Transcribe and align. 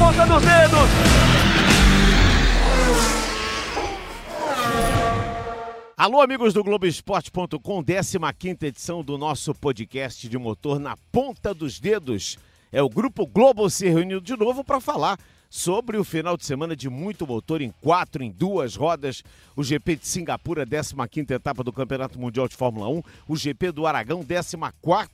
ponta 0.00 0.26
dos 0.26 0.42
dedos. 0.42 0.88
Alô, 5.94 6.22
amigos 6.22 6.54
do 6.54 6.64
Globoesporte.com, 6.64 7.84
15 7.84 8.66
edição 8.66 9.04
do 9.04 9.18
nosso 9.18 9.54
podcast 9.54 10.26
de 10.26 10.38
motor 10.38 10.80
na 10.80 10.96
ponta 11.12 11.52
dos 11.52 11.78
dedos. 11.78 12.38
É 12.72 12.80
o 12.82 12.88
Grupo 12.88 13.26
Globo 13.26 13.68
se 13.68 13.90
reuniu 13.90 14.22
de 14.22 14.34
novo 14.38 14.64
para 14.64 14.80
falar 14.80 15.18
sobre 15.50 15.98
o 15.98 16.04
final 16.04 16.34
de 16.34 16.46
semana 16.46 16.74
de 16.74 16.88
muito 16.88 17.26
motor 17.26 17.60
em 17.60 17.70
quatro, 17.82 18.22
em 18.22 18.30
duas 18.30 18.76
rodas. 18.76 19.22
O 19.54 19.62
GP 19.62 19.96
de 19.96 20.06
Singapura, 20.06 20.64
15 20.64 21.34
etapa 21.34 21.62
do 21.62 21.74
Campeonato 21.74 22.18
Mundial 22.18 22.48
de 22.48 22.56
Fórmula 22.56 22.88
1. 22.88 23.02
O 23.28 23.36
GP 23.36 23.72
do 23.72 23.86
Aragão, 23.86 24.24
14 24.24 24.56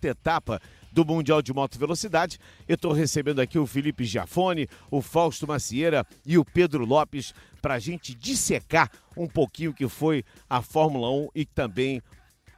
etapa 0.05 0.61
do 0.97 1.05
Mundial 1.05 1.43
de 1.43 1.53
Moto 1.53 1.79
Velocidade. 1.79 2.39
Eu 2.67 2.75
estou 2.75 2.91
recebendo 2.91 3.41
aqui 3.41 3.59
o 3.59 3.66
Felipe 3.66 4.02
Giafone, 4.02 4.66
o 4.91 5.03
Fausto 5.03 5.47
Macieira 5.47 6.07
e 6.25 6.39
o 6.39 6.45
Pedro 6.45 6.87
Lopes 6.87 7.34
para 7.61 7.75
a 7.75 7.79
gente 7.79 8.15
dissecar 8.15 8.91
um 9.15 9.27
pouquinho 9.27 9.75
que 9.75 9.87
foi 9.91 10.25
a 10.48 10.62
Fórmula 10.62 11.11
1 11.11 11.29
e 11.34 11.45
também 11.45 12.01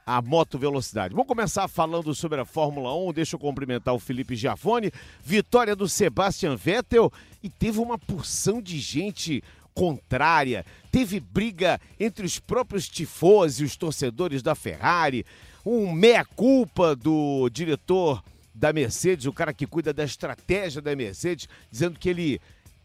a 0.05 0.21
moto 0.21 0.57
velocidade. 0.57 1.13
Vamos 1.13 1.27
começar 1.27 1.67
falando 1.67 2.15
sobre 2.15 2.39
a 2.39 2.45
Fórmula 2.45 2.95
1. 3.09 3.11
Deixa 3.11 3.35
eu 3.35 3.39
cumprimentar 3.39 3.93
o 3.93 3.99
Felipe 3.99 4.37
Giafone. 4.37 4.89
Vitória 5.21 5.75
do 5.75 5.89
Sebastian 5.89 6.55
Vettel 6.55 7.11
e 7.43 7.49
teve 7.49 7.79
uma 7.79 7.99
porção 7.99 8.61
de 8.61 8.79
gente 8.79 9.43
contrária. 9.73 10.65
Teve 10.91 11.19
briga 11.19 11.79
entre 11.99 12.25
os 12.25 12.39
próprios 12.39 12.87
tifos 12.87 13.59
e 13.59 13.65
os 13.65 13.75
torcedores 13.75 14.41
da 14.41 14.55
Ferrari. 14.55 15.25
Um 15.65 15.91
meia-culpa 15.91 16.95
do 16.95 17.49
diretor 17.49 18.23
da 18.59 18.73
Mercedes, 18.73 19.25
o 19.25 19.33
cara 19.33 19.53
que 19.53 19.65
cuida 19.65 19.93
da 19.93 20.03
estratégia 20.03 20.81
da 20.81 20.93
Mercedes, 20.93 21.47
dizendo 21.71 21.97
que 21.97 22.09
ele 22.09 22.41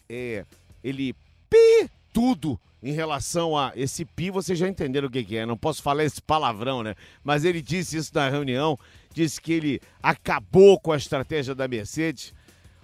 é, 0.08 0.44
ele 0.82 1.14
pi 1.50 1.90
tudo 2.12 2.58
em 2.80 2.92
relação 2.92 3.58
a 3.58 3.72
esse 3.74 4.04
pi, 4.04 4.30
vocês 4.30 4.56
já 4.56 4.68
entenderam 4.68 5.08
o 5.08 5.10
que, 5.10 5.24
que 5.24 5.36
é, 5.36 5.44
não 5.44 5.56
posso 5.56 5.82
falar 5.82 6.04
esse 6.04 6.22
palavrão, 6.22 6.82
né? 6.82 6.94
Mas 7.24 7.44
ele 7.44 7.60
disse 7.60 7.96
isso 7.96 8.12
na 8.14 8.28
reunião, 8.28 8.78
disse 9.12 9.40
que 9.40 9.52
ele 9.52 9.80
acabou 10.02 10.78
com 10.78 10.92
a 10.92 10.96
estratégia 10.96 11.54
da 11.54 11.66
Mercedes. 11.66 12.32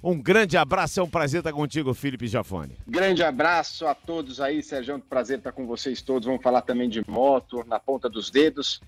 Um 0.02 0.20
grande 0.20 0.56
abraço, 0.56 0.98
é 0.98 1.02
um 1.02 1.10
prazer 1.10 1.40
estar 1.40 1.52
contigo, 1.52 1.92
Felipe 1.94 2.26
Jafone. 2.26 2.76
Grande 2.88 3.22
abraço 3.22 3.86
a 3.86 3.94
todos 3.94 4.40
aí, 4.40 4.62
Sérgio, 4.62 4.96
é 4.96 4.98
prazer 4.98 5.38
estar 5.38 5.52
com 5.52 5.66
vocês 5.66 6.00
todos. 6.00 6.26
Vamos 6.26 6.42
falar 6.42 6.62
também 6.62 6.88
de 6.88 7.04
moto, 7.06 7.62
na 7.68 7.78
ponta 7.78 8.08
dos 8.08 8.30
dedos. 8.30 8.80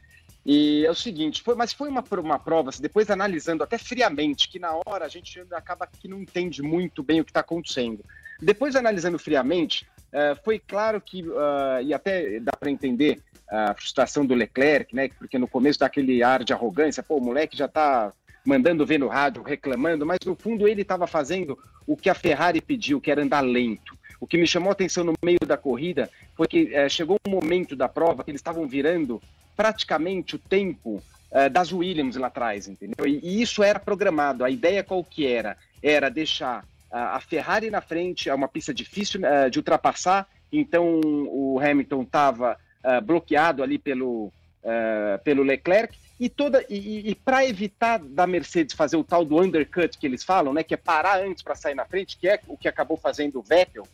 E 0.45 0.85
é 0.85 0.91
o 0.91 0.95
seguinte, 0.95 1.43
foi, 1.43 1.55
mas 1.55 1.73
foi 1.73 1.89
uma, 1.89 2.05
uma 2.19 2.39
prova, 2.39 2.71
assim, 2.71 2.83
depois 2.83 3.09
analisando 3.11 3.63
até 3.63 3.79
friamente, 3.79 4.49
que 4.49 4.59
na 4.59 4.73
hora 4.87 5.05
a 5.05 5.09
gente 5.09 5.41
acaba 5.53 5.87
que 5.87 6.09
não 6.09 6.21
entende 6.21 6.63
muito 6.63 7.03
bem 7.03 7.21
o 7.21 7.25
que 7.25 7.31
está 7.31 7.41
acontecendo. 7.41 8.05
Depois 8.41 8.75
analisando 8.75 9.19
friamente, 9.19 9.87
Uh, 10.13 10.37
foi 10.45 10.59
claro 10.59 11.01
que, 11.01 11.23
uh, 11.23 11.81
e 11.83 11.95
até 11.95 12.39
dá 12.39 12.53
para 12.53 12.71
entender 12.71 13.19
a 13.51 13.75
frustração 13.75 14.27
do 14.27 14.35
Leclerc, 14.35 14.95
né? 14.95 15.09
Porque 15.19 15.39
no 15.39 15.49
começo 15.49 15.79
dá 15.79 15.87
aquele 15.87 16.23
ar 16.23 16.45
de 16.45 16.53
arrogância, 16.53 17.03
pô, 17.03 17.17
o 17.17 17.21
moleque 17.21 17.57
já 17.57 17.65
está 17.65 18.13
mandando 18.45 18.85
ver 18.85 18.99
no 18.99 19.09
rádio, 19.09 19.43
reclamando, 19.43 20.05
mas 20.05 20.19
no 20.27 20.35
fundo 20.35 20.69
ele 20.69 20.83
estava 20.83 21.07
fazendo 21.07 21.59
o 21.87 21.97
que 21.97 22.11
a 22.11 22.15
Ferrari 22.15 22.61
pediu, 22.61 23.01
que 23.01 23.11
era 23.11 23.23
andar 23.23 23.41
lento. 23.41 23.97
O 24.21 24.27
que 24.27 24.37
me 24.37 24.47
chamou 24.47 24.69
a 24.69 24.73
atenção 24.73 25.03
no 25.03 25.15
meio 25.25 25.41
da 25.47 25.57
corrida 25.57 26.11
foi 26.35 26.47
que 26.47 26.65
uh, 26.65 26.91
chegou 26.91 27.17
um 27.27 27.31
momento 27.31 27.75
da 27.75 27.89
prova 27.89 28.23
que 28.23 28.31
eles 28.31 28.41
estavam 28.41 28.69
virando 28.69 29.21
praticamente 29.57 30.37
o 30.37 30.39
tempo 30.39 31.03
das 31.51 31.73
Williams 31.73 32.17
lá 32.17 32.27
atrás, 32.27 32.69
entendeu? 32.69 33.07
E, 33.07 33.19
e 33.23 33.41
isso 33.41 33.63
era 33.63 33.81
programado. 33.81 34.45
A 34.45 34.51
ideia 34.51 34.85
qual 34.85 35.03
que 35.03 35.27
era? 35.27 35.57
Era 35.83 36.11
deixar 36.11 36.63
a 36.93 37.19
Ferrari 37.21 37.71
na 37.71 37.81
frente, 37.81 38.29
é 38.29 38.35
uma 38.35 38.47
pista 38.47 38.73
difícil 38.75 39.23
uh, 39.23 39.51
de 39.51 39.59
ultrapassar, 39.59 40.29
então 40.53 41.01
o 41.03 41.59
Hamilton 41.59 42.03
estava 42.03 42.59
uh, 42.85 43.01
bloqueado 43.01 43.63
ali 43.63 43.79
pelo, 43.79 44.27
uh, 44.27 45.19
pelo 45.25 45.43
Leclerc, 45.43 45.99
e, 46.21 46.29
toda 46.29 46.65
e, 46.69 47.11
e 47.11 47.15
para 47.15 47.45
evitar 47.47 47.99
da 47.99 48.27
Mercedes 48.27 48.77
fazer 48.77 48.97
o 48.97 49.03
tal 49.03 49.25
do 49.25 49.41
undercut 49.41 49.97
que 49.99 50.07
eles 50.07 50.23
falam, 50.23 50.53
né, 50.53 50.63
que 50.63 50.75
é 50.75 50.77
parar 50.77 51.21
antes 51.21 51.43
para 51.43 51.55
sair 51.55 51.75
na 51.75 51.87
frente, 51.87 52.19
que 52.19 52.29
é 52.29 52.39
o 52.47 52.57
que 52.57 52.69
acabou 52.69 52.97
fazendo 52.97 53.39
o 53.39 53.43
Vettel, 53.43 53.89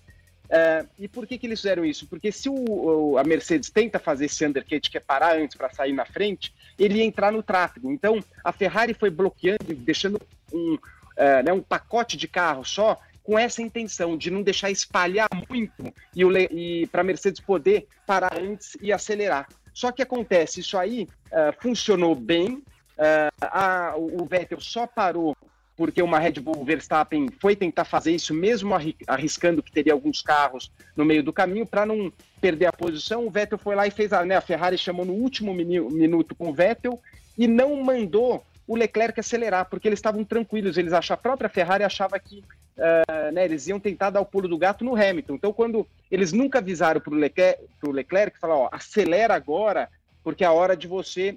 e 0.99 1.07
por 1.07 1.27
que, 1.27 1.37
que 1.37 1.47
eles 1.47 1.61
fizeram 1.61 1.85
isso? 1.85 2.07
Porque 2.07 2.33
se 2.33 2.49
o, 2.49 2.55
o, 2.55 3.19
a 3.19 3.25
Mercedes 3.25 3.71
tenta 3.71 3.99
fazer 3.99 4.27
esse 4.27 4.47
undercut, 4.47 4.91
que 4.91 4.97
é 4.97 5.01
parar 5.01 5.37
antes 5.37 5.57
para 5.57 5.71
sair 5.71 5.93
na 5.93 6.07
frente, 6.07 6.55
ele 6.79 6.99
ia 6.99 7.05
entrar 7.05 7.31
no 7.31 7.43
tráfego. 7.43 7.93
Então 7.93 8.23
a 8.43 8.53
Ferrari 8.53 8.95
foi 8.95 9.11
bloqueando, 9.11 9.75
deixando 9.75 10.21
um, 10.53 10.75
uh, 10.75 11.43
né, 11.45 11.53
um 11.53 11.61
pacote 11.61 12.17
de 12.17 12.27
carro 12.27 12.65
só, 12.65 12.99
com 13.23 13.39
essa 13.39 13.61
intenção 13.61 14.17
de 14.17 14.31
não 14.31 14.43
deixar 14.43 14.71
espalhar 14.71 15.29
muito 15.51 15.93
e, 16.17 16.23
e 16.51 16.87
para 16.87 17.03
a 17.03 17.05
Mercedes 17.05 17.41
poder 17.41 17.87
parar 18.07 18.39
antes 18.39 18.77
e 18.81 18.91
acelerar. 18.91 19.47
Só 19.75 19.93
que 19.93 20.01
acontece, 20.01 20.61
isso 20.61 20.79
aí 20.79 21.07
uh, 21.27 21.55
funcionou 21.61 22.15
bem, 22.15 22.63
a, 23.41 23.95
o 23.97 24.25
Vettel 24.25 24.61
só 24.61 24.89
parou 24.89 25.37
porque 25.79 26.03
uma 26.03 26.19
Red 26.19 26.33
Bull 26.33 26.65
Verstappen 26.65 27.29
foi 27.41 27.55
tentar 27.55 27.85
fazer 27.85 28.11
isso, 28.11 28.35
mesmo 28.35 28.75
arriscando 29.07 29.63
que 29.63 29.71
teria 29.71 29.93
alguns 29.93 30.21
carros 30.21 30.73
no 30.97 31.05
meio 31.05 31.23
do 31.23 31.33
caminho, 31.33 31.65
para 31.65 31.87
não 31.87 32.13
perder 32.41 32.67
a 32.67 32.73
posição. 32.73 33.25
O 33.25 33.31
Vettel 33.31 33.59
foi 33.59 33.77
lá 33.77 33.87
e 33.87 33.93
fez 33.93 34.13
a, 34.13 34.25
né, 34.25 34.35
a 34.35 34.41
Ferrari 34.41 34.77
chamou 34.77 35.07
no 35.07 35.13
último 35.13 35.55
minuto 35.55 36.35
com 36.35 36.49
o 36.49 36.53
Vettel 36.53 37.01
e 37.39 37.47
não 37.47 37.81
mandou 37.81 38.45
o 38.67 38.75
Leclerc 38.75 39.21
acelerar, 39.21 39.67
porque 39.71 39.87
eles 39.87 40.01
estavam 40.01 40.25
tranquilos, 40.25 40.77
eles 40.77 40.93
achavam, 40.93 41.21
a 41.21 41.23
própria 41.23 41.49
Ferrari 41.49 41.85
achava 41.85 42.19
que 42.19 42.41
uh, 42.41 43.33
né, 43.33 43.45
eles 43.45 43.69
iam 43.69 43.79
tentar 43.79 44.11
dar 44.11 44.21
o 44.21 44.27
pulo 44.27 44.49
do 44.49 44.59
gato 44.59 44.85
no 44.85 44.97
Hamilton. 44.97 45.37
Então, 45.37 45.53
quando 45.53 45.87
eles 46.11 46.33
nunca 46.33 46.59
avisaram 46.59 47.01
para 47.01 47.15
o 47.15 47.17
Leclerc, 47.17 47.63
Leclerc 47.85 48.37
falar, 48.41 48.57
ó, 48.57 48.69
acelera 48.73 49.33
agora, 49.33 49.89
porque 50.25 50.43
é 50.43 50.47
a 50.49 50.53
hora 50.53 50.77
de 50.77 50.89
você 50.89 51.37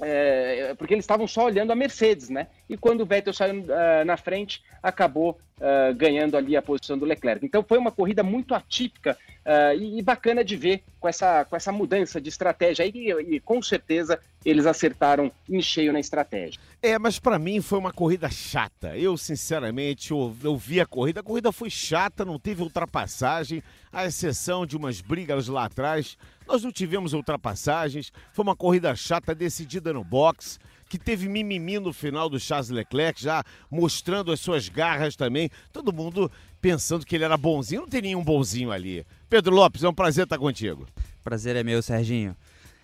é, 0.00 0.74
porque 0.74 0.94
eles 0.94 1.04
estavam 1.04 1.26
só 1.26 1.44
olhando 1.44 1.70
a 1.70 1.74
Mercedes, 1.74 2.28
né? 2.28 2.48
E 2.68 2.76
quando 2.76 3.00
o 3.00 3.06
Vettel 3.06 3.32
saiu 3.32 3.62
uh, 3.62 4.04
na 4.04 4.16
frente, 4.16 4.62
acabou 4.82 5.38
uh, 5.58 5.94
ganhando 5.94 6.36
ali 6.36 6.56
a 6.56 6.62
posição 6.62 6.98
do 6.98 7.04
Leclerc. 7.04 7.44
Então 7.44 7.62
foi 7.62 7.78
uma 7.78 7.90
corrida 7.90 8.22
muito 8.22 8.54
atípica 8.54 9.16
uh, 9.44 9.78
e, 9.78 9.98
e, 9.98 10.02
bacana 10.02 10.44
de 10.44 10.56
ver 10.56 10.82
com 11.00 11.08
essa, 11.08 11.44
com 11.44 11.56
essa 11.56 11.72
mudança 11.72 12.20
de 12.20 12.28
estratégia. 12.28 12.84
E, 12.84 13.10
e 13.10 13.40
com 13.40 13.62
certeza 13.62 14.20
eles 14.44 14.66
acertaram 14.66 15.32
em 15.48 15.60
cheio 15.62 15.92
na 15.92 16.00
estratégia. 16.00 16.60
É, 16.82 16.98
mas 16.98 17.18
para 17.18 17.38
mim 17.38 17.60
foi 17.60 17.78
uma 17.78 17.92
corrida 17.92 18.28
chata. 18.28 18.96
Eu, 18.96 19.16
sinceramente, 19.16 20.10
eu, 20.10 20.36
eu 20.42 20.56
vi 20.56 20.80
a 20.80 20.86
corrida. 20.86 21.20
A 21.20 21.22
corrida 21.22 21.50
foi 21.50 21.70
chata, 21.70 22.24
não 22.24 22.38
teve 22.38 22.62
ultrapassagem, 22.62 23.62
à 23.92 24.04
exceção 24.06 24.66
de 24.66 24.76
umas 24.76 25.00
brigas 25.00 25.48
lá 25.48 25.64
atrás. 25.64 26.16
Nós 26.46 26.62
não 26.62 26.72
tivemos 26.72 27.12
ultrapassagens. 27.12 28.12
Foi 28.32 28.42
uma 28.42 28.56
corrida 28.56 28.94
chata, 28.94 29.34
decidida 29.34 29.92
no 29.92 30.04
box 30.04 30.58
que 30.88 30.98
teve 30.98 31.28
mimimi 31.28 31.78
no 31.78 31.92
final 31.92 32.28
do 32.28 32.38
Charles 32.38 32.70
Leclerc, 32.70 33.20
já 33.20 33.42
mostrando 33.70 34.30
as 34.30 34.40
suas 34.40 34.68
garras 34.68 35.16
também. 35.16 35.50
Todo 35.72 35.92
mundo 35.92 36.30
pensando 36.60 37.04
que 37.04 37.14
ele 37.16 37.24
era 37.24 37.36
bonzinho. 37.36 37.82
Não 37.82 37.88
tem 37.88 38.02
nenhum 38.02 38.22
bonzinho 38.22 38.70
ali. 38.70 39.04
Pedro 39.28 39.54
Lopes, 39.54 39.82
é 39.82 39.88
um 39.88 39.94
prazer 39.94 40.24
estar 40.24 40.38
contigo. 40.38 40.86
Prazer 41.24 41.56
é 41.56 41.64
meu, 41.64 41.82
Serginho. 41.82 42.36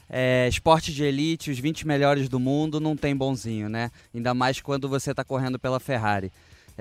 É, 0.09 0.47
esporte 0.49 0.93
de 0.93 1.05
elite, 1.05 1.50
os 1.50 1.59
20 1.59 1.87
melhores 1.87 2.29
do 2.29 2.39
mundo, 2.39 2.79
não 2.79 2.97
tem 2.97 3.17
bonzinho, 3.17 3.69
né? 3.69 3.91
Ainda 4.15 4.34
mais 4.34 4.61
quando 4.61 4.89
você 4.89 5.12
está 5.12 5.25
correndo 5.25 5.59
pela 5.59 5.81
Ferrari. 5.81 6.31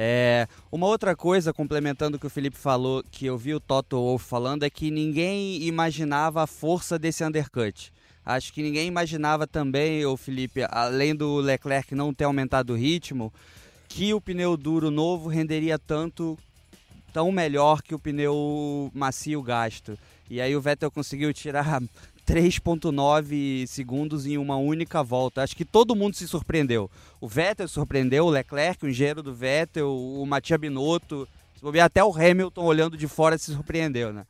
É, 0.03 0.47
uma 0.71 0.87
outra 0.87 1.15
coisa, 1.15 1.53
complementando 1.53 2.17
o 2.17 2.19
que 2.19 2.25
o 2.25 2.29
Felipe 2.29 2.57
falou, 2.57 3.03
que 3.11 3.27
eu 3.27 3.37
vi 3.37 3.53
o 3.53 3.59
Toto 3.59 3.97
Wolff 3.97 4.25
falando, 4.25 4.63
é 4.63 4.69
que 4.69 4.89
ninguém 4.89 5.61
imaginava 5.61 6.41
a 6.41 6.47
força 6.47 6.97
desse 6.97 7.23
undercut. 7.23 7.93
Acho 8.25 8.51
que 8.51 8.63
ninguém 8.63 8.87
imaginava 8.87 9.45
também, 9.45 10.03
o 10.03 10.17
Felipe, 10.17 10.65
além 10.71 11.15
do 11.15 11.35
Leclerc 11.35 11.93
não 11.93 12.11
ter 12.15 12.23
aumentado 12.23 12.73
o 12.73 12.75
ritmo, 12.75 13.31
que 13.87 14.11
o 14.11 14.19
pneu 14.19 14.57
duro 14.57 14.89
novo 14.89 15.29
renderia 15.29 15.77
tanto, 15.77 16.35
tão 17.13 17.31
melhor 17.31 17.83
que 17.83 17.93
o 17.93 17.99
pneu 17.99 18.89
macio 18.95 19.39
gasto. 19.43 19.95
E 20.27 20.41
aí 20.41 20.55
o 20.55 20.61
Vettel 20.61 20.89
conseguiu 20.89 21.31
tirar 21.31 21.79
3.9 22.31 23.67
segundos 23.67 24.25
em 24.25 24.37
uma 24.37 24.55
única 24.55 25.03
volta. 25.03 25.43
Acho 25.43 25.55
que 25.55 25.65
todo 25.65 25.95
mundo 25.95 26.15
se 26.15 26.25
surpreendeu. 26.25 26.89
O 27.19 27.27
Vettel 27.27 27.67
surpreendeu, 27.67 28.25
o 28.25 28.29
Leclerc, 28.29 28.85
o 28.85 28.89
engenheiro 28.89 29.21
do 29.21 29.33
Vettel, 29.33 29.93
o 29.93 30.25
Matia 30.25 30.57
Binotto, 30.57 31.27
até 31.83 32.01
o 32.01 32.15
Hamilton 32.15 32.63
olhando 32.63 32.95
de 32.95 33.05
fora 33.05 33.37
se 33.37 33.53
surpreendeu, 33.53 34.13
né? 34.13 34.25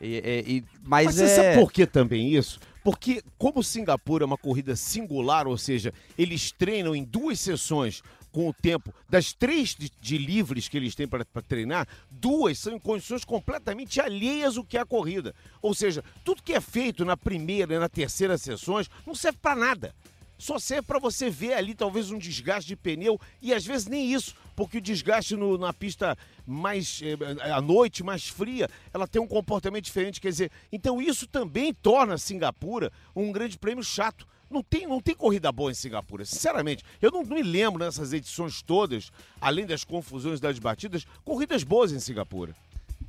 E, 0.00 0.44
e, 0.46 0.64
mas, 0.82 1.06
mas 1.06 1.14
você 1.16 1.24
é... 1.24 1.28
sabe 1.28 1.54
por 1.60 1.72
que 1.72 1.86
também 1.86 2.32
isso? 2.34 2.60
Porque, 2.84 3.22
como 3.36 3.62
Singapura 3.62 4.24
é 4.24 4.26
uma 4.26 4.38
corrida 4.38 4.74
singular, 4.74 5.46
ou 5.46 5.58
seja, 5.58 5.92
eles 6.16 6.52
treinam 6.52 6.94
em 6.94 7.04
duas 7.04 7.38
sessões 7.40 8.02
com 8.32 8.48
o 8.48 8.52
tempo 8.54 8.94
das 9.08 9.32
três 9.32 9.74
de, 9.74 9.90
de 10.00 10.18
livres 10.18 10.68
que 10.68 10.76
eles 10.76 10.94
têm 10.94 11.08
para 11.08 11.24
treinar, 11.46 11.86
duas 12.10 12.58
são 12.58 12.74
em 12.74 12.78
condições 12.78 13.24
completamente 13.24 14.00
alheias 14.00 14.56
ao 14.56 14.64
que 14.64 14.76
é 14.76 14.80
a 14.80 14.86
corrida. 14.86 15.34
Ou 15.60 15.74
seja, 15.74 16.04
tudo 16.24 16.42
que 16.42 16.52
é 16.52 16.60
feito 16.60 17.04
na 17.04 17.16
primeira 17.16 17.74
e 17.74 17.78
na 17.78 17.88
terceira 17.88 18.38
sessões 18.38 18.88
não 19.06 19.14
serve 19.14 19.38
para 19.40 19.56
nada. 19.56 19.94
só 20.38 20.58
serve 20.58 20.86
para 20.86 20.98
você 20.98 21.28
ver 21.28 21.52
ali 21.52 21.74
talvez 21.74 22.10
um 22.10 22.18
desgaste 22.18 22.68
de 22.68 22.76
pneu 22.76 23.20
e 23.42 23.52
às 23.52 23.64
vezes 23.66 23.86
nem 23.86 24.10
isso, 24.10 24.34
porque 24.56 24.78
o 24.78 24.80
desgaste 24.80 25.36
no, 25.36 25.58
na 25.58 25.72
pista 25.72 26.16
mais 26.46 27.00
eh, 27.02 27.52
à 27.52 27.60
noite, 27.60 28.02
mais 28.02 28.26
fria, 28.26 28.66
ela 28.92 29.06
tem 29.06 29.20
um 29.20 29.26
comportamento 29.26 29.84
diferente, 29.84 30.20
quer 30.20 30.30
dizer, 30.30 30.50
então 30.72 31.00
isso 31.00 31.26
também 31.26 31.74
torna 31.74 32.16
Singapura 32.16 32.90
um 33.14 33.30
grande 33.30 33.58
prêmio 33.58 33.84
chato. 33.84 34.26
Não 34.50 34.62
tem, 34.62 34.86
não 34.86 35.00
tem 35.00 35.14
corrida 35.14 35.52
boa 35.52 35.70
em 35.70 35.74
Singapura, 35.74 36.24
sinceramente. 36.24 36.84
Eu 37.00 37.12
não, 37.12 37.22
não 37.22 37.36
me 37.36 37.42
lembro 37.42 37.84
nessas 37.84 38.12
edições 38.12 38.60
todas, 38.60 39.12
além 39.40 39.64
das 39.64 39.84
confusões 39.84 40.40
das 40.40 40.58
batidas, 40.58 41.06
corridas 41.24 41.62
boas 41.62 41.92
em 41.92 42.00
Singapura. 42.00 42.54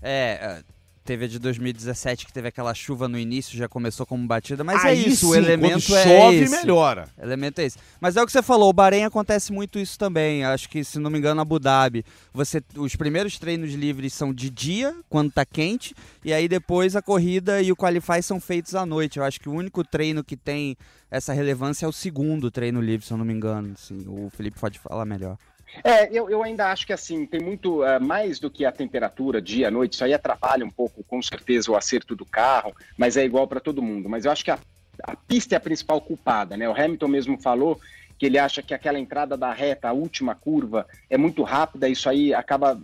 É, 0.01 0.63
Teve 1.03 1.25
a 1.25 1.27
de 1.27 1.39
2017 1.39 2.25
que 2.25 2.33
teve 2.33 2.48
aquela 2.48 2.74
chuva 2.74 3.07
no 3.07 3.18
início, 3.18 3.57
já 3.57 3.68
começou 3.68 4.06
como 4.06 4.25
batida, 4.27 4.63
mas 4.63 4.83
é 4.83 4.89
Aí 4.89 5.03
é 5.03 5.07
isso, 5.07 5.25
sim, 5.25 5.31
o 5.31 5.36
elemento 5.36 5.88
quando 5.88 5.98
é 5.98 6.03
chove, 6.03 6.36
esse. 6.38 6.56
melhora. 6.56 7.09
O 7.18 7.24
elemento 7.24 7.59
é 7.59 7.65
esse. 7.65 7.77
Mas 8.00 8.15
é 8.15 8.21
o 8.21 8.25
que 8.25 8.31
você 8.31 8.44
falou, 8.44 8.69
o 8.69 8.74
Bahrein 8.74 9.03
acontece 9.03 9.51
muito 9.51 9.80
isso 9.80 9.98
também. 9.98 10.45
Acho 10.45 10.69
que, 10.69 10.83
se 10.83 11.00
não 11.00 11.09
me 11.09 11.18
engano, 11.18 11.42
Abu 11.42 11.59
Dhabi, 11.59 12.06
você, 12.31 12.62
os 12.75 12.95
primeiros 12.95 13.39
treinos 13.39 13.74
livres 13.74 14.13
são 14.13 14.33
de 14.33 14.50
dia, 14.50 14.95
quando 15.09 15.31
tá 15.31 15.45
quente, 15.45 15.95
e 16.24 16.31
aí 16.31 16.48
depois 16.48 16.95
a 16.95 17.01
corrida 17.01 17.62
e 17.62 17.71
o 17.71 17.75
qualify 17.75 18.21
são 18.21 18.39
feitos 18.39 18.75
à 18.75 18.86
noite. 18.86 19.18
Eu 19.18 19.24
acho 19.24 19.39
que 19.39 19.50
o 19.50 19.53
único 19.53 19.83
treino 19.83 20.24
que 20.24 20.38
tem 20.38 20.77
essa 21.09 21.33
relevância 21.33 21.86
é 21.86 21.89
o 21.89 21.92
segundo 21.92 22.50
treino 22.50 22.80
livre, 22.80 23.06
se 23.06 23.12
eu 23.12 23.18
não 23.18 23.25
me 23.25 23.33
engano. 23.33 23.74
Assim, 23.74 24.06
o 24.07 24.30
Felipe 24.30 24.59
pode 24.59 24.80
falar 24.80 25.06
melhor. 25.06 25.38
É, 25.83 26.09
eu, 26.12 26.29
eu 26.29 26.44
ainda 26.44 26.71
acho 26.71 26.85
que 26.85 26.94
assim, 26.94 27.25
tem 27.25 27.39
muito 27.39 27.83
uh, 27.83 28.00
mais 28.01 28.39
do 28.39 28.50
que 28.50 28.65
a 28.65 28.71
temperatura, 28.71 29.41
dia, 29.41 29.71
noite, 29.71 29.94
isso 29.94 30.03
aí 30.03 30.13
atrapalha 30.13 30.65
um 30.65 30.69
pouco, 30.69 31.03
com 31.03 31.21
certeza, 31.21 31.71
o 31.71 31.75
acerto 31.75 32.15
do 32.15 32.25
carro, 32.25 32.75
mas 32.97 33.18
é 33.18 33.23
igual 33.23 33.47
para 33.47 33.59
todo 33.59 33.81
mundo. 33.81 34.09
Mas 34.09 34.25
eu 34.25 34.31
acho 34.31 34.44
que 34.44 34.51
a, 34.51 34.59
a 35.03 35.15
pista 35.15 35.56
é 35.56 35.57
a 35.57 35.62
principal 35.62 36.01
culpada, 36.01 36.57
né? 36.57 36.68
O 36.68 36.73
Hamilton 36.73 37.07
mesmo 37.07 37.41
falou 37.41 37.79
que 38.21 38.27
ele 38.27 38.38
acha 38.38 38.62
que 38.62 38.73
aquela 38.73 39.00
entrada 39.00 39.35
da 39.35 39.51
reta, 39.51 39.89
a 39.89 39.94
última 39.94 40.35
curva, 40.35 40.85
é 41.09 41.18
muito 41.18 41.41
rápida, 41.41 41.89
isso 41.89 42.07
aí 42.07 42.33
acaba 42.33 42.79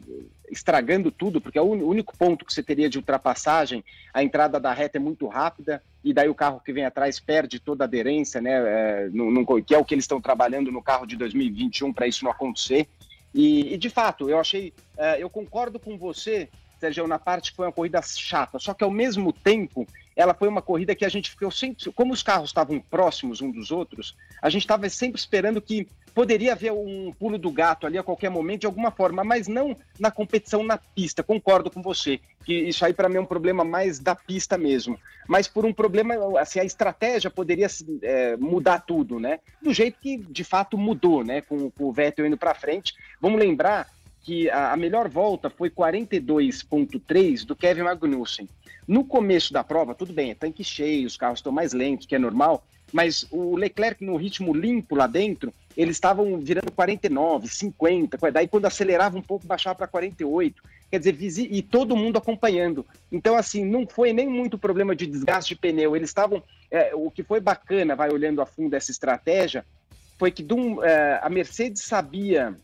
estragando 0.49 1.11
tudo, 1.11 1.41
porque 1.41 1.57
é 1.57 1.61
o 1.61 1.65
único 1.65 2.17
ponto 2.17 2.45
que 2.45 2.53
você 2.53 2.63
teria 2.63 2.89
de 2.89 2.97
ultrapassagem, 2.97 3.83
a 4.13 4.23
entrada 4.23 4.59
da 4.59 4.73
reta 4.73 4.97
é 4.97 4.99
muito 4.99 5.27
rápida, 5.27 5.83
e 6.03 6.13
daí 6.13 6.29
o 6.29 6.35
carro 6.35 6.61
que 6.63 6.73
vem 6.73 6.85
atrás 6.85 7.19
perde 7.19 7.59
toda 7.59 7.83
a 7.83 7.88
aderência, 7.88 8.39
né? 8.41 8.51
É, 8.51 9.09
no, 9.11 9.29
no, 9.31 9.63
que 9.63 9.75
é 9.75 9.77
o 9.77 9.85
que 9.85 9.94
eles 9.94 10.03
estão 10.03 10.21
trabalhando 10.21 10.71
no 10.71 10.81
carro 10.81 11.05
de 11.05 11.15
2021 11.15 11.94
para 11.94 12.07
isso 12.07 12.23
não 12.23 12.31
acontecer. 12.31 12.88
E, 13.33 13.73
e, 13.73 13.77
de 13.77 13.89
fato, 13.89 14.29
eu 14.29 14.39
achei, 14.39 14.73
é, 14.97 15.21
eu 15.21 15.29
concordo 15.29 15.79
com 15.79 15.97
você, 15.97 16.49
Sérgio, 16.79 17.07
na 17.07 17.19
parte 17.19 17.51
que 17.51 17.57
foi 17.57 17.65
uma 17.65 17.71
corrida 17.71 18.01
chata, 18.01 18.59
só 18.59 18.73
que 18.73 18.83
ao 18.83 18.91
mesmo 18.91 19.33
tempo 19.33 19.85
ela 20.15 20.33
foi 20.33 20.47
uma 20.47 20.61
corrida 20.61 20.95
que 20.95 21.05
a 21.05 21.09
gente 21.09 21.29
ficou 21.29 21.51
sempre, 21.51 21.91
como 21.91 22.13
os 22.13 22.23
carros 22.23 22.49
estavam 22.49 22.79
próximos 22.79 23.41
um 23.41 23.51
dos 23.51 23.71
outros, 23.71 24.15
a 24.41 24.49
gente 24.49 24.63
estava 24.63 24.88
sempre 24.89 25.19
esperando 25.19 25.61
que 25.61 25.88
poderia 26.18 26.54
haver 26.54 26.72
um 26.72 27.14
pulo 27.14 27.38
do 27.38 27.52
gato 27.52 27.86
ali 27.86 27.96
a 27.96 28.02
qualquer 28.02 28.31
momento 28.31 28.62
de 28.62 28.66
alguma 28.66 28.90
forma, 28.90 29.24
mas 29.24 29.48
não 29.48 29.78
na 30.00 30.10
competição 30.10 30.64
na 30.64 30.75
pista. 30.75 31.22
Concordo 31.22 31.69
com 31.69 31.80
você 31.80 32.19
que 32.44 32.56
isso 32.56 32.84
aí 32.84 32.92
para 32.92 33.08
mim 33.08 33.18
é 33.18 33.22
um 33.22 33.25
problema 33.25 33.64
mais 33.64 34.00
da 34.00 34.16
pista 34.16 34.58
mesmo, 34.58 35.00
mas 35.28 35.48
por 35.48 35.64
um 35.64 35.72
problema 35.72 36.16
assim 36.40 36.60
a 36.60 36.66
estratégia 36.66 37.30
poderia 37.30 37.68
é, 38.02 38.36
mudar 38.36 38.80
tudo, 38.80 39.19
né? 39.19 39.40
Do 39.62 39.72
jeito 39.72 40.00
que 40.02 40.18
de 40.18 40.44
fato 40.44 40.75
mudou, 40.75 41.24
né? 41.24 41.42
Com, 41.42 41.69
com 41.69 41.84
o 41.84 41.94
Vettel 41.94 42.25
indo 42.25 42.36
para 42.36 42.56
frente. 42.56 42.96
Vamos 43.22 43.40
lembrar 43.40 43.88
que 44.24 44.50
a, 44.50 44.72
a 44.74 44.75
melhor 44.75 45.08
volta 45.08 45.52
foi 45.52 45.69
42.3 45.69 47.46
do 47.46 47.56
Kevin 47.56 47.84
Magnussen. 47.84 48.50
No 48.88 49.06
começo 49.06 49.54
da 49.54 49.64
prova, 49.64 49.94
tudo 49.94 50.14
bem, 50.14 50.31
é 50.31 50.34
tanque 50.34 50.64
cheio, 50.64 51.06
os 51.06 51.16
carros 51.16 51.38
estão 51.38 51.52
mais 51.52 51.74
lentos, 51.74 52.08
que 52.08 52.16
é 52.16 52.19
normal, 52.19 52.64
mas 52.92 53.28
o 53.31 53.56
Leclerc 53.56 54.04
no 54.04 54.16
ritmo 54.16 54.54
limpo 54.54 54.95
lá 54.95 55.07
dentro, 55.07 55.54
eles 55.75 55.95
estavam 55.95 56.39
virando 56.39 56.72
49, 56.72 57.48
50, 57.48 58.31
daí 58.31 58.48
quando 58.48 58.66
acelerava 58.66 59.18
um 59.18 59.22
pouco 59.22 59.45
baixava 59.45 59.75
para 59.75 59.88
48, 59.88 60.63
quer 60.89 61.00
dizer, 61.00 61.18
e 61.51 61.62
todo 61.62 61.95
mundo 61.95 62.18
acompanhando. 62.18 62.86
Então, 63.12 63.36
assim, 63.36 63.63
não 63.63 63.86
foi 63.86 64.12
nem 64.13 64.28
muito 64.28 64.57
problema 64.57 64.95
de 64.95 65.06
desgaste 65.06 65.54
de 65.54 65.62
pneu, 65.62 65.95
eles 65.95 66.10
estavam, 66.10 66.42
é, 66.72 66.95
o 66.95 67.12
que 67.12 67.24
foi 67.24 67.39
bacana, 67.39 67.95
vai 67.95 68.10
olhando 68.10 68.42
a 68.42 68.45
fundo 68.45 68.74
essa 68.74 68.90
estratégia, 68.90 69.66
foi 70.18 70.31
que 70.31 70.45
é, 70.83 71.19
a 71.22 71.30
Mercedes 71.30 71.83
sabia 71.83 72.56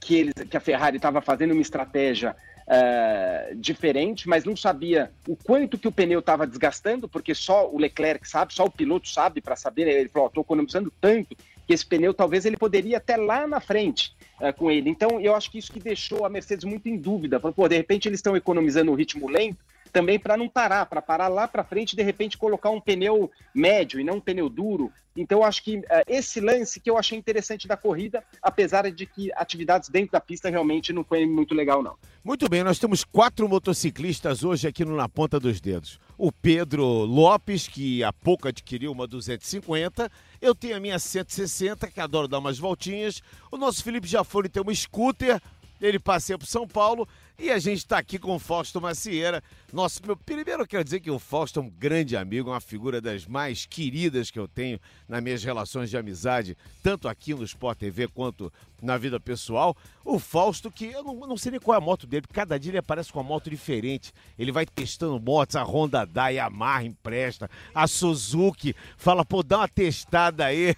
que, 0.00 0.16
eles, 0.16 0.34
que 0.50 0.56
a 0.56 0.60
Ferrari 0.60 0.96
estava 0.96 1.20
fazendo 1.20 1.52
uma 1.52 1.62
estratégia 1.62 2.34
uh, 2.72 3.54
diferente, 3.56 4.28
mas 4.28 4.44
não 4.44 4.56
sabia 4.56 5.10
o 5.28 5.36
quanto 5.36 5.76
que 5.76 5.86
o 5.86 5.92
pneu 5.92 6.20
estava 6.20 6.46
desgastando, 6.46 7.08
porque 7.08 7.34
só 7.34 7.70
o 7.70 7.78
Leclerc 7.78 8.26
sabe, 8.28 8.54
só 8.54 8.64
o 8.64 8.70
piloto 8.70 9.08
sabe 9.08 9.40
para 9.40 9.56
saber. 9.56 9.86
Ele 9.86 10.08
falou: 10.08 10.28
estou 10.28 10.42
economizando 10.42 10.92
tanto 11.00 11.36
que 11.66 11.72
esse 11.72 11.86
pneu 11.86 12.12
talvez 12.12 12.44
ele 12.44 12.56
poderia 12.56 12.96
até 12.96 13.16
lá 13.16 13.46
na 13.46 13.60
frente 13.60 14.14
uh, 14.40 14.52
com 14.54 14.70
ele. 14.70 14.88
Então 14.88 15.20
eu 15.20 15.34
acho 15.34 15.50
que 15.50 15.58
isso 15.58 15.72
que 15.72 15.80
deixou 15.80 16.24
a 16.24 16.30
Mercedes 16.30 16.64
muito 16.64 16.88
em 16.88 16.96
dúvida. 16.96 17.38
Falou, 17.38 17.54
pô, 17.54 17.68
de 17.68 17.76
repente 17.76 18.08
eles 18.08 18.18
estão 18.18 18.36
economizando 18.36 18.90
o 18.90 18.94
ritmo 18.94 19.28
lento 19.28 19.58
também 19.92 20.18
para 20.18 20.36
não 20.36 20.48
parar, 20.48 20.86
para 20.86 21.02
parar 21.02 21.28
lá 21.28 21.46
para 21.46 21.62
frente 21.62 21.92
e 21.92 21.96
de 21.96 22.02
repente 22.02 22.38
colocar 22.38 22.70
um 22.70 22.80
pneu 22.80 23.30
médio 23.54 24.00
e 24.00 24.04
não 24.04 24.14
um 24.14 24.20
pneu 24.20 24.48
duro. 24.48 24.92
Então, 25.14 25.44
acho 25.44 25.62
que 25.62 25.76
uh, 25.76 25.84
esse 26.06 26.40
lance 26.40 26.80
que 26.80 26.88
eu 26.88 26.96
achei 26.96 27.18
interessante 27.18 27.68
da 27.68 27.76
corrida, 27.76 28.24
apesar 28.40 28.90
de 28.90 29.04
que 29.04 29.30
atividades 29.34 29.90
dentro 29.90 30.12
da 30.12 30.20
pista 30.20 30.48
realmente 30.48 30.90
não 30.90 31.04
foi 31.04 31.26
muito 31.26 31.54
legal, 31.54 31.82
não. 31.82 31.96
Muito 32.24 32.48
bem, 32.48 32.62
nós 32.62 32.78
temos 32.78 33.04
quatro 33.04 33.46
motociclistas 33.46 34.42
hoje 34.42 34.66
aqui 34.66 34.84
no 34.84 34.96
Na 34.96 35.08
Ponta 35.08 35.38
dos 35.38 35.60
Dedos. 35.60 36.00
O 36.16 36.32
Pedro 36.32 36.84
Lopes, 36.84 37.68
que 37.68 38.02
há 38.02 38.12
pouco 38.12 38.48
adquiriu 38.48 38.90
uma 38.90 39.06
250. 39.06 40.10
Eu 40.40 40.54
tenho 40.54 40.76
a 40.76 40.80
minha 40.80 40.98
160, 40.98 41.88
que 41.88 42.00
adoro 42.00 42.26
dar 42.26 42.38
umas 42.38 42.58
voltinhas. 42.58 43.20
O 43.50 43.58
nosso 43.58 43.84
Felipe 43.84 44.08
Jafone 44.08 44.48
tem 44.48 44.62
uma 44.62 44.74
scooter 44.74 45.40
ele 45.86 45.98
passeia 45.98 46.38
para 46.38 46.46
São 46.46 46.66
Paulo 46.66 47.08
e 47.42 47.50
a 47.50 47.58
gente 47.58 47.78
está 47.78 47.98
aqui 47.98 48.20
com 48.20 48.36
o 48.36 48.38
Fausto 48.38 48.80
Macieira. 48.80 49.42
Nosso, 49.72 50.00
meu, 50.06 50.16
primeiro 50.16 50.62
eu 50.62 50.66
quero 50.66 50.84
dizer 50.84 51.00
que 51.00 51.10
o 51.10 51.18
Fausto 51.18 51.58
é 51.58 51.62
um 51.64 51.68
grande 51.68 52.16
amigo, 52.16 52.50
uma 52.50 52.60
figura 52.60 53.00
das 53.00 53.26
mais 53.26 53.66
queridas 53.66 54.30
que 54.30 54.38
eu 54.38 54.46
tenho 54.46 54.78
nas 55.08 55.20
minhas 55.20 55.42
relações 55.42 55.90
de 55.90 55.96
amizade, 55.96 56.56
tanto 56.84 57.08
aqui 57.08 57.34
no 57.34 57.42
Sport 57.42 57.80
TV 57.80 58.06
quanto 58.06 58.52
na 58.80 58.96
vida 58.96 59.18
pessoal. 59.18 59.76
O 60.04 60.20
Fausto, 60.20 60.70
que 60.70 60.84
eu 60.84 61.02
não, 61.02 61.14
não 61.26 61.36
sei 61.36 61.50
nem 61.50 61.60
qual 61.60 61.74
é 61.74 61.78
a 61.78 61.84
moto 61.84 62.06
dele, 62.06 62.26
cada 62.32 62.56
dia 62.60 62.70
ele 62.70 62.78
aparece 62.78 63.12
com 63.12 63.18
uma 63.18 63.28
moto 63.28 63.50
diferente. 63.50 64.12
Ele 64.38 64.52
vai 64.52 64.64
testando 64.64 65.18
motos, 65.18 65.56
a 65.56 65.64
Honda 65.64 66.06
dá, 66.06 66.26
a 66.26 66.28
Yamaha 66.28 66.84
empresta, 66.84 67.50
a 67.74 67.88
Suzuki 67.88 68.72
fala, 68.96 69.24
pô, 69.24 69.42
dá 69.42 69.58
uma 69.58 69.68
testada 69.68 70.44
aí. 70.46 70.76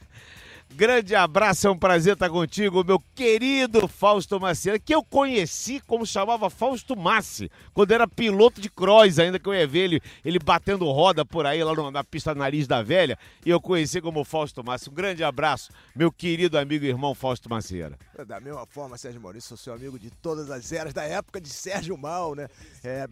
Grande 0.76 1.15
abraço, 1.15 1.69
é 1.69 1.71
um 1.71 1.79
prazer 1.79 2.15
estar 2.15 2.29
contigo, 2.29 2.82
meu 2.82 2.99
querido 3.15 3.87
Fausto 3.87 4.41
Macieira, 4.41 4.76
que 4.76 4.93
eu 4.93 5.05
conheci 5.05 5.79
como 5.79 6.05
chamava 6.05 6.51
Fausto 6.51 6.96
Massi, 6.96 7.48
quando 7.72 7.93
era 7.93 8.08
piloto 8.08 8.60
de 8.60 8.69
cross, 8.69 9.20
ainda 9.20 9.39
que 9.39 9.48
eu 9.48 9.55
ia 9.55 9.69
ver 9.69 9.79
ele, 9.84 10.03
ele 10.25 10.41
batendo 10.41 10.84
roda 10.91 11.25
por 11.25 11.46
aí, 11.46 11.63
lá 11.63 11.93
na 11.93 12.03
pista 12.03 12.34
Nariz 12.34 12.67
da 12.67 12.82
Velha, 12.82 13.17
e 13.46 13.51
eu 13.51 13.60
conheci 13.60 14.01
como 14.01 14.25
Fausto 14.25 14.65
Massi. 14.65 14.91
Um 14.91 14.94
grande 14.94 15.22
abraço, 15.22 15.70
meu 15.94 16.10
querido 16.10 16.58
amigo 16.58 16.84
e 16.84 16.89
irmão 16.89 17.15
Fausto 17.15 17.48
Macieira. 17.48 17.96
Da 18.27 18.41
mesma 18.41 18.67
forma, 18.67 18.98
Sérgio 18.98 19.20
Maurício, 19.20 19.51
sou 19.51 19.56
seu 19.56 19.75
amigo 19.75 19.96
de 19.96 20.10
todas 20.10 20.51
as 20.51 20.72
eras, 20.72 20.93
da 20.93 21.05
época 21.05 21.41
de 21.41 21.51
Sérgio 21.51 21.96
Mal, 21.96 22.34
né? 22.34 22.48
É, 22.82 23.06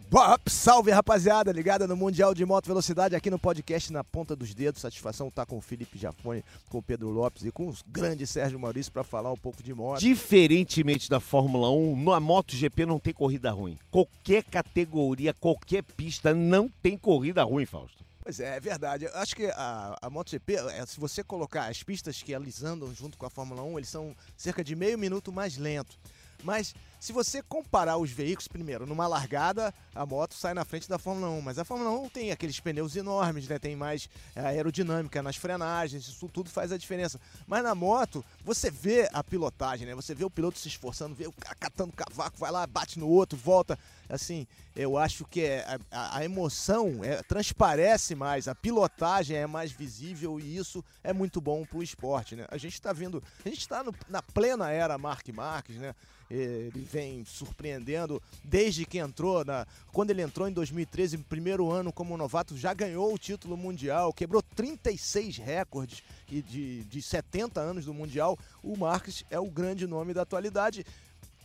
salve, 0.47 0.91
rapaziada, 0.91 1.49
ligada 1.53 1.87
no 1.87 1.95
Mundial 1.95 2.33
de 2.33 2.45
Moto 2.45 2.67
Velocidade, 2.67 3.15
aqui 3.15 3.29
no 3.29 3.39
podcast 3.39 3.93
Na 3.93 4.03
Ponta 4.03 4.35
dos 4.35 4.53
Dedos. 4.53 4.81
Satisfação 4.81 5.29
estar 5.29 5.45
com 5.45 5.57
o 5.57 5.61
Felipe 5.61 5.97
Jafone, 5.97 6.43
com 6.67 6.79
o 6.79 6.83
Pedro 6.83 7.07
Lopes 7.09 7.45
e 7.45 7.52
com 7.53 7.69
o 7.69 7.75
grande 7.87 8.25
Sérgio 8.25 8.59
Maurício 8.59 8.91
para 8.91 9.03
falar 9.03 9.31
um 9.31 9.37
pouco 9.37 9.61
de 9.61 9.73
moto. 9.73 9.99
Diferentemente 9.99 11.09
da 11.09 11.19
Fórmula 11.19 11.69
1, 11.69 12.03
na 12.03 12.19
MotoGP 12.19 12.85
não 12.85 12.99
tem 12.99 13.13
corrida 13.13 13.51
ruim. 13.51 13.77
Qualquer 13.91 14.43
categoria, 14.43 15.33
qualquer 15.33 15.83
pista 15.83 16.33
não 16.33 16.67
tem 16.67 16.97
corrida 16.97 17.43
ruim, 17.43 17.65
Fausto. 17.65 18.03
Pois 18.23 18.39
é, 18.39 18.55
é 18.55 18.59
verdade. 18.59 19.05
Eu 19.05 19.15
acho 19.15 19.35
que 19.35 19.45
a, 19.47 19.97
a 20.01 20.09
MotoGP, 20.09 20.55
é, 20.55 20.85
se 20.85 20.99
você 20.99 21.23
colocar 21.23 21.67
as 21.67 21.83
pistas 21.83 22.23
que 22.23 22.31
eles 22.31 22.63
andam 22.63 22.93
junto 22.93 23.17
com 23.17 23.25
a 23.25 23.29
Fórmula 23.29 23.61
1, 23.61 23.79
eles 23.79 23.89
são 23.89 24.15
cerca 24.37 24.63
de 24.63 24.75
meio 24.75 24.97
minuto 24.97 25.31
mais 25.31 25.57
lento. 25.57 25.97
Mas 26.43 26.73
se 27.03 27.11
você 27.11 27.41
comparar 27.41 27.97
os 27.97 28.09
veículos, 28.11 28.47
primeiro, 28.47 28.85
numa 28.85 29.05
largada, 29.07 29.73
a 29.93 30.05
moto 30.05 30.35
sai 30.35 30.53
na 30.53 30.63
frente 30.63 30.87
da 30.87 30.97
Fórmula 30.97 31.29
1, 31.31 31.41
mas 31.41 31.59
a 31.59 31.65
Fórmula 31.65 31.91
1 31.99 32.07
tem 32.07 32.31
aqueles 32.31 32.61
pneus 32.61 32.95
enormes, 32.95 33.45
né? 33.45 33.59
Tem 33.59 33.75
mais 33.75 34.09
é, 34.33 34.39
aerodinâmica 34.39 35.21
nas 35.21 35.35
frenagens, 35.35 36.07
isso 36.07 36.29
tudo 36.29 36.49
faz 36.49 36.71
a 36.71 36.77
diferença. 36.77 37.19
Mas 37.45 37.61
na 37.61 37.75
moto, 37.75 38.23
você 38.41 38.71
vê 38.71 39.09
a 39.11 39.21
pilotagem, 39.21 39.85
né? 39.85 39.93
Você 39.93 40.15
vê 40.15 40.23
o 40.23 40.29
piloto 40.29 40.57
se 40.57 40.69
esforçando, 40.69 41.13
vê 41.13 41.27
o 41.27 41.33
cara 41.33 41.57
catando 41.59 41.91
cavaco, 41.91 42.37
vai 42.37 42.51
lá, 42.51 42.65
bate 42.65 42.97
no 42.97 43.09
outro, 43.09 43.37
volta. 43.37 43.77
Assim, 44.07 44.47
eu 44.73 44.97
acho 44.97 45.25
que 45.25 45.41
é, 45.41 45.77
a, 45.91 46.19
a 46.19 46.23
emoção 46.23 47.03
é, 47.03 47.21
transparece 47.23 48.15
mais, 48.15 48.47
a 48.47 48.55
pilotagem 48.55 49.35
é 49.35 49.45
mais 49.45 49.73
visível 49.73 50.39
e 50.39 50.55
isso 50.55 50.81
é 51.03 51.11
muito 51.11 51.41
bom 51.41 51.65
pro 51.65 51.83
esporte, 51.83 52.33
né? 52.33 52.45
A 52.49 52.57
gente 52.57 52.75
está 52.75 52.93
vindo, 52.93 53.21
a 53.45 53.49
gente 53.49 53.59
está 53.59 53.83
na 54.07 54.21
plena 54.21 54.71
era 54.71 54.97
Mark 54.97 55.27
Marques, 55.27 55.75
né? 55.75 55.93
Ele 56.29 56.87
vem 56.93 57.25
surpreendendo 57.25 58.21
desde 58.43 58.85
que 58.85 58.99
entrou. 58.99 59.43
Na, 59.43 59.65
quando 59.91 60.11
ele 60.11 60.21
entrou 60.21 60.47
em 60.47 60.51
2013, 60.51 61.17
primeiro 61.17 61.71
ano 61.71 61.91
como 61.91 62.15
novato, 62.15 62.55
já 62.55 62.71
ganhou 62.71 63.11
o 63.11 63.17
título 63.17 63.57
mundial, 63.57 64.13
quebrou 64.13 64.43
36 64.55 65.37
recordes 65.37 66.03
de, 66.27 66.83
de 66.83 67.01
70 67.01 67.59
anos 67.59 67.85
do 67.85 67.93
Mundial. 67.93 68.37
O 68.61 68.77
Marques 68.77 69.25
é 69.31 69.39
o 69.39 69.49
grande 69.49 69.87
nome 69.87 70.13
da 70.13 70.21
atualidade 70.21 70.85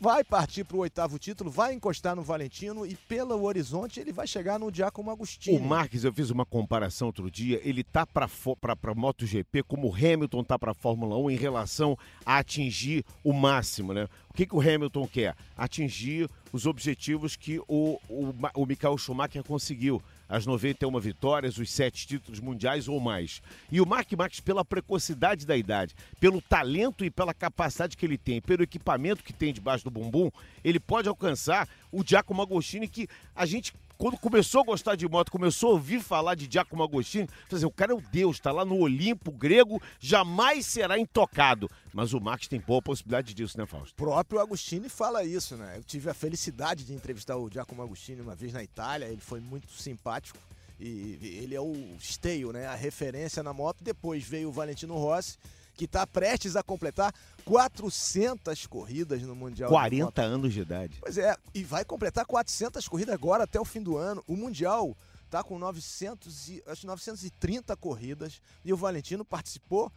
vai 0.00 0.22
partir 0.22 0.64
para 0.64 0.76
o 0.76 0.80
oitavo 0.80 1.18
título, 1.18 1.50
vai 1.50 1.74
encostar 1.74 2.14
no 2.14 2.22
Valentino 2.22 2.86
e 2.86 2.94
pelo 2.94 3.42
horizonte 3.44 3.98
ele 3.98 4.12
vai 4.12 4.26
chegar 4.26 4.58
no 4.58 4.72
Giacomo 4.72 5.10
Agostini. 5.10 5.58
O 5.58 5.62
Marques, 5.62 6.04
eu 6.04 6.12
fiz 6.12 6.30
uma 6.30 6.46
comparação 6.46 7.08
outro 7.08 7.30
dia, 7.30 7.60
ele 7.64 7.82
tá 7.82 8.06
para 8.06 8.28
para 8.78 8.94
MotoGP 8.94 9.62
como 9.64 9.88
o 9.88 9.94
Hamilton 9.94 10.44
tá 10.44 10.58
para 10.58 10.74
Fórmula 10.74 11.16
1 11.16 11.30
em 11.30 11.36
relação 11.36 11.98
a 12.24 12.38
atingir 12.38 13.04
o 13.24 13.32
máximo, 13.32 13.92
né? 13.92 14.08
O 14.30 14.34
que, 14.34 14.46
que 14.46 14.54
o 14.54 14.60
Hamilton 14.60 15.06
quer? 15.08 15.34
Atingir 15.56 16.30
os 16.52 16.66
objetivos 16.66 17.34
que 17.36 17.58
o, 17.60 17.98
o, 18.08 18.34
o 18.54 18.66
Michael 18.66 18.96
Schumacher 18.96 19.42
conseguiu 19.42 20.00
as 20.28 20.44
91 20.44 20.98
vitórias, 21.00 21.58
os 21.58 21.70
sete 21.70 22.06
títulos 22.06 22.40
mundiais 22.40 22.88
ou 22.88 23.00
mais. 23.00 23.40
E 23.70 23.80
o 23.80 23.86
Mark 23.86 24.12
Marques, 24.12 24.40
pela 24.40 24.64
precocidade 24.64 25.46
da 25.46 25.56
idade, 25.56 25.94
pelo 26.20 26.42
talento 26.42 27.04
e 27.04 27.10
pela 27.10 27.32
capacidade 27.32 27.96
que 27.96 28.04
ele 28.04 28.18
tem, 28.18 28.40
pelo 28.40 28.62
equipamento 28.62 29.24
que 29.24 29.32
tem 29.32 29.52
debaixo 29.52 29.84
do 29.84 29.90
bumbum, 29.90 30.30
ele 30.62 30.78
pode 30.78 31.08
alcançar 31.08 31.68
o 31.90 32.04
Giacomo 32.04 32.42
Agostini 32.42 32.88
que 32.88 33.08
a 33.34 33.46
gente 33.46 33.72
quando 33.98 34.16
começou 34.16 34.60
a 34.60 34.64
gostar 34.64 34.94
de 34.94 35.06
moto, 35.08 35.32
começou 35.32 35.70
a 35.70 35.72
ouvir 35.72 36.00
falar 36.00 36.36
de 36.36 36.48
Giacomo 36.50 36.84
Agostini, 36.84 37.28
fazer, 37.48 37.66
o 37.66 37.70
cara 37.70 37.92
é 37.92 37.94
o 37.96 38.00
Deus, 38.00 38.36
está 38.36 38.52
lá 38.52 38.64
no 38.64 38.78
Olimpo 38.78 39.32
grego, 39.32 39.82
jamais 39.98 40.64
será 40.64 40.96
intocado. 40.96 41.68
Mas 41.92 42.12
o 42.12 42.20
Max 42.20 42.46
tem 42.46 42.60
boa 42.60 42.80
possibilidade 42.80 43.34
disso, 43.34 43.58
né, 43.58 43.66
Fausto? 43.66 43.92
O 43.92 43.96
próprio 43.96 44.40
Agostini 44.40 44.88
fala 44.88 45.24
isso, 45.24 45.56
né? 45.56 45.74
Eu 45.76 45.82
tive 45.82 46.08
a 46.08 46.14
felicidade 46.14 46.84
de 46.84 46.94
entrevistar 46.94 47.36
o 47.36 47.50
Giacomo 47.50 47.82
Agostini 47.82 48.20
uma 48.20 48.36
vez 48.36 48.52
na 48.52 48.62
Itália, 48.62 49.06
ele 49.06 49.20
foi 49.20 49.40
muito 49.40 49.72
simpático. 49.72 50.38
E 50.80 51.18
ele 51.42 51.56
é 51.56 51.60
o 51.60 51.74
esteio, 51.98 52.52
né? 52.52 52.66
A 52.66 52.76
referência 52.76 53.42
na 53.42 53.52
moto. 53.52 53.82
Depois 53.82 54.22
veio 54.22 54.48
o 54.48 54.52
Valentino 54.52 54.96
Rossi, 54.96 55.36
que 55.78 55.84
está 55.84 56.04
prestes 56.04 56.56
a 56.56 56.62
completar 56.62 57.14
400 57.44 58.66
corridas 58.66 59.22
no 59.22 59.36
Mundial. 59.36 59.70
40 59.70 60.20
anos 60.20 60.52
de 60.52 60.60
idade. 60.60 60.98
Pois 61.00 61.16
é, 61.16 61.36
e 61.54 61.62
vai 61.62 61.84
completar 61.84 62.26
400 62.26 62.86
corridas 62.88 63.14
agora 63.14 63.44
até 63.44 63.60
o 63.60 63.64
fim 63.64 63.80
do 63.80 63.96
ano. 63.96 64.22
O 64.26 64.36
Mundial 64.36 64.96
tá 65.30 65.44
com 65.44 65.56
900 65.56 66.48
e, 66.48 66.62
acho 66.66 66.84
930 66.84 67.76
corridas 67.76 68.42
e 68.64 68.72
o 68.72 68.76
Valentino 68.76 69.24
participou, 69.24 69.92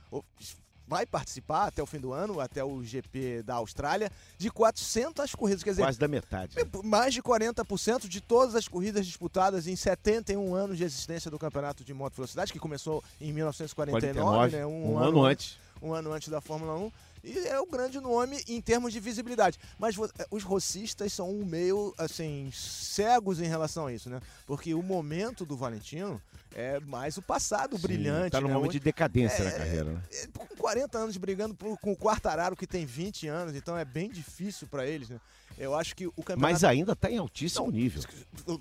vai 0.92 1.06
participar 1.06 1.68
até 1.68 1.82
o 1.82 1.86
fim 1.86 2.00
do 2.00 2.12
ano, 2.12 2.42
até 2.42 2.62
o 2.62 2.84
GP 2.84 3.44
da 3.44 3.56
Austrália, 3.56 4.12
de 4.38 4.52
400 4.52 5.34
corridas. 5.36 5.64
Quer 5.64 5.70
dizer, 5.70 5.84
quase 5.84 5.98
da 5.98 6.08
metade. 6.10 6.54
Né? 6.58 6.64
Mais 6.84 7.14
de 7.14 7.24
40% 7.24 8.10
de 8.10 8.20
todas 8.20 8.56
as 8.56 8.68
corridas 8.68 9.06
disputadas 9.06 9.68
em 9.68 9.76
71 9.78 10.54
anos 10.54 10.78
de 10.78 10.84
existência 10.84 11.32
do 11.32 11.40
Campeonato 11.40 11.86
de 11.86 11.94
Moto 11.94 12.16
Velocidade, 12.16 12.52
que 12.52 12.60
começou 12.60 13.02
em 13.22 13.32
1949, 13.32 14.20
49, 14.20 14.58
né? 14.58 14.66
Um, 14.66 14.92
um 14.92 14.98
ano, 14.98 15.08
ano 15.08 15.24
antes 15.24 15.58
um 15.82 15.94
ano 15.94 16.12
antes 16.14 16.30
da 16.30 16.40
Fórmula 16.40 16.76
1. 16.78 16.92
E 17.24 17.48
é 17.48 17.60
o 17.60 17.66
grande 17.66 18.00
nome 18.00 18.42
em 18.48 18.60
termos 18.60 18.92
de 18.94 19.00
visibilidade. 19.00 19.60
Mas 19.78 19.96
eh, 19.98 20.26
os 20.32 20.44
rocistas 20.44 21.14
são 21.14 21.30
um 21.30 21.46
meio, 21.46 21.94
assim, 21.98 22.50
cegos 22.54 23.40
em 23.40 23.48
relação 23.48 23.88
a 23.88 23.94
isso, 23.94 24.10
né? 24.10 24.20
Porque 24.46 24.74
o 24.74 24.82
momento 24.82 25.46
do 25.46 25.56
Valentino 25.56 26.22
é 26.56 26.80
mais 26.80 27.18
o 27.18 27.22
passado 27.22 27.78
Sim, 27.78 27.84
brilhante. 27.84 28.32
Tá 28.32 28.42
no 28.42 28.48
né? 28.48 28.54
momento 28.54 28.72
de 28.72 28.80
decadência 28.80 29.44
é, 29.44 29.46
na 29.46 29.52
carreira, 29.52 29.92
né? 29.92 30.02
É, 30.12 30.28
com 30.28 30.48
40 30.56 30.98
anos 30.98 31.18
brigando 31.18 31.56
por, 31.56 31.78
com 31.78 31.92
o 31.92 31.98
Quartararo, 31.98 32.56
que 32.56 32.68
tem 32.68 32.86
20 32.86 33.28
anos, 33.28 33.56
então 33.56 33.78
é 33.78 33.86
bem 33.86 34.10
difícil 34.10 34.68
para 34.68 34.86
eles, 34.86 35.10
né? 35.10 35.20
Eu 35.58 35.76
acho 35.76 35.96
que 35.96 36.08
o 36.08 36.12
campeonato. 36.12 36.42
Mas 36.42 36.64
ainda 36.64 36.94
está 36.94 37.12
em 37.12 37.18
altíssimo 37.18 37.70
nível. 37.70 38.02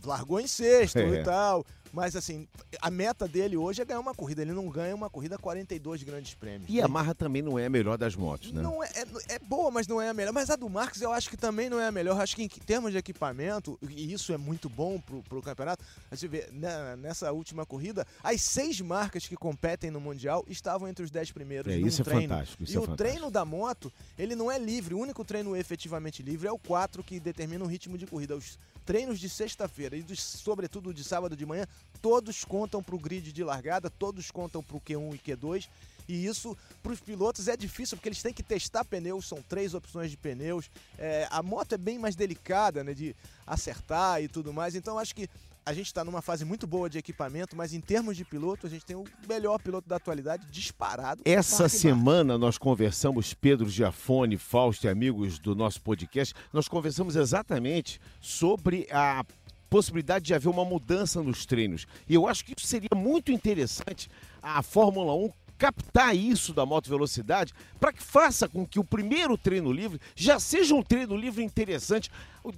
Largou 0.05 0.41
em 0.41 0.47
sexto 0.47 0.99
é. 1.01 1.21
e 1.21 1.25
tal. 1.25 1.65
Mas 1.93 2.15
assim, 2.15 2.47
a 2.81 2.91
meta 2.91 3.27
dele 3.27 3.57
hoje 3.57 3.83
é 3.83 3.85
ganhar 3.85 4.01
uma 4.01 4.15
corrida. 4.15 4.43
Ele 4.43 4.53
não 4.53 4.69
ganha 4.69 4.95
uma 4.95 5.11
corrida 5.11 5.37
42 5.37 6.03
grandes 6.03 6.35
prêmios. 6.35 6.71
E 6.71 6.81
a 6.81 6.89
Marra 6.89 7.15
também 7.15 7.43
não 7.43 7.59
é 7.59 7.67
a 7.67 7.71
melhor 7.71 7.99
das 7.99 8.15
motos, 8.15 8.53
né? 8.53 8.63
Não 8.63 8.83
é, 8.83 8.89
é, 8.89 9.35
é, 9.35 9.39
boa, 9.39 9.71
mas 9.71 9.87
não 9.87 10.01
é 10.01 10.09
a 10.09 10.15
melhor. 10.15 10.33
Mas 10.33 10.51
a 10.51 10.57
do 10.57 10.69
Marcos 10.69 11.03
eu 11.03 11.13
acho 11.13 11.29
que 11.29 11.37
também 11.37 11.69
não 11.69 11.81
é 11.81 11.87
a 11.87 11.93
melhor. 11.93 12.17
Eu 12.17 12.23
acho 12.23 12.37
que 12.37 12.43
em 12.43 12.49
termos 12.49 12.93
de 12.93 12.99
equipamento, 12.99 13.79
e 13.83 14.13
isso 14.13 14.33
é 14.33 14.37
muito 14.37 14.69
bom 14.69 15.01
pro, 15.01 15.23
pro 15.23 15.43
campeonato, 15.43 15.85
a 16.11 16.15
gente 16.15 16.29
vê 16.29 16.49
né, 16.53 16.97
nessa 16.97 17.33
última 17.33 17.67
corrida, 17.67 18.07
as 18.23 18.41
seis 18.41 18.81
marcas 18.81 19.27
que 19.27 19.37
competem 19.37 19.91
no 19.91 20.01
Mundial 20.01 20.45
estavam 20.49 20.89
entre 20.89 21.05
os 21.05 21.11
dez 21.11 21.31
primeiros. 21.33 21.73
É, 21.73 21.77
isso 21.77 22.03
é 22.03 22.05
treino. 22.05 22.29
fantástico. 22.29 22.63
Isso 22.63 22.73
e 22.73 22.77
é 22.77 22.79
o 22.79 22.83
fantástico. 22.83 23.09
treino 23.09 23.31
da 23.31 23.45
moto, 23.45 23.93
ele 24.19 24.35
não 24.35 24.51
é 24.51 24.59
livre. 24.59 24.95
O 24.95 24.99
único 24.99 25.25
treino 25.25 25.57
efetivamente 25.57 26.23
livre 26.23 26.47
é 26.49 26.53
o 26.53 26.59
4 26.59 27.03
que 27.03 27.19
determina 27.19 27.65
o 27.65 27.69
ritmo 27.69 27.99
de 27.99 28.07
corrida. 28.07 28.37
Os 28.37 28.59
treinos 28.85 29.21
de 29.21 29.29
sexta-feira 29.29 29.97
e, 29.97 30.03
dos, 30.03 30.21
sobretudo, 30.21 30.93
de 30.93 31.05
sábado 31.05 31.37
de 31.37 31.47
manhã, 31.47 31.67
todos 32.01 32.45
contam 32.45 32.83
para 32.83 32.95
o 32.95 32.99
grid 32.99 33.33
de 33.33 33.45
largada, 33.45 33.91
todos 33.91 34.31
contam 34.31 34.63
para 34.63 34.77
o 34.77 34.81
Q1 34.81 35.15
e 35.15 35.19
Q2. 35.19 35.69
E 36.09 36.27
isso 36.27 36.57
para 36.83 36.93
os 36.93 37.01
pilotos 37.01 37.47
é 37.47 37.57
difícil 37.57 37.97
porque 37.97 38.09
eles 38.09 38.23
têm 38.23 38.33
que 38.33 38.43
testar 38.43 38.85
pneus, 38.85 39.29
são 39.29 39.41
três 39.43 39.75
opções 39.75 40.11
de 40.11 40.17
pneus. 40.17 40.69
É, 40.99 41.29
a 41.31 41.41
moto 41.43 41.75
é 41.75 41.79
bem 41.79 41.99
mais 41.99 42.17
delicada 42.17 42.83
né, 42.83 42.93
de 42.93 43.15
acertar 43.47 44.21
e 44.21 44.27
tudo 44.27 44.53
mais. 44.53 44.75
Então 44.75 44.99
acho 44.99 45.15
que 45.15 45.29
a 45.65 45.73
gente 45.73 45.87
está 45.87 46.05
numa 46.05 46.23
fase 46.23 46.45
muito 46.45 46.67
boa 46.67 46.89
de 46.89 46.99
equipamento, 46.99 47.55
mas 47.55 47.73
em 47.73 47.81
termos 47.81 48.17
de 48.17 48.25
piloto, 48.25 48.67
a 48.67 48.71
gente 48.71 48.85
tem 48.85 48.97
o 48.97 49.05
melhor 49.29 49.59
piloto 49.61 49.89
da 49.89 49.97
atualidade 49.97 50.47
disparado. 50.51 51.23
Essa 51.25 51.69
semana 51.69 52.39
nós 52.39 52.59
conversamos, 52.59 53.35
Pedro 53.35 53.69
Giafone, 53.69 54.37
Fausto 54.37 54.87
e 54.87 54.91
amigos 54.91 55.39
do 55.39 55.55
nosso 55.55 55.81
podcast, 55.81 56.35
nós 56.53 56.67
conversamos 56.67 57.15
exatamente 57.15 58.01
sobre 58.21 58.89
a 58.91 59.25
possibilidade 59.71 60.25
de 60.25 60.35
haver 60.35 60.49
uma 60.49 60.65
mudança 60.65 61.23
nos 61.23 61.47
treinos. 61.47 61.87
E 62.09 62.15
eu 62.15 62.27
acho 62.27 62.45
que 62.45 62.55
isso 62.57 62.67
seria 62.67 62.91
muito 62.95 63.31
interessante 63.31 64.11
a 64.43 64.63
Fórmula 64.63 65.15
1 65.15 65.31
captar 65.57 66.17
isso 66.17 66.55
da 66.55 66.65
moto 66.65 66.89
velocidade 66.89 67.53
para 67.79 67.93
que 67.93 68.03
faça 68.03 68.49
com 68.49 68.67
que 68.67 68.81
o 68.81 68.85
primeiro 68.85 69.37
treino 69.37 69.71
livre 69.71 70.01
já 70.17 70.41
seja 70.41 70.75
um 70.75 70.83
treino 70.83 71.15
livre 71.15 71.45
interessante, 71.45 72.11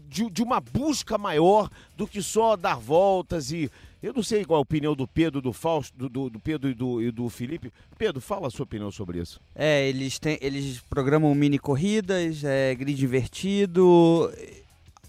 de, 0.08 0.30
de, 0.30 0.40
uma 0.40 0.60
busca 0.60 1.18
maior 1.18 1.68
do 1.96 2.06
que 2.06 2.22
só 2.22 2.56
dar 2.56 2.76
voltas 2.76 3.50
e. 3.50 3.70
Eu 4.00 4.12
não 4.12 4.22
sei 4.22 4.44
qual 4.44 4.58
a 4.58 4.62
opinião 4.62 4.96
do 4.96 5.06
Pedro, 5.06 5.40
do 5.40 5.52
Fausto, 5.52 5.96
do, 5.96 6.08
do, 6.08 6.30
do 6.30 6.40
Pedro 6.40 6.68
e 6.68 6.74
do, 6.74 7.00
e 7.00 7.12
do 7.12 7.28
Felipe. 7.28 7.72
Pedro, 7.96 8.20
fala 8.20 8.48
a 8.48 8.50
sua 8.50 8.64
opinião 8.64 8.90
sobre 8.90 9.20
isso. 9.20 9.40
É, 9.54 9.88
eles, 9.88 10.18
têm, 10.18 10.38
eles 10.40 10.80
programam 10.90 11.32
mini 11.36 11.56
corridas, 11.56 12.42
é, 12.42 12.74
grid 12.74 13.04
invertido 13.04 14.28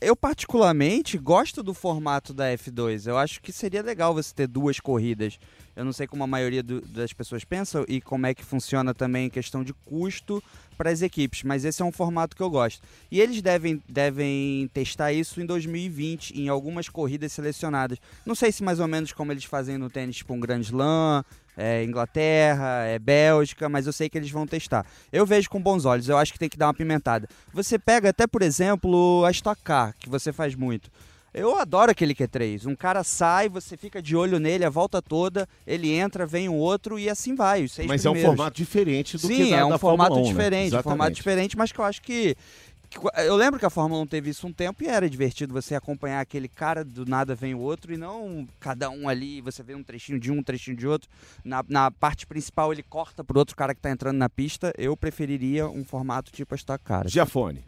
eu 0.04 0.16
particularmente 0.16 1.18
gosto 1.18 1.64
do 1.64 1.74
formato 1.74 2.34
da 2.34 2.46
F2. 2.54 3.08
Eu 3.08 3.18
acho 3.18 3.42
que 3.42 3.52
seria 3.52 3.82
legal 3.82 4.14
você 4.14 4.34
ter 4.34 4.48
duas 4.48 4.80
corridas. 4.80 5.40
Eu 5.76 5.84
não 5.84 5.94
sei 5.94 6.06
como 6.06 6.24
a 6.24 6.28
maioria 6.28 6.62
do, 6.62 6.82
das 6.82 7.14
pessoas 7.14 7.44
pensam 7.44 7.84
e 7.88 8.00
como 8.00 8.26
é 8.28 8.34
que 8.34 8.44
funciona 8.44 8.94
também 8.94 9.26
em 9.26 9.30
questão 9.30 9.64
de 9.64 9.74
custo 9.74 10.44
para 10.78 10.90
as 10.90 11.02
equipes, 11.02 11.44
mas 11.44 11.66
esse 11.66 11.82
é 11.82 11.86
um 11.86 11.92
formato 11.92 12.36
que 12.36 12.42
eu 12.42 12.50
gosto. 12.50 12.82
E 13.10 13.22
eles 13.22 13.42
devem, 13.42 13.82
devem 13.88 14.70
testar 14.74 15.14
isso 15.14 15.40
em 15.40 15.46
2020, 15.46 16.32
em 16.32 16.50
algumas 16.50 16.90
corridas 16.90 17.32
selecionadas. 17.32 18.00
Não 18.26 18.36
sei 18.36 18.52
se 18.52 18.64
mais 18.64 18.80
ou 18.80 18.88
menos 18.88 19.12
como 19.14 19.32
eles 19.32 19.46
fazem 19.46 19.78
no 19.78 19.90
tênis, 19.90 20.18
tipo 20.18 20.34
um 20.34 20.40
Grand 20.40 20.62
Slam, 20.62 21.24
é 21.58 21.84
Inglaterra, 21.84 22.86
é 22.86 23.00
Bélgica, 23.00 23.70
mas 23.70 23.88
eu 23.88 23.94
sei 23.94 24.10
que 24.10 24.18
eles 24.18 24.32
vão 24.32 24.46
testar. 24.46 24.86
Eu 25.12 25.26
vejo 25.26 25.50
com 25.50 25.62
bons 25.62 25.86
olhos, 25.86 26.10
eu 26.10 26.18
acho 26.18 26.34
que 26.34 26.40
tem 26.40 26.50
que 26.50 26.58
dar 26.58 26.68
uma 26.68 26.74
pimentada. 26.74 27.28
Você 27.54 27.78
pega 27.78 28.10
até, 28.10 28.28
por 28.28 28.42
exemplo, 28.42 29.24
a 29.26 29.32
Stock 29.32 29.62
Car, 29.62 29.96
que 30.00 30.10
você 30.10 30.32
faz 30.32 30.56
muito. 30.56 30.90
Eu 31.34 31.58
adoro 31.58 31.90
aquele 31.90 32.14
Q3. 32.14 32.68
Um 32.68 32.76
cara 32.76 33.04
sai, 33.04 33.50
você 33.50 33.76
fica 33.76 34.00
de 34.00 34.16
olho 34.16 34.40
nele 34.40 34.64
a 34.64 34.70
volta 34.70 35.02
toda, 35.02 35.50
ele 35.66 35.92
entra, 35.92 36.28
vem 36.28 36.48
um 36.48 36.56
outro 36.56 37.00
e 37.00 37.10
assim 37.10 37.34
vai. 37.34 37.62
Mas 37.64 37.74
primeiros. 37.74 38.06
é 38.06 38.10
um 38.12 38.22
formato 38.22 38.56
diferente 38.56 39.18
do 39.18 39.26
Sim, 39.26 39.36
que 39.36 39.50
da, 39.50 39.58
é 39.58 39.66
um 39.66 39.70
da 39.70 39.80
formato 39.80 40.14
1, 40.14 40.18
né? 40.18 40.24
diferente, 40.28 40.76
um 40.76 40.84
formato 40.84 41.12
diferente, 41.12 41.58
mas 41.58 41.72
que 41.72 41.80
eu 41.80 41.86
acho 41.86 42.04
que 42.04 42.36
eu 43.18 43.36
lembro 43.36 43.60
que 43.60 43.66
a 43.66 43.70
Fórmula 43.70 44.02
1 44.02 44.08
teve 44.08 44.30
isso 44.30 44.48
um 44.48 44.54
tempo 44.54 44.84
e 44.84 44.88
era 44.88 45.10
divertido 45.10 45.54
você 45.54 45.76
acompanhar 45.76 46.20
aquele 46.20 46.48
cara, 46.48 46.84
do 46.84 47.06
nada 47.06 47.36
vem 47.36 47.54
o 47.54 47.60
outro, 47.60 47.94
e 47.94 47.98
não 47.98 48.48
cada 48.60 48.90
um 48.90 49.08
ali, 49.08 49.42
você 49.42 49.64
vê 49.64 49.76
um 49.76 49.84
trechinho 49.84 50.20
de 50.20 50.32
um, 50.32 50.38
um 50.38 50.44
trechinho 50.44 50.76
de 50.76 50.88
outro. 50.88 51.10
Na, 51.44 51.64
na 51.68 51.92
parte 51.92 52.26
principal 52.28 52.72
ele 52.72 52.84
corta 52.84 53.24
pro 53.24 53.40
outro 53.40 53.56
cara 53.56 53.74
que 53.74 53.82
tá 53.82 53.90
entrando 53.90 54.18
na 54.18 54.30
pista. 54.30 54.74
Eu 54.78 54.96
preferiria 54.98 55.68
um 55.68 55.84
formato 55.86 56.32
tipo 56.32 56.54
esta 56.56 56.78
cara. 56.78 57.08
Giafone. 57.08 57.64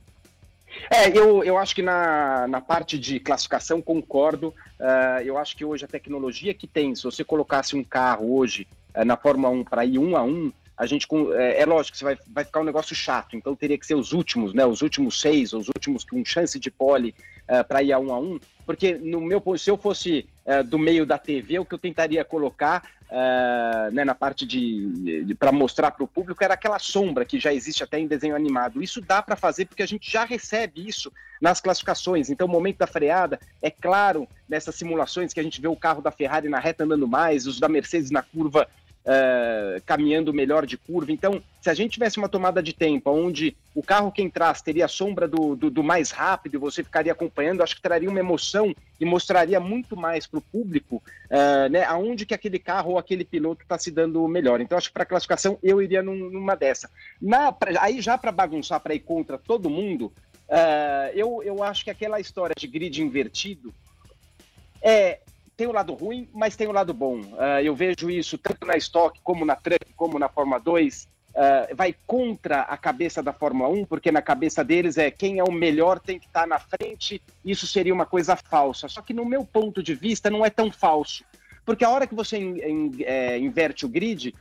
É, 0.89 1.09
eu, 1.17 1.43
eu 1.43 1.57
acho 1.57 1.73
que 1.73 1.81
na, 1.81 2.47
na 2.47 2.61
parte 2.61 2.97
de 2.99 3.19
classificação 3.19 3.81
concordo. 3.81 4.53
Uh, 4.79 5.21
eu 5.23 5.37
acho 5.37 5.55
que 5.55 5.63
hoje 5.63 5.85
a 5.85 5.87
tecnologia 5.87 6.53
que 6.53 6.67
tem, 6.67 6.93
se 6.95 7.03
você 7.03 7.23
colocasse 7.23 7.75
um 7.75 7.83
carro 7.83 8.37
hoje 8.37 8.67
uh, 8.95 9.05
na 9.05 9.15
Fórmula 9.15 9.53
1 9.53 9.63
para 9.63 9.85
ir 9.85 9.99
um 9.99 10.17
a 10.17 10.23
um, 10.23 10.51
a 10.77 10.85
gente 10.85 11.07
é, 11.35 11.61
é 11.61 11.65
lógico 11.65 11.97
que 11.97 12.03
vai, 12.03 12.17
vai 12.27 12.43
ficar 12.43 12.59
um 12.59 12.65
negócio 12.65 12.95
chato, 12.95 13.35
então 13.35 13.55
teria 13.55 13.77
que 13.77 13.85
ser 13.85 13.95
os 13.95 14.11
últimos, 14.11 14.53
né? 14.53 14.65
Os 14.65 14.81
últimos 14.81 15.21
seis, 15.21 15.53
os 15.53 15.67
últimos 15.67 16.03
com 16.03 16.23
chance 16.25 16.59
de 16.59 16.69
pole 16.69 17.15
uh, 17.49 17.55
é, 17.55 17.63
para 17.63 17.81
ir 17.81 17.93
a 17.93 17.99
um 17.99 18.13
a 18.13 18.19
um, 18.19 18.39
porque 18.65 18.95
no 18.95 19.21
meu 19.21 19.41
se 19.57 19.69
eu 19.69 19.77
fosse 19.77 20.27
uh, 20.45 20.63
do 20.63 20.77
meio 20.77 21.05
da 21.05 21.17
TV, 21.17 21.59
o 21.59 21.65
que 21.65 21.73
eu 21.73 21.79
tentaria 21.79 22.25
colocar 22.25 22.83
uh, 23.09 23.93
né, 23.93 24.03
na 24.03 24.13
parte 24.13 24.45
de, 24.45 25.23
de 25.23 25.35
para 25.35 25.51
mostrar 25.51 25.91
para 25.91 26.03
o 26.03 26.07
público 26.07 26.43
era 26.43 26.55
aquela 26.55 26.79
sombra 26.79 27.23
que 27.23 27.39
já 27.39 27.53
existe 27.53 27.83
até 27.83 27.99
em 27.99 28.07
desenho 28.07 28.35
animado. 28.35 28.83
Isso 28.83 29.01
dá 29.01 29.21
para 29.21 29.35
fazer 29.35 29.65
porque 29.65 29.83
a 29.83 29.87
gente 29.87 30.11
já 30.11 30.25
recebe 30.25 30.85
isso 30.85 31.11
nas 31.39 31.61
classificações. 31.61 32.29
Então, 32.29 32.47
o 32.47 32.49
momento 32.49 32.77
da 32.77 32.87
freada 32.87 33.39
é 33.61 33.69
claro 33.69 34.27
nessas 34.47 34.75
simulações 34.75 35.33
que 35.33 35.39
a 35.39 35.43
gente 35.43 35.61
vê 35.61 35.67
o 35.67 35.75
carro 35.75 36.01
da 36.01 36.11
Ferrari 36.11 36.49
na 36.49 36.59
reta 36.59 36.83
andando 36.83 37.07
mais, 37.07 37.47
os 37.47 37.59
da 37.59 37.69
Mercedes 37.69 38.11
na 38.11 38.21
curva 38.21 38.67
uh, 39.05 39.81
caminhando 39.85 40.33
melhor 40.33 40.65
de 40.65 40.77
curva. 40.77 41.11
Então, 41.11 41.41
se 41.61 41.69
a 41.69 41.73
gente 41.73 41.93
tivesse 41.93 42.17
uma 42.17 42.27
tomada 42.27 42.61
de 42.61 42.73
tempo 42.73 43.11
onde 43.11 43.55
o 43.73 43.83
carro 43.83 44.11
que 44.11 44.21
entrasse 44.21 44.63
teria 44.63 44.85
a 44.85 44.89
sombra 44.89 45.27
do, 45.27 45.55
do, 45.55 45.69
do 45.69 45.83
mais 45.83 46.11
rápido, 46.11 46.59
você 46.59 46.83
ficaria 46.83 47.11
acompanhando, 47.11 47.61
acho 47.61 47.75
que 47.75 47.81
traria 47.81 48.09
uma 48.09 48.19
emoção 48.19 48.73
e 48.99 49.05
mostraria 49.05 49.59
muito 49.59 49.95
mais 49.95 50.25
para 50.25 50.39
o 50.39 50.41
público 50.41 51.01
uh, 51.25 51.69
né, 51.69 51.83
aonde 51.83 52.25
que 52.25 52.33
aquele 52.33 52.59
carro 52.59 52.91
ou 52.91 52.97
aquele 52.97 53.23
piloto 53.23 53.63
está 53.63 53.77
se 53.77 53.91
dando 53.91 54.27
melhor. 54.27 54.59
Então, 54.61 54.77
acho 54.77 54.89
que 54.89 54.93
para 54.93 55.05
classificação 55.05 55.57
eu 55.61 55.81
iria 55.81 56.01
num, 56.01 56.29
numa 56.29 56.55
dessa. 56.55 56.89
Na, 57.21 57.51
pra, 57.51 57.71
aí 57.81 58.01
já 58.01 58.17
para 58.17 58.31
bagunçar, 58.31 58.79
para 58.79 58.95
ir 58.95 59.01
contra 59.01 59.37
todo 59.37 59.69
mundo, 59.69 60.11
uh, 60.49 61.11
eu, 61.13 61.41
eu 61.43 61.63
acho 61.63 61.83
que 61.83 61.91
aquela 61.91 62.19
história 62.19 62.55
de 62.57 62.67
grid 62.67 63.01
invertido 63.01 63.73
é, 64.81 65.19
tem 65.55 65.67
o 65.67 65.71
lado 65.71 65.93
ruim, 65.93 66.27
mas 66.33 66.55
tem 66.55 66.67
o 66.67 66.71
lado 66.71 66.93
bom. 66.93 67.19
Uh, 67.19 67.61
eu 67.63 67.75
vejo 67.75 68.09
isso 68.09 68.37
tanto 68.37 68.65
na 68.65 68.75
Stock, 68.77 69.19
como 69.23 69.45
na 69.45 69.55
Truck, 69.55 69.93
como 69.95 70.19
na 70.19 70.29
Fórmula 70.29 70.59
2. 70.59 71.03
Uh, 71.03 71.07
ah, 71.37 71.67
vai 71.75 71.93
contra 72.07 72.61
a 72.61 72.77
cabeça 72.77 73.21
da 73.21 73.33
Fórmula 73.33 73.69
1, 73.69 73.85
porque 73.85 74.11
na 74.11 74.21
cabeça 74.21 74.63
deles 74.63 74.97
é 74.97 75.11
quem 75.11 75.39
é 75.39 75.43
o 75.43 75.51
melhor 75.51 75.99
tem 75.99 76.17
que 76.17 76.27
estar 76.27 76.41
tá 76.41 76.47
na 76.47 76.59
frente, 76.59 77.21
isso 77.43 77.67
seria 77.67 77.93
uma 77.93 78.05
coisa 78.05 78.37
falsa. 78.37 78.87
Só 78.87 79.01
que 79.01 79.13
no 79.13 79.25
meu 79.25 79.43
ponto 79.43 79.83
de 79.83 79.93
vista 79.93 80.29
não 80.29 80.45
é 80.45 80.49
tão 80.49 80.71
falso. 80.71 81.25
Porque 81.65 81.83
a 81.83 81.89
hora 81.89 82.07
que 82.07 82.15
você 82.15 82.37
in, 82.37 82.57
in, 82.59 83.03
é, 83.03 83.37
inverte 83.37 83.85
o 83.85 83.89
grid, 83.89 84.33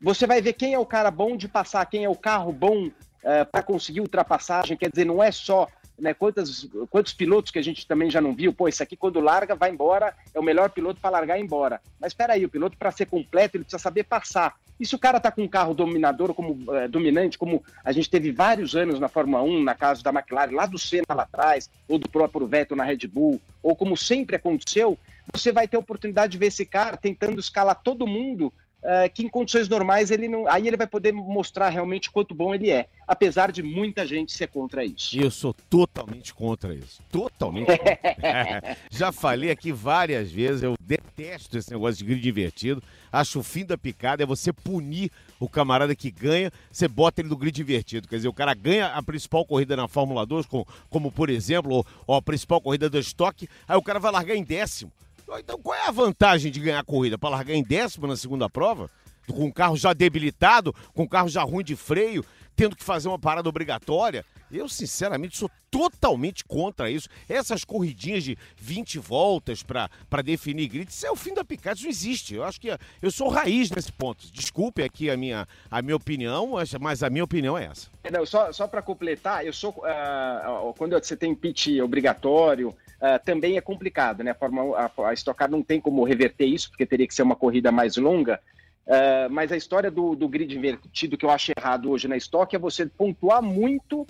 você 0.00 0.26
vai 0.26 0.40
ver 0.40 0.54
quem 0.54 0.74
é 0.74 0.78
o 0.78 0.86
cara 0.86 1.10
bom 1.10 1.36
de 1.36 1.46
passar, 1.46 1.86
quem 1.86 2.04
é 2.04 2.08
o 2.08 2.16
carro 2.16 2.52
bom 2.52 2.86
uh, 2.86 2.92
ah, 3.24 3.44
para 3.44 3.62
conseguir 3.62 4.00
ultrapassagem. 4.00 4.76
Quer 4.76 4.90
dizer, 4.90 5.04
não 5.04 5.22
é 5.22 5.30
só 5.30 5.68
né, 6.00 6.14
quantos, 6.14 6.68
quantos 6.88 7.12
pilotos 7.12 7.52
que 7.52 7.58
a 7.58 7.62
gente 7.62 7.86
também 7.86 8.10
já 8.10 8.20
não 8.20 8.34
viu, 8.34 8.52
pô, 8.52 8.68
isso 8.68 8.82
aqui 8.82 8.96
quando 8.96 9.20
larga, 9.20 9.54
vai 9.54 9.70
embora, 9.70 10.14
é 10.34 10.40
o 10.40 10.42
melhor 10.42 10.70
piloto 10.70 11.00
para 11.00 11.10
largar 11.10 11.38
e 11.38 11.42
ir 11.42 11.44
embora. 11.44 11.80
Mas 12.00 12.12
espera 12.12 12.32
aí, 12.32 12.44
o 12.44 12.48
piloto 12.48 12.76
para 12.76 12.90
ser 12.90 13.06
completo, 13.06 13.56
ele 13.56 13.64
precisa 13.64 13.82
saber 13.82 14.04
passar. 14.04 14.56
E 14.78 14.86
se 14.86 14.94
o 14.94 14.98
cara 14.98 15.20
tá 15.20 15.30
com 15.30 15.42
um 15.42 15.48
carro 15.48 15.74
dominador, 15.74 16.32
como 16.32 16.74
é, 16.74 16.88
dominante, 16.88 17.36
como 17.36 17.62
a 17.84 17.92
gente 17.92 18.08
teve 18.08 18.32
vários 18.32 18.74
anos 18.74 18.98
na 18.98 19.08
Fórmula 19.08 19.42
1, 19.42 19.62
na 19.62 19.74
casa 19.74 20.02
da 20.02 20.10
McLaren, 20.10 20.54
lá 20.54 20.64
do 20.64 20.78
Senna 20.78 21.04
lá 21.10 21.24
atrás, 21.24 21.68
ou 21.86 21.98
do 21.98 22.08
próprio 22.08 22.46
Vettel 22.46 22.78
na 22.78 22.84
Red 22.84 23.06
Bull, 23.06 23.40
ou 23.62 23.76
como 23.76 23.94
sempre 23.94 24.36
aconteceu, 24.36 24.98
você 25.32 25.52
vai 25.52 25.68
ter 25.68 25.76
a 25.76 25.80
oportunidade 25.80 26.32
de 26.32 26.38
ver 26.38 26.46
esse 26.46 26.64
cara 26.64 26.96
tentando 26.96 27.38
escalar 27.38 27.78
todo 27.82 28.06
mundo 28.06 28.50
Uh, 28.82 29.12
que 29.12 29.22
em 29.22 29.28
condições 29.28 29.68
normais 29.68 30.10
ele 30.10 30.26
não. 30.26 30.48
Aí 30.48 30.66
ele 30.66 30.76
vai 30.76 30.86
poder 30.86 31.12
mostrar 31.12 31.68
realmente 31.68 32.10
quanto 32.10 32.34
bom 32.34 32.54
ele 32.54 32.70
é, 32.70 32.88
apesar 33.06 33.52
de 33.52 33.62
muita 33.62 34.06
gente 34.06 34.32
ser 34.32 34.46
contra 34.48 34.82
isso. 34.82 35.18
Eu 35.18 35.30
sou 35.30 35.52
totalmente 35.52 36.32
contra 36.32 36.74
isso. 36.74 37.02
Totalmente. 37.10 37.66
Contra. 37.66 38.76
Já 38.90 39.12
falei 39.12 39.50
aqui 39.50 39.70
várias 39.70 40.32
vezes, 40.32 40.62
eu 40.62 40.76
detesto 40.80 41.58
esse 41.58 41.70
negócio 41.70 41.98
de 41.98 42.04
grid 42.04 42.26
invertido. 42.26 42.82
Acho 43.12 43.40
o 43.40 43.42
fim 43.42 43.66
da 43.66 43.76
picada 43.76 44.22
é 44.22 44.26
você 44.26 44.52
punir 44.52 45.10
o 45.38 45.48
camarada 45.48 45.94
que 45.94 46.10
ganha, 46.10 46.50
você 46.70 46.88
bota 46.88 47.20
ele 47.20 47.28
no 47.28 47.36
grid 47.36 47.60
invertido. 47.60 48.08
Quer 48.08 48.16
dizer, 48.16 48.28
o 48.28 48.32
cara 48.32 48.54
ganha 48.54 48.86
a 48.86 49.02
principal 49.02 49.44
corrida 49.44 49.76
na 49.76 49.88
Fórmula 49.88 50.24
2, 50.24 50.46
como, 50.46 50.66
como 50.88 51.12
por 51.12 51.28
exemplo, 51.28 51.84
ou, 52.06 52.16
a 52.16 52.22
principal 52.22 52.60
corrida 52.60 52.88
do 52.88 52.98
estoque, 52.98 53.48
aí 53.68 53.76
o 53.76 53.82
cara 53.82 53.98
vai 53.98 54.10
largar 54.10 54.34
em 54.36 54.44
décimo. 54.44 54.92
Então 55.38 55.58
qual 55.58 55.76
é 55.76 55.86
a 55.86 55.92
vantagem 55.92 56.50
de 56.50 56.60
ganhar 56.60 56.80
a 56.80 56.84
corrida? 56.84 57.18
Para 57.18 57.30
largar 57.30 57.54
em 57.54 57.62
décimo 57.62 58.06
na 58.06 58.16
segunda 58.16 58.48
prova? 58.48 58.90
Com 59.28 59.46
o 59.46 59.52
carro 59.52 59.76
já 59.76 59.92
debilitado, 59.92 60.74
com 60.92 61.04
o 61.04 61.08
carro 61.08 61.28
já 61.28 61.42
ruim 61.42 61.62
de 61.62 61.76
freio, 61.76 62.24
tendo 62.56 62.74
que 62.74 62.82
fazer 62.82 63.08
uma 63.08 63.18
parada 63.18 63.48
obrigatória? 63.48 64.24
Eu, 64.50 64.68
sinceramente, 64.68 65.36
sou 65.36 65.48
totalmente 65.70 66.44
contra 66.44 66.90
isso. 66.90 67.08
Essas 67.28 67.64
corridinhas 67.64 68.24
de 68.24 68.36
20 68.56 68.98
voltas 68.98 69.62
para 69.62 69.88
definir 70.24 70.68
grid, 70.68 70.90
isso 70.90 71.06
é 71.06 71.10
o 71.10 71.14
fim 71.14 71.32
da 71.32 71.44
picada, 71.44 71.76
isso 71.76 71.84
não 71.84 71.90
existe. 71.90 72.34
Eu 72.34 72.42
acho 72.42 72.60
que 72.60 72.68
eu 73.00 73.10
sou 73.12 73.28
raiz 73.28 73.70
nesse 73.70 73.92
ponto. 73.92 74.26
Desculpe 74.32 74.82
aqui 74.82 75.08
a 75.08 75.16
minha, 75.16 75.46
a 75.70 75.80
minha 75.80 75.94
opinião, 75.94 76.54
mas 76.80 77.02
a 77.04 77.10
minha 77.10 77.22
opinião 77.22 77.56
é 77.56 77.66
essa. 77.66 77.88
Não, 78.10 78.26
só 78.26 78.52
só 78.52 78.66
para 78.66 78.82
completar, 78.82 79.46
eu 79.46 79.52
sou. 79.52 79.70
Uh, 79.70 80.74
quando 80.76 80.98
você 80.98 81.16
tem 81.16 81.32
pitch 81.34 81.68
obrigatório, 81.80 82.74
uh, 83.00 83.24
também 83.24 83.56
é 83.56 83.60
complicado, 83.60 84.22
né? 84.22 84.32
A, 84.32 84.34
Fórmula, 84.34 84.92
a, 84.96 85.08
a 85.08 85.12
Stock 85.14 85.38
Car 85.38 85.50
não 85.50 85.62
tem 85.62 85.80
como 85.80 86.04
reverter 86.04 86.46
isso, 86.46 86.70
porque 86.70 86.86
teria 86.86 87.06
que 87.06 87.14
ser 87.14 87.22
uma 87.22 87.36
corrida 87.36 87.72
mais 87.72 87.96
longa. 87.96 88.40
Uh, 88.86 89.30
mas 89.30 89.52
a 89.52 89.56
história 89.56 89.90
do, 89.90 90.14
do 90.14 90.28
grid 90.28 90.56
invertido 90.56 91.16
que 91.16 91.24
eu 91.24 91.30
acho 91.30 91.52
errado 91.56 91.90
hoje 91.90 92.08
na 92.08 92.16
Stock 92.16 92.54
é 92.54 92.58
você 92.58 92.86
pontuar 92.86 93.42
muito 93.42 94.06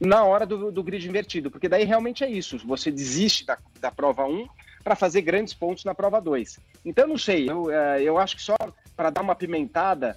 na 0.00 0.24
hora 0.24 0.44
do, 0.44 0.72
do 0.72 0.82
grid 0.82 1.06
invertido, 1.06 1.50
porque 1.50 1.68
daí 1.68 1.84
realmente 1.84 2.24
é 2.24 2.30
isso. 2.30 2.58
Você 2.66 2.90
desiste 2.90 3.46
da, 3.46 3.58
da 3.80 3.90
prova 3.90 4.24
1 4.24 4.48
para 4.82 4.96
fazer 4.96 5.22
grandes 5.22 5.54
pontos 5.54 5.84
na 5.84 5.94
prova 5.94 6.20
2. 6.20 6.58
Então, 6.84 7.06
não 7.06 7.18
sei, 7.18 7.48
eu, 7.48 7.64
uh, 7.64 7.98
eu 8.00 8.18
acho 8.18 8.36
que 8.36 8.42
só 8.42 8.56
para 8.96 9.10
dar 9.10 9.22
uma 9.22 9.34
pimentada, 9.34 10.16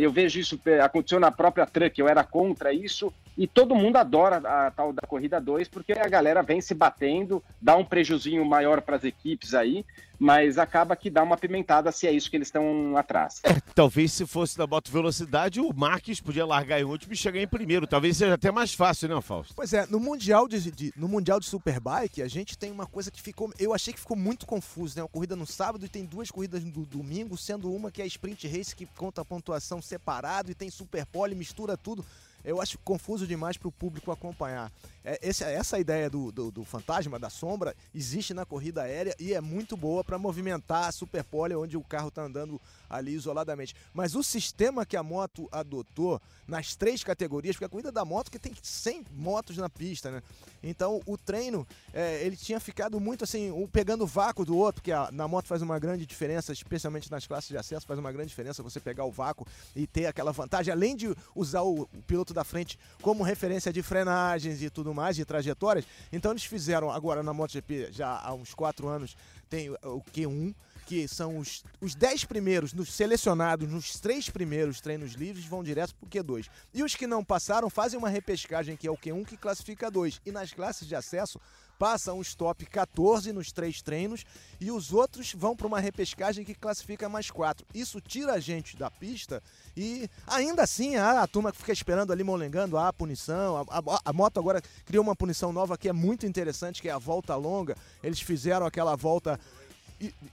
eu 0.00 0.10
vejo 0.10 0.38
isso, 0.38 0.60
aconteceu 0.84 1.18
na 1.18 1.30
própria 1.30 1.64
Truck, 1.64 1.98
eu 1.98 2.08
era 2.08 2.22
contra 2.22 2.72
isso, 2.72 3.12
e 3.40 3.46
todo 3.46 3.74
mundo 3.74 3.96
adora 3.96 4.36
a 4.36 4.70
tal 4.70 4.92
da 4.92 5.00
corrida 5.08 5.40
2, 5.40 5.66
porque 5.66 5.94
a 5.94 6.06
galera 6.06 6.42
vem 6.42 6.60
se 6.60 6.74
batendo, 6.74 7.42
dá 7.58 7.74
um 7.74 7.82
prejuzinho 7.82 8.44
maior 8.44 8.82
para 8.82 8.96
as 8.96 9.04
equipes 9.04 9.54
aí, 9.54 9.82
mas 10.18 10.58
acaba 10.58 10.94
que 10.94 11.08
dá 11.08 11.22
uma 11.22 11.38
pimentada 11.38 11.90
se 11.90 12.06
é 12.06 12.12
isso 12.12 12.30
que 12.30 12.36
eles 12.36 12.48
estão 12.48 12.94
atrás. 12.98 13.40
É, 13.42 13.58
talvez 13.74 14.12
se 14.12 14.26
fosse 14.26 14.58
da 14.58 14.66
moto 14.66 14.92
velocidade, 14.92 15.58
o 15.58 15.72
Marques 15.72 16.20
podia 16.20 16.44
largar 16.44 16.78
em 16.78 16.84
último 16.84 17.14
e 17.14 17.16
chegar 17.16 17.40
em 17.40 17.48
primeiro. 17.48 17.86
Talvez 17.86 18.18
seja 18.18 18.34
até 18.34 18.50
mais 18.50 18.74
fácil, 18.74 19.08
né, 19.08 19.18
Fausto? 19.22 19.54
Pois 19.54 19.72
é, 19.72 19.86
no 19.86 19.98
Mundial 19.98 20.46
de, 20.46 20.70
de, 20.70 20.92
no 20.94 21.08
Mundial 21.08 21.40
de 21.40 21.46
Superbike, 21.46 22.20
a 22.20 22.28
gente 22.28 22.58
tem 22.58 22.70
uma 22.70 22.86
coisa 22.86 23.10
que 23.10 23.22
ficou. 23.22 23.50
Eu 23.58 23.72
achei 23.72 23.94
que 23.94 24.00
ficou 24.00 24.18
muito 24.18 24.44
confuso, 24.44 24.98
né? 24.98 25.02
Uma 25.02 25.08
corrida 25.08 25.34
no 25.34 25.46
sábado 25.46 25.82
e 25.86 25.88
tem 25.88 26.04
duas 26.04 26.30
corridas 26.30 26.62
no 26.62 26.84
domingo, 26.84 27.38
sendo 27.38 27.72
uma 27.72 27.90
que 27.90 28.02
é 28.02 28.04
a 28.04 28.06
sprint 28.06 28.46
race 28.46 28.76
que 28.76 28.84
conta 28.98 29.22
a 29.22 29.24
pontuação 29.24 29.80
separado 29.80 30.50
e 30.50 30.54
tem 30.54 30.68
super 30.68 31.06
pole, 31.06 31.34
mistura 31.34 31.74
tudo 31.74 32.04
eu 32.44 32.60
acho 32.60 32.78
confuso 32.78 33.26
demais 33.26 33.56
para 33.56 33.68
o 33.68 33.72
público 33.72 34.10
acompanhar. 34.10 34.72
É, 35.02 35.18
esse, 35.22 35.42
essa 35.44 35.78
ideia 35.78 36.10
do, 36.10 36.30
do, 36.30 36.50
do, 36.50 36.64
fantasma, 36.64 37.18
da 37.18 37.30
sombra, 37.30 37.74
existe 37.94 38.34
na 38.34 38.44
corrida 38.44 38.82
aérea 38.82 39.14
e 39.18 39.32
é 39.32 39.40
muito 39.40 39.76
boa 39.76 40.04
para 40.04 40.18
movimentar 40.18 40.88
a 40.88 40.92
superpole 40.92 41.54
onde 41.54 41.76
o 41.76 41.82
carro 41.82 42.08
está 42.08 42.22
andando 42.22 42.60
ali 42.88 43.14
isoladamente. 43.14 43.74
Mas 43.94 44.14
o 44.14 44.22
sistema 44.22 44.84
que 44.84 44.96
a 44.96 45.02
moto 45.02 45.48
adotou 45.50 46.20
nas 46.46 46.74
três 46.74 47.02
categorias, 47.02 47.54
porque 47.54 47.64
a 47.64 47.68
corrida 47.68 47.92
da 47.92 48.04
moto 48.04 48.30
que 48.30 48.38
tem 48.38 48.52
100 48.60 49.06
motos 49.12 49.56
na 49.56 49.70
pista, 49.70 50.10
né? 50.10 50.22
Então 50.62 51.00
o 51.06 51.16
treino, 51.16 51.66
é, 51.94 52.22
ele 52.24 52.36
tinha 52.36 52.60
ficado 52.60 53.00
muito 53.00 53.24
assim, 53.24 53.50
um 53.50 53.66
pegando 53.66 54.04
o 54.04 54.06
vácuo 54.06 54.44
do 54.44 54.56
outro, 54.56 54.82
que 54.82 54.92
a, 54.92 55.10
na 55.12 55.26
moto 55.26 55.46
faz 55.46 55.62
uma 55.62 55.78
grande 55.78 56.04
diferença, 56.04 56.52
especialmente 56.52 57.10
nas 57.10 57.26
classes 57.26 57.48
de 57.48 57.56
acesso, 57.56 57.86
faz 57.86 57.98
uma 57.98 58.12
grande 58.12 58.28
diferença 58.28 58.62
você 58.62 58.80
pegar 58.80 59.04
o 59.04 59.12
vácuo 59.12 59.46
e 59.74 59.86
ter 59.86 60.06
aquela 60.06 60.32
vantagem, 60.32 60.72
além 60.72 60.96
de 60.96 61.14
usar 61.34 61.62
o, 61.62 61.82
o 61.82 62.02
piloto 62.06 62.29
da 62.34 62.44
frente 62.44 62.78
como 63.00 63.22
referência 63.22 63.72
de 63.72 63.82
frenagens 63.82 64.62
e 64.62 64.68
tudo 64.68 64.90
tudo 64.90 64.94
mais, 64.94 65.16
de 65.16 65.24
trajetórias. 65.24 65.84
Então 66.12 66.32
eles 66.32 66.44
fizeram 66.44 66.90
agora 66.90 67.22
na 67.22 67.32
MotoGP, 67.32 67.92
já 67.92 68.18
há 68.18 68.32
uns 68.32 68.54
quatro 68.54 68.88
anos, 68.88 69.16
tem 69.48 69.70
o 69.70 70.02
Q1, 70.12 70.54
que 70.86 71.06
são 71.06 71.38
os, 71.38 71.62
os 71.80 71.94
dez 71.94 72.24
primeiros 72.24 72.72
nos 72.72 72.92
selecionados 72.92 73.70
nos 73.70 74.00
três 74.00 74.28
primeiros 74.28 74.80
treinos 74.80 75.12
livres 75.12 75.44
vão 75.44 75.62
direto 75.62 75.94
para 75.94 76.06
o 76.06 76.10
Q2. 76.10 76.48
E 76.74 76.82
os 76.82 76.94
que 76.94 77.06
não 77.06 77.24
passaram 77.24 77.70
fazem 77.70 77.98
uma 77.98 78.08
repescagem 78.08 78.76
que 78.76 78.88
é 78.88 78.90
o 78.90 78.96
Q1 78.96 79.26
que 79.26 79.36
classifica 79.36 79.90
dois. 79.90 80.20
E 80.26 80.32
nas 80.32 80.52
classes 80.52 80.88
de 80.88 80.96
acesso 80.96 81.40
passam 81.80 82.18
os 82.18 82.34
top 82.34 82.66
14 82.66 83.32
nos 83.32 83.50
três 83.50 83.80
treinos 83.80 84.26
e 84.60 84.70
os 84.70 84.92
outros 84.92 85.32
vão 85.32 85.56
para 85.56 85.66
uma 85.66 85.80
repescagem 85.80 86.44
que 86.44 86.54
classifica 86.54 87.08
mais 87.08 87.30
quatro. 87.30 87.66
Isso 87.74 88.02
tira 88.02 88.34
a 88.34 88.38
gente 88.38 88.76
da 88.76 88.90
pista 88.90 89.42
e 89.74 90.06
ainda 90.26 90.62
assim 90.62 90.96
a, 90.96 91.22
a 91.22 91.26
turma 91.26 91.50
que 91.50 91.56
fica 91.56 91.72
esperando 91.72 92.12
ali 92.12 92.22
molengando 92.22 92.76
a 92.76 92.92
punição. 92.92 93.56
A, 93.56 93.78
a, 93.78 94.00
a, 94.04 94.12
moto 94.12 94.38
agora 94.38 94.60
criou 94.84 95.02
uma 95.02 95.16
punição 95.16 95.54
nova 95.54 95.78
que 95.78 95.88
é 95.88 95.92
muito 95.92 96.26
interessante, 96.26 96.82
que 96.82 96.88
é 96.90 96.92
a 96.92 96.98
volta 96.98 97.34
longa. 97.34 97.74
Eles 98.02 98.20
fizeram 98.20 98.66
aquela 98.66 98.94
volta 98.94 99.40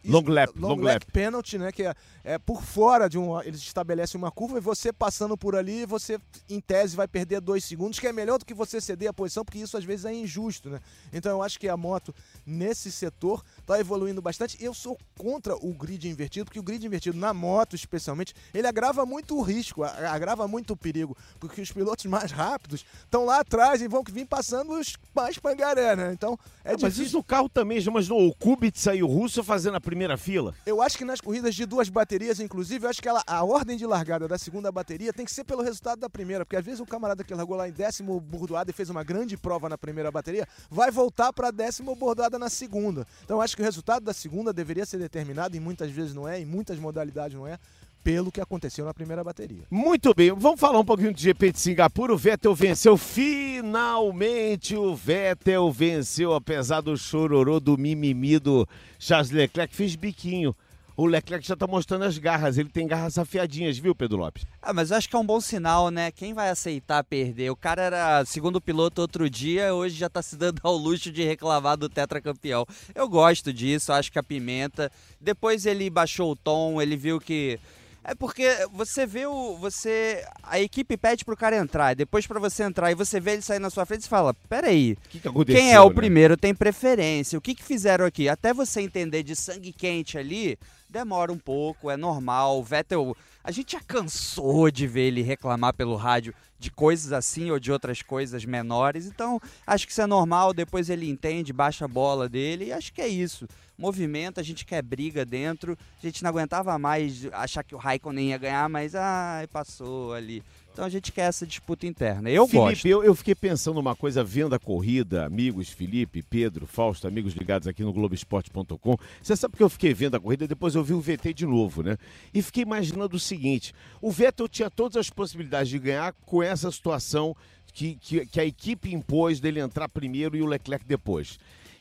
long 0.06 0.23
lap, 0.27 0.51
long, 0.56 0.69
long 0.69 0.82
lap. 0.82 1.06
penalty, 1.12 1.58
né? 1.58 1.71
Que 1.71 1.84
é, 1.84 1.95
é, 2.23 2.38
por 2.38 2.63
fora 2.63 3.10
de 3.10 3.17
um. 3.17 3.39
Eles 3.41 3.62
estabelecem 3.62 4.17
uma 4.17 4.32
curva 4.32 4.58
e 4.58 4.62
você 4.62 4.93
passando 4.93 5.38
por 5.38 5.56
ali, 5.56 5.86
você, 5.86 6.19
em 6.49 6.60
tese, 6.60 6.95
vai 6.95 7.08
perder 7.08 7.41
dois 7.41 7.63
segundos, 7.63 7.99
que 7.99 8.08
é 8.08 8.13
melhor 8.13 8.38
do 8.38 8.45
que 8.45 8.53
você 8.53 8.80
ceder 8.80 9.10
a 9.10 9.13
posição, 9.13 9.43
porque 9.43 9.60
isso 9.60 9.77
às 9.77 9.84
vezes 9.84 10.06
é 10.06 10.13
injusto, 10.13 10.69
né? 10.69 10.80
Então 11.12 11.32
eu 11.32 11.43
acho 11.43 11.60
que 11.60 11.67
a 11.67 11.75
moto, 11.75 12.13
nesse 12.45 12.91
setor, 12.91 13.43
está 13.67 13.80
evoluindo 13.80 14.21
bastante. 14.21 14.58
Eu 14.63 14.73
sou 14.73 14.97
contra 15.17 15.53
o 15.56 15.73
grid 15.73 16.08
invertido, 16.08 16.45
porque 16.45 16.60
o 16.60 16.63
grid 16.63 16.86
invertido, 16.86 17.17
na 17.17 17.34
moto 17.34 17.75
especialmente, 17.75 18.34
ele 18.53 18.65
agrava 18.65 19.06
muito 19.06 19.38
o 19.38 19.41
risco, 19.41 19.84
agrava 19.84 20.47
muito 20.47 20.71
o 20.71 20.77
perigo, 20.77 21.15
porque 21.39 21.62
os 21.62 21.71
pilotos 21.71 22.06
mais 22.08 22.32
rápidos 22.32 22.86
estão 23.03 23.25
lá 23.25 23.41
atrás 23.41 23.82
e 23.82 23.88
vão 23.88 24.01
vir 24.10 24.25
passando 24.25 24.73
os 24.73 24.95
mais 25.13 25.38
pangaré, 25.38 25.95
né? 25.95 26.13
Então 26.13 26.39
é 26.63 26.71
Não, 26.71 26.80
Mas 26.82 26.97
isso 26.97 27.17
no 27.17 27.23
carro 27.23 27.49
também, 27.49 27.84
mas 27.91 28.08
no, 28.08 28.15
o 28.15 28.34
Kubica 28.34 28.95
e 28.95 29.03
o 29.03 29.08
Russo 29.08 29.43
fazendo 29.43 29.75
a 29.75 29.82
primeira 29.82 30.17
fila? 30.17 30.56
Eu 30.65 30.82
acho 30.82 30.97
que 30.97 31.03
nas 31.03 31.19
corridas 31.19 31.53
de 31.53 31.65
duas 31.65 31.89
baterias, 31.89 32.39
inclusive, 32.39 32.86
eu 32.86 32.89
acho 32.89 33.01
que 33.01 33.10
ela, 33.10 33.21
a 33.27 33.43
ordem 33.43 33.75
de 33.75 33.86
largada 33.86 34.27
da 34.27 34.38
segunda 34.38 34.71
bateria 34.71 35.12
tem 35.12 35.25
que 35.25 35.32
ser 35.32 35.43
pelo 35.43 35.62
resultado 35.62 35.99
da 35.99 36.10
primeira, 36.10 36.45
porque 36.45 36.56
às 36.56 36.63
vezes 36.63 36.80
o 36.80 36.86
camarada 36.86 37.23
que 37.23 37.34
largou 37.34 37.58
lá 37.58 37.67
em 37.67 37.71
décimo 37.71 38.19
bordoada 38.19 38.71
e 38.71 38.73
fez 38.73 38.89
uma 38.89 39.03
grande 39.03 39.36
prova 39.36 39.67
na 39.67 39.77
primeira 39.77 40.12
bateria, 40.12 40.47
vai 40.69 40.89
voltar 40.91 41.34
para 41.34 41.51
décimo 41.51 41.95
bordoada 41.95 42.39
na 42.39 42.49
segunda. 42.49 43.06
Então 43.23 43.41
acho 43.41 43.56
que 43.57 43.61
o 43.63 43.65
resultado 43.65 44.03
da 44.03 44.13
segunda 44.13 44.53
deveria 44.53 44.85
ser 44.85 44.99
determinado, 44.99 45.57
e 45.57 45.59
muitas 45.59 45.89
vezes 45.89 46.13
não 46.13 46.27
é, 46.27 46.39
em 46.39 46.45
muitas 46.45 46.77
modalidades 46.77 47.35
não 47.35 47.47
é, 47.47 47.57
pelo 48.03 48.31
que 48.31 48.39
aconteceu 48.39 48.85
na 48.85 48.93
primeira 48.93 49.23
bateria. 49.23 49.63
Muito 49.71 50.13
bem, 50.13 50.31
vamos 50.31 50.59
falar 50.59 50.79
um 50.79 50.85
pouquinho 50.85 51.11
do 51.11 51.19
GP 51.19 51.51
de 51.51 51.59
Singapura. 51.59 52.13
O 52.13 52.17
Vettel 52.17 52.53
venceu 52.53 52.95
finalmente. 52.95 54.75
O 54.75 54.95
Vettel 54.95 55.71
venceu, 55.71 56.35
apesar 56.35 56.81
do 56.81 56.95
chororô, 56.95 57.59
do 57.59 57.75
mimimi 57.79 58.37
do 58.37 58.67
Charles 58.99 59.31
Leclerc, 59.31 59.75
fez 59.75 59.95
biquinho. 59.95 60.55
O 60.97 61.05
Leclerc 61.05 61.47
já 61.47 61.55
tá 61.55 61.67
mostrando 61.67 62.05
as 62.05 62.17
garras, 62.17 62.57
ele 62.57 62.69
tem 62.69 62.88
garras 62.88 63.19
afiadinhas, 63.19 63.77
viu, 63.77 63.93
Pedro 63.93 64.17
Lopes? 64.17 64.43
Ah, 64.60 64.73
mas 64.73 64.89
eu 64.89 64.97
acho 64.97 65.07
que 65.07 65.15
é 65.15 65.19
um 65.19 65.25
bom 65.25 65.39
sinal, 65.39 65.91
né? 65.91 66.10
Quem 66.10 66.33
vai 66.33 66.49
aceitar 66.49 67.03
perder? 67.03 67.51
O 67.51 67.55
cara 67.55 67.83
era 67.83 68.25
segundo 68.25 68.60
piloto 68.60 68.99
outro 68.99 69.29
dia, 69.29 69.75
hoje 69.75 69.95
já 69.95 70.10
tá 70.10 70.23
se 70.23 70.36
dando 70.36 70.60
ao 70.63 70.75
luxo 70.75 71.12
de 71.12 71.23
reclamar 71.23 71.77
do 71.77 71.88
tetracampeão. 71.88 72.65
Eu 72.95 73.07
gosto 73.07 73.53
disso, 73.53 73.93
acho 73.93 74.12
que 74.12 74.17
a 74.17 74.23
pimenta. 74.23 74.91
Depois 75.21 75.67
ele 75.67 75.88
baixou 75.88 76.31
o 76.31 76.36
tom, 76.36 76.81
ele 76.81 76.97
viu 76.97 77.19
que 77.19 77.60
é 78.07 78.15
porque 78.15 78.47
você 78.71 79.05
vê 79.05 79.25
o. 79.25 79.57
Você. 79.57 80.23
A 80.41 80.62
equipe 80.62 80.95
pede 80.95 81.25
pro 81.25 81.36
cara 81.36 81.57
entrar, 81.57 81.93
depois 81.93 82.25
para 82.25 82.39
você 82.39 82.63
entrar 82.63 82.89
e 82.89 82.95
você 82.95 83.19
vê 83.19 83.33
ele 83.33 83.41
sair 83.41 83.60
na 83.60 83.69
sua 83.69 83.86
frente 83.86 84.03
e 84.03 84.07
fala: 84.07 84.33
Peraí, 84.47 84.97
que 85.10 85.19
que 85.19 85.45
quem 85.45 85.73
é 85.73 85.81
o 85.81 85.89
né? 85.89 85.95
primeiro 85.95 86.38
tem 86.38 86.55
preferência. 86.55 87.38
O 87.38 87.41
que, 87.41 87.53
que 87.53 87.63
fizeram 87.63 88.05
aqui? 88.05 88.29
Até 88.29 88.53
você 88.53 88.79
entender 88.79 89.23
de 89.23 89.36
sangue 89.36 89.73
quente 89.73 90.17
ali, 90.17 90.57
demora 90.89 91.32
um 91.32 91.38
pouco, 91.38 91.91
é 91.91 91.97
normal. 91.97 92.60
O 92.60 92.63
Vettel. 92.63 93.15
A 93.43 93.52
gente 93.52 93.73
já 93.73 93.80
cansou 93.80 94.69
de 94.69 94.86
ver 94.86 95.08
ele 95.08 95.21
reclamar 95.21 95.73
pelo 95.73 95.95
rádio 95.95 96.34
de 96.60 96.69
coisas 96.69 97.13
assim 97.13 97.50
ou 97.50 97.60
de 97.60 97.71
outras 97.71 98.02
coisas 98.02 98.43
menores. 98.43 99.06
Então, 99.06 99.39
acho 99.65 99.86
que 99.86 99.91
isso 99.91 100.02
é 100.02 100.08
normal. 100.08 100.54
Depois 100.54 100.89
ele 100.89 101.10
entende, 101.10 101.54
baixa 101.54 101.86
a 101.86 101.88
bola 101.88 102.28
dele 102.28 102.65
e 102.65 102.73
acho 102.73 102.91
que 102.91 103.02
é 103.02 103.08
isso 103.08 103.47
movimento, 103.78 104.39
a 104.39 104.43
gente 104.43 104.65
quer 104.65 104.82
briga 104.82 105.23
dentro. 105.23 105.78
A 106.02 106.06
gente 106.06 106.23
não 106.23 106.30
aguentava 106.30 106.78
mais 106.80 107.28
achar 107.32 107.63
que 107.63 107.76
o 107.76 107.78
Raikkonen 107.78 108.30
ia 108.30 108.38
ganhar, 108.38 108.67
mas 108.67 108.95
ai, 108.95 109.47
passou 109.47 110.13
ali. 110.13 110.43
Então 110.77 110.85
a 110.85 110.89
gente 110.89 111.11
quer 111.11 111.23
essa 111.23 111.43
disputa 111.43 111.87
interna. 111.87 112.29
Eu 112.29 112.47
Felipe, 112.47 112.69
gosto. 112.69 112.87
Eu, 112.87 113.03
eu 113.03 113.15
fiquei 113.15 113.33
pensando 113.33 113.79
uma 113.79 113.95
coisa, 113.95 114.23
vendo 114.23 114.53
a 114.53 114.59
corrida, 114.59 115.25
amigos 115.25 115.69
Felipe, 115.69 116.21
Pedro, 116.21 116.67
Fausto, 116.67 117.07
amigos 117.07 117.33
ligados 117.33 117.67
aqui 117.67 117.81
no 117.81 117.91
Globoesporte.com. 117.91 118.95
Você 119.19 119.35
sabe 119.35 119.57
que 119.57 119.63
eu 119.63 119.71
fiquei 119.71 119.91
vendo 119.91 120.13
a 120.13 120.19
corrida 120.19 120.43
e 120.43 120.47
depois 120.47 120.75
eu 120.75 120.83
vi 120.83 120.93
o 120.93 121.01
VT 121.01 121.33
de 121.33 121.47
novo, 121.47 121.81
né? 121.81 121.97
E 122.31 122.43
fiquei 122.43 122.61
imaginando 122.61 123.15
o 123.15 123.19
seguinte: 123.19 123.73
o 123.99 124.11
Vettel 124.11 124.47
tinha 124.47 124.69
todas 124.69 124.97
as 124.97 125.09
possibilidades 125.09 125.69
de 125.69 125.79
ganhar 125.79 126.13
com 126.27 126.43
essa 126.43 126.71
situação 126.71 127.35
que, 127.73 127.95
que, 127.95 128.27
que 128.27 128.39
a 128.39 128.45
equipe 128.45 128.93
impôs 128.93 129.39
dele 129.39 129.59
entrar 129.59 129.89
primeiro 129.89 130.37
e 130.37 130.43
o 130.43 130.45
Leclerc 130.45 130.85
depois. 130.85 131.39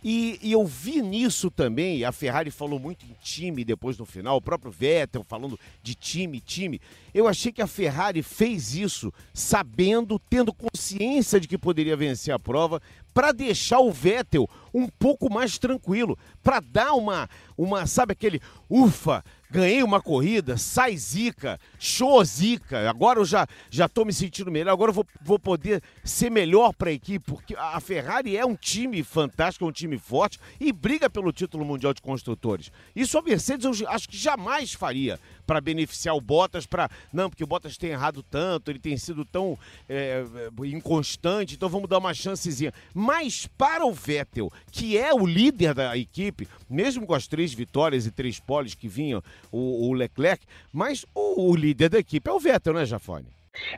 E, 0.09 0.39
e, 0.41 0.53
eu 0.53 0.65
vi 0.65 1.03
nisso 1.03 1.51
também, 1.51 2.05
a 2.05 2.13
Ferrari 2.13 2.53
falou 2.53 2.79
muito 2.79 3.05
em 3.05 3.17
time 3.21 3.65
depois 3.65 3.99
no 3.99 4.07
final, 4.07 4.37
o 4.37 4.41
próprio 4.41 4.71
Vettel 4.71 5.25
falando 5.29 5.59
de 5.83 5.97
time, 5.97 6.39
time. 6.39 6.81
Eu 7.13 7.27
achei 7.27 7.51
que 7.51 7.61
a 7.61 7.67
Ferrari 7.67 8.23
fez 8.23 8.77
isso 8.77 9.13
sabendo, 9.35 10.17
tendo 10.31 10.55
consciência 10.55 11.41
de 11.41 11.49
que 11.49 11.59
poderia 11.59 11.97
vencer 11.97 12.33
a 12.33 12.39
prova, 12.39 12.81
para 13.17 13.33
deixar 13.33 13.81
o 13.81 13.91
Vettel 13.91 14.47
um 14.75 14.87
pouco 14.87 15.33
mais 15.33 15.57
tranquilo, 15.57 16.19
para 16.43 16.61
dar 16.61 16.93
uma, 16.93 17.31
uma, 17.57 17.87
sabe 17.87 18.13
aquele 18.13 18.43
ufa, 18.69 19.25
ganhei 19.51 19.83
uma 19.83 20.03
corrida, 20.03 20.59
sai 20.59 20.95
zica, 20.99 21.59
show 21.79 22.23
zica, 22.23 22.91
agora 22.91 23.19
eu 23.19 23.25
já 23.25 23.47
já 23.71 23.89
tô 23.89 24.05
me 24.05 24.13
sentindo 24.13 24.51
melhor, 24.51 24.73
agora 24.73 24.91
eu 24.91 24.95
vou, 24.95 25.07
vou 25.23 25.39
poder 25.39 25.83
ser 26.05 26.31
melhor 26.31 26.75
para 26.75 26.91
a 26.91 26.93
equipe, 26.93 27.25
porque 27.25 27.55
a 27.57 27.81
Ferrari 27.81 28.37
é 28.37 28.45
um 28.45 28.55
time 28.55 29.03
fantástico, 29.03 29.65
é 29.65 29.69
um 29.69 29.73
time 29.73 29.97
forte 29.97 30.39
e 30.61 30.71
briga 30.71 31.09
pelo 31.09 31.33
título 31.33 31.65
mundial 31.65 31.95
de 31.95 32.03
construtores. 32.03 32.71
Isso 32.95 33.17
a 33.17 33.23
Mercedes 33.23 33.65
eu 33.65 33.89
acho 33.89 34.09
que 34.11 34.17
jamais 34.17 34.75
faria 34.75 35.19
para 35.47 35.61
beneficiar 35.61 36.15
o 36.15 36.21
Bottas, 36.21 36.67
para 36.67 36.91
não, 37.11 37.31
porque 37.31 37.45
o 37.45 37.47
Bottas 37.47 37.79
tem 37.79 37.91
errado 37.91 38.23
tanto, 38.23 38.71
ele 38.71 38.81
tem 38.81 38.99
sido 38.99 39.25
tão 39.25 39.59
é, 39.89 40.25
inconstante, 40.65 41.55
então 41.55 41.69
vamos 41.69 41.89
dar 41.89 41.99
uma 41.99 42.13
chancezinha. 42.13 42.75
Mas 43.07 43.47
para 43.57 43.87
o 43.87 43.93
Vettel, 43.93 44.51
que 44.73 44.99
é 44.99 45.15
o 45.15 45.25
líder 45.25 45.73
da 45.73 45.97
equipe, 45.97 46.49
mesmo 46.69 47.07
com 47.07 47.15
as 47.15 47.29
três 47.29 47.55
vitórias 47.55 48.05
e 48.05 48.11
três 48.11 48.41
poles 48.41 48.75
que 48.75 48.89
vinham 48.89 49.23
o, 49.53 49.89
o 49.89 49.93
Leclerc, 49.93 50.45
mas 50.73 51.07
o, 51.15 51.53
o, 51.53 51.55
líder 51.55 51.89
da 51.89 52.01
equipe 52.01 52.29
é 52.29 52.33
o 52.33 52.41
Vettel, 52.41 52.75
né, 52.75 52.85
Jafone? 52.85 53.29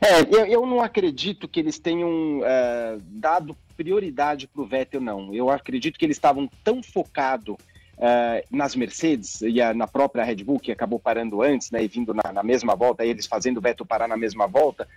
É, 0.01 0.21
eu, 0.21 0.47
eu 0.47 0.65
não 0.65 0.81
acredito 0.81 1.47
que 1.47 1.59
eles 1.59 1.77
tenham 1.77 2.41
é, 2.43 2.97
dado 3.01 3.55
prioridade 3.77 4.47
para 4.47 4.63
o 4.63 4.65
Vettel, 4.65 4.99
não. 4.99 5.31
Eu 5.31 5.51
acredito 5.51 5.99
que 5.99 6.05
eles 6.05 6.17
estavam 6.17 6.49
tão 6.63 6.81
focados 6.81 7.55
Uh, 7.99 8.39
nas 8.49 8.77
Mercedes 8.77 9.41
e 9.41 9.61
a, 9.61 9.73
na 9.73 9.85
própria 9.85 10.23
Red 10.23 10.37
Bull, 10.37 10.57
que 10.57 10.71
acabou 10.71 10.97
parando 10.97 11.41
antes, 11.41 11.69
né, 11.69 11.83
e 11.83 11.87
vindo 11.89 12.13
na, 12.13 12.31
na 12.31 12.41
mesma 12.41 12.73
volta, 12.73 13.05
eles 13.05 13.25
fazendo 13.25 13.57
o 13.57 13.61
Vettel 13.61 13.85
parar 13.85 14.07
na 14.07 14.15
mesma 14.15 14.47
volta, 14.47 14.87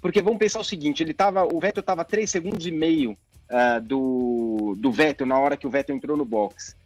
porque 0.00 0.22
vamos 0.22 0.38
pensar 0.38 0.60
o 0.60 0.64
seguinte, 0.64 1.02
ele 1.02 1.12
tava, 1.12 1.44
o 1.44 1.58
Vettel 1.58 1.80
estava 1.80 2.04
3 2.04 2.30
segundos 2.30 2.64
e 2.64 2.70
meio 2.70 3.18
uh, 3.52 3.80
do, 3.80 4.74
do 4.78 4.90
Vettel 4.90 5.26
na 5.26 5.38
hora 5.38 5.56
que 5.56 5.66
o 5.66 5.70
Vettel 5.70 5.94
entrou 5.94 6.16
no 6.16 6.24
box. 6.24 6.76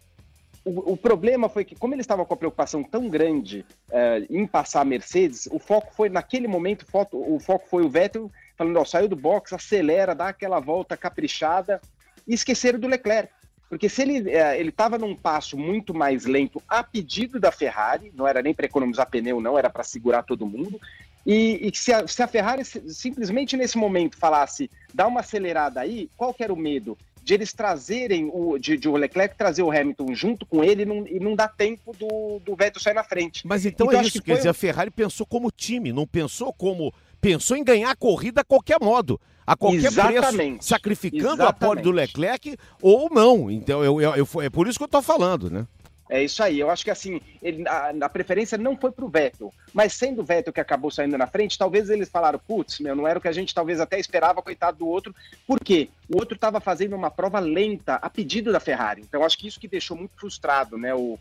O, 0.65 0.93
o 0.93 0.97
problema 0.97 1.49
foi 1.49 1.65
que, 1.65 1.77
como 1.77 1.95
ele 1.95 2.01
estava 2.01 2.25
com 2.25 2.35
a 2.35 2.37
preocupação 2.37 2.83
tão 2.83 3.09
grande 3.09 3.65
uh, 3.89 4.27
em 4.29 4.47
passar 4.47 4.81
a 4.81 4.85
Mercedes, 4.85 5.49
o 5.51 5.61
foco 5.61 5.95
foi, 5.95 6.09
naquele 6.09 6.49
momento, 6.49 6.85
foto, 6.85 7.17
o 7.17 7.39
foco 7.39 7.69
foi 7.69 7.85
o 7.85 7.89
Vettel 7.89 8.31
falando, 8.57 8.79
ó, 8.79 8.85
saiu 8.85 9.07
do 9.07 9.15
box, 9.15 9.53
acelera, 9.53 10.15
dá 10.15 10.29
aquela 10.29 10.59
volta 10.59 10.97
caprichada, 10.97 11.81
e 12.27 12.35
esqueceram 12.35 12.81
do 12.81 12.89
Leclerc. 12.89 13.31
Porque 13.69 13.89
se 13.89 14.03
ele 14.03 14.31
é, 14.31 14.59
ele 14.59 14.69
estava 14.69 14.97
num 14.97 15.15
passo 15.15 15.57
muito 15.57 15.93
mais 15.93 16.25
lento 16.25 16.63
a 16.69 16.85
pedido 16.85 17.41
da 17.41 17.51
Ferrari, 17.51 18.13
não 18.15 18.27
era 18.27 18.41
nem 18.41 18.55
para 18.55 18.67
economizar 18.67 19.11
pneu, 19.11 19.41
não, 19.41 19.59
era 19.59 19.69
para 19.69 19.83
segurar 19.83 20.23
todo 20.23 20.47
mundo. 20.47 20.81
E, 21.27 21.69
e 21.69 21.77
se, 21.77 21.93
a, 21.93 22.07
se, 22.07 22.23
a, 22.23 22.29
Ferrari 22.29 22.65
simplesmente 22.65 23.57
nesse 23.57 23.77
momento 23.77 24.17
falasse, 24.17 24.71
dá 24.95 25.09
uma 25.09 25.21
acelerada 25.21 25.81
aí, 25.81 26.09
qual 26.17 26.33
que 26.33 26.45
era 26.45 26.53
o 26.53 26.57
medo? 26.57 26.97
De 27.21 27.35
eles 27.35 27.53
trazerem, 27.53 28.31
o, 28.33 28.57
de, 28.57 28.77
de 28.77 28.89
o 28.89 28.95
Leclerc 28.95 29.37
trazer 29.37 29.65
o 29.65 29.71
Hamilton 29.73 30.15
junto 30.15 30.47
com 30.47 30.63
ele 30.63 30.83
e 30.83 30.87
não, 30.87 31.07
e 31.09 31.19
não 31.19 31.35
dá 31.35 31.49
tempo 31.49 31.93
do, 31.99 32.39
do 32.39 32.55
Vettel 32.55 32.81
sair 32.81 32.95
na 32.95 33.03
frente. 33.03 33.45
Mas 33.45 33.67
então, 33.67 33.89
então 33.89 34.01
é 34.01 34.05
isso, 34.05 34.23
que 34.23 34.27
quer 34.27 34.37
dizer, 34.37 34.49
a 34.51 34.55
Ferrari 34.55 34.93
pensou 34.93 35.27
como 35.27 35.51
time, 35.51 35.93
não 35.93 36.07
pensou 36.07 36.53
como. 36.53 36.95
Pensou 37.21 37.57
em 37.57 37.65
ganhar 37.65 37.91
a 37.91 37.97
corrida 37.97 38.43
a 38.43 38.45
qualquer 38.45 38.79
modo 38.81 39.21
a 39.47 39.57
qualquer 39.57 39.85
Exatamente. 39.85 40.55
preço, 40.55 40.69
sacrificando 40.69 41.35
Exatamente. 41.35 41.49
a 41.49 41.67
pole 41.67 41.81
do 41.81 41.93
Leclerc 41.93 42.57
ou 42.83 43.09
não. 43.09 43.49
Então, 43.49 43.85
eu, 43.85 44.01
eu, 44.01 44.17
eu, 44.17 44.43
é 44.43 44.51
por 44.51 44.67
isso 44.67 44.77
que 44.77 44.83
eu 44.83 44.87
estou 44.87 45.01
falando, 45.01 45.49
né? 45.49 45.67
É 46.09 46.23
isso 46.23 46.43
aí. 46.43 46.61
Eu 46.61 46.71
acho 46.71 46.85
que 46.85 46.91
assim, 46.91 47.21
ele, 47.43 47.67
a, 47.69 47.93
a, 48.03 48.09
preferência 48.09 48.57
não 48.57 48.77
foi 48.77 48.93
para 48.93 49.05
o 49.05 49.09
Vettel, 49.09 49.53
mas 49.75 49.93
sendo 49.93 50.23
o 50.23 50.25
Vettel 50.25 50.53
que 50.53 50.61
acabou 50.61 50.91
saindo 50.91 51.19
na 51.19 51.27
frente, 51.27 51.59
talvez 51.59 51.91
eles 51.91 52.09
falaram, 52.09 52.39
putz, 52.39 52.79
meu, 52.79 52.95
não 52.95 53.07
era 53.07 53.19
o 53.19 53.23
que 53.23 53.29
a 53.29 53.33
gente 53.33 53.55
talvez 53.55 53.81
até 53.81 53.99
esperava, 53.99 54.43
coitado 54.43 54.79
do 54.79 54.87
outro. 54.87 55.15
Por 55.47 55.59
quê? 55.59 55.89
O 56.09 56.19
outro 56.19 56.37
estava 56.37 56.61
fazendo 56.61 56.95
uma 56.95 57.11
prova 57.11 57.41
lenta 57.41 57.95
a 57.97 58.09
pedido 58.09 58.53
da 58.53 58.61
Ferrari. 58.61 59.03
Então, 59.03 59.25
acho 59.25 59.37
que 59.37 59.49
isso 59.49 59.61
que 59.61 59.69
deixou 59.69 59.97
muito 59.97 60.17
frustrado, 60.17 60.79
né? 60.79 60.95
O, 60.95 61.19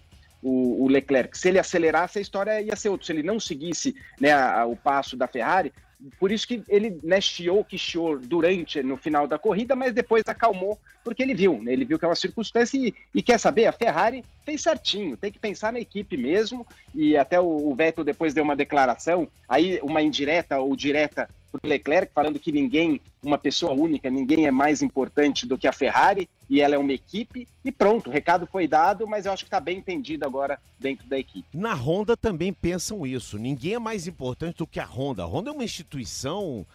o, 0.48 0.88
Leclerc. 0.88 1.36
Se 1.36 1.48
ele 1.48 1.58
acelerasse, 1.58 2.20
a 2.20 2.22
história 2.22 2.62
ia 2.62 2.76
ser 2.76 2.90
outra. 2.90 3.08
Se 3.08 3.12
ele 3.12 3.24
não 3.24 3.40
seguisse 3.40 3.96
né, 4.20 4.32
a, 4.32 4.66
o 4.66 4.76
passo 4.76 5.18
da 5.18 5.28
Ferrari, 5.28 5.74
por 6.20 6.32
isso 6.32 6.48
que 6.48 6.64
ele 6.68 7.00
né, 7.04 7.20
chiou, 7.22 7.64
que 7.64 7.78
chiou 7.78 8.20
durante, 8.20 8.82
no 8.84 8.98
final 8.98 9.28
da 9.28 9.40
corrida, 9.40 9.76
mas 9.76 9.94
depois 9.94 10.24
acalmou, 10.28 10.80
porque 11.04 11.24
ele 11.24 11.34
viu, 11.34 11.62
né, 11.62 11.74
ele 11.74 11.86
viu 11.86 11.98
que 11.98 12.06
é 12.06 12.08
uma 12.08 12.16
circunstância 12.16 12.78
e, 12.78 12.94
e, 13.14 13.22
quer 13.22 13.40
saber, 13.40 13.66
a 13.66 13.72
Ferrari 13.72 14.24
fez 14.46 14.62
certinho, 14.62 15.18
tem 15.18 15.32
que 15.32 15.40
pensar 15.40 15.74
na 15.74 15.80
equipe 15.80 16.18
mesmo, 16.18 16.66
e 16.94 17.16
até 17.18 17.40
o, 17.40 17.70
o 17.70 17.76
Vettel 17.76 18.04
depois 18.04 18.34
deu 18.34 18.44
uma 18.44 18.56
declaração, 18.56 19.28
aí 19.48 19.80
uma 19.82 20.02
indireta 20.02 20.60
ou 20.60 20.76
direta 20.76 21.30
para 21.60 21.70
Leclerc, 21.70 22.14
falando 22.14 22.40
que 22.40 22.52
ninguém, 22.52 23.02
uma 23.24 23.38
pessoa 23.38 23.74
única, 23.74 24.10
ninguém 24.10 24.46
é 24.46 24.52
mais 24.52 24.82
importante 24.82 25.46
do 25.46 25.58
que 25.58 25.68
a 25.68 25.74
Ferrari 25.74 26.30
e 26.50 26.62
ela 26.62 26.76
é 26.76 26.78
uma 26.78 26.94
equipe. 26.94 27.48
E 27.64 27.72
pronto, 27.72 28.10
o 28.10 28.14
recado 28.14 28.48
foi 28.48 28.68
dado, 28.68 29.08
mas 29.08 29.26
eu 29.26 29.32
acho 29.32 29.44
que 29.44 29.48
está 29.48 29.60
bem 29.60 29.78
entendido 29.78 30.26
agora 30.26 30.60
dentro 30.80 31.08
da 31.08 31.18
equipe. 31.18 31.46
Na 31.54 31.74
Honda 31.74 32.16
também 32.16 32.54
pensam 32.54 33.06
isso. 33.06 33.38
Ninguém 33.38 33.74
é 33.74 33.80
mais 33.80 34.08
importante 34.08 34.58
do 34.58 34.68
que 34.68 34.80
a 34.80 34.86
Honda. 34.86 35.24
A 35.24 35.26
Honda 35.26 35.50
é 35.50 35.54
uma 35.54 35.64
instituição 35.64 36.66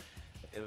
eh, 0.53 0.63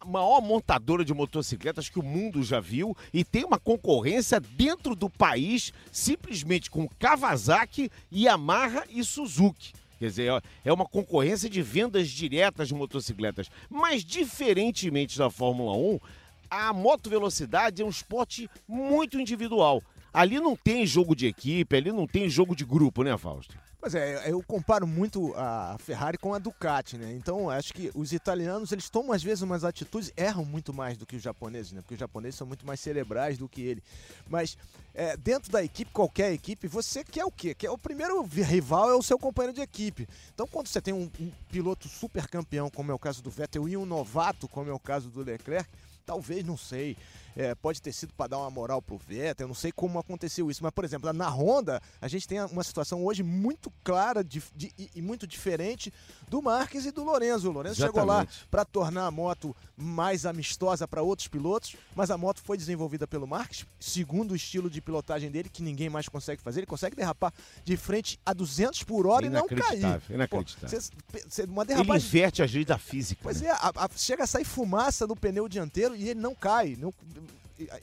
a 0.00 0.04
maior 0.04 0.40
montadora 0.40 1.04
de 1.04 1.14
motocicletas 1.14 1.88
que 1.88 1.98
o 1.98 2.02
mundo 2.02 2.42
já 2.42 2.58
viu 2.60 2.96
e 3.12 3.24
tem 3.24 3.44
uma 3.44 3.58
concorrência 3.58 4.40
dentro 4.40 4.94
do 4.94 5.08
país 5.08 5.72
simplesmente 5.92 6.70
com 6.70 6.88
Kawasaki, 6.98 7.90
Yamaha 8.12 8.84
e 8.88 9.04
Suzuki. 9.04 9.72
Quer 10.00 10.06
dizer, 10.06 10.42
é 10.64 10.72
uma 10.72 10.86
concorrência 10.86 11.48
de 11.50 11.60
vendas 11.60 12.08
diretas 12.08 12.68
de 12.68 12.74
motocicletas. 12.74 13.50
Mas, 13.68 14.02
diferentemente 14.02 15.18
da 15.18 15.28
Fórmula 15.28 15.76
1, 15.76 16.00
a 16.48 16.72
moto 16.72 17.10
velocidade 17.10 17.82
é 17.82 17.84
um 17.84 17.90
esporte 17.90 18.48
muito 18.66 19.20
individual. 19.20 19.82
ali 20.10 20.40
não 20.40 20.56
tem 20.56 20.86
jogo 20.86 21.14
de 21.14 21.26
equipe, 21.26 21.76
ali 21.76 21.92
não 21.92 22.06
tem 22.06 22.30
jogo 22.30 22.56
de 22.56 22.64
grupo, 22.64 23.02
né, 23.02 23.16
Fausto? 23.18 23.54
Pois 23.80 23.94
é, 23.94 24.30
eu 24.30 24.42
comparo 24.42 24.86
muito 24.86 25.32
a 25.34 25.74
Ferrari 25.78 26.18
com 26.18 26.34
a 26.34 26.38
Ducati, 26.38 26.98
né? 26.98 27.14
Então 27.14 27.48
acho 27.48 27.72
que 27.72 27.90
os 27.94 28.12
italianos 28.12 28.72
eles 28.72 28.90
tomam 28.90 29.12
às 29.12 29.22
vezes 29.22 29.40
umas 29.40 29.64
atitudes, 29.64 30.12
erram 30.18 30.44
muito 30.44 30.70
mais 30.70 30.98
do 30.98 31.06
que 31.06 31.16
os 31.16 31.22
japoneses, 31.22 31.72
né? 31.72 31.80
Porque 31.80 31.94
os 31.94 32.00
japoneses 32.00 32.36
são 32.36 32.46
muito 32.46 32.66
mais 32.66 32.78
cerebrais 32.78 33.38
do 33.38 33.48
que 33.48 33.62
ele. 33.62 33.82
Mas 34.28 34.58
é, 34.92 35.16
dentro 35.16 35.50
da 35.50 35.64
equipe, 35.64 35.90
qualquer 35.92 36.30
equipe, 36.30 36.68
você 36.68 37.02
quer 37.02 37.24
o 37.24 37.30
quê? 37.30 37.54
Quer 37.54 37.70
o 37.70 37.78
primeiro 37.78 38.20
rival 38.22 38.90
é 38.90 38.94
o 38.94 39.02
seu 39.02 39.18
companheiro 39.18 39.54
de 39.54 39.62
equipe. 39.62 40.06
Então 40.34 40.46
quando 40.46 40.66
você 40.66 40.82
tem 40.82 40.92
um, 40.92 41.10
um 41.18 41.32
piloto 41.50 41.88
super 41.88 42.28
campeão, 42.28 42.68
como 42.68 42.92
é 42.92 42.94
o 42.94 42.98
caso 42.98 43.22
do 43.22 43.30
Vettel, 43.30 43.66
e 43.66 43.78
um 43.78 43.86
novato, 43.86 44.46
como 44.46 44.68
é 44.68 44.74
o 44.74 44.78
caso 44.78 45.08
do 45.08 45.22
Leclerc, 45.22 45.70
talvez, 46.04 46.44
não 46.44 46.56
sei, 46.56 46.98
é, 47.36 47.54
pode 47.54 47.80
ter 47.80 47.92
sido 47.92 48.12
para 48.14 48.28
dar 48.28 48.38
uma 48.38 48.50
moral 48.50 48.82
pro 48.82 48.98
Vettel, 48.98 49.44
eu 49.44 49.48
não 49.48 49.54
sei 49.54 49.72
como 49.72 49.98
aconteceu 49.98 50.50
isso, 50.50 50.62
mas 50.62 50.72
por 50.72 50.84
exemplo, 50.84 51.12
na 51.12 51.28
Honda, 51.28 51.80
a 52.00 52.08
gente 52.08 52.26
tem 52.26 52.40
uma 52.44 52.64
situação 52.64 53.04
hoje 53.04 53.22
muito 53.22 53.72
clara 53.82 54.22
de, 54.22 54.42
de, 54.54 54.72
e 54.94 55.02
muito 55.02 55.26
diferente 55.26 55.92
do 56.28 56.40
Marques 56.42 56.84
e 56.86 56.90
do 56.90 57.04
Lorenzo. 57.04 57.48
O 57.48 57.52
Lorenzo 57.52 57.80
Exatamente. 57.80 58.00
chegou 58.00 58.06
lá 58.06 58.26
para 58.50 58.64
tornar 58.64 59.06
a 59.06 59.10
moto 59.10 59.54
mais 59.76 60.26
amistosa 60.26 60.86
para 60.86 61.02
outros 61.02 61.28
pilotos, 61.28 61.76
mas 61.94 62.10
a 62.10 62.18
moto 62.18 62.40
foi 62.42 62.56
desenvolvida 62.56 63.06
pelo 63.06 63.26
Marques, 63.26 63.66
segundo 63.78 64.32
o 64.32 64.36
estilo 64.36 64.70
de 64.70 64.80
pilotagem 64.80 65.30
dele, 65.30 65.48
que 65.48 65.62
ninguém 65.62 65.88
mais 65.88 66.08
consegue 66.08 66.42
fazer. 66.42 66.60
Ele 66.60 66.66
consegue 66.66 66.96
derrapar 66.96 67.32
de 67.64 67.76
frente 67.76 68.18
a 68.24 68.32
200 68.32 68.82
por 68.84 69.06
hora 69.06 69.26
e 69.26 69.30
não 69.30 69.46
cair. 69.46 70.00
Inacreditável. 70.08 70.28
Pô, 70.28 70.68
cê, 70.68 70.80
cê, 71.28 71.42
uma 71.44 71.64
derrapagem... 71.64 71.96
Ele 71.96 72.06
inverte 72.06 72.42
as 72.42 72.52
leis 72.52 72.66
da 72.66 72.78
física. 72.78 73.20
Pois 73.22 73.40
né? 73.40 73.48
é, 73.48 73.52
a, 73.52 73.72
a, 73.76 73.88
chega 73.96 74.24
a 74.24 74.26
sair 74.26 74.44
fumaça 74.44 75.06
no 75.06 75.16
pneu 75.16 75.48
dianteiro 75.48 75.96
e 75.96 76.08
ele 76.08 76.20
não 76.20 76.34
cai. 76.34 76.76
Não, 76.78 76.92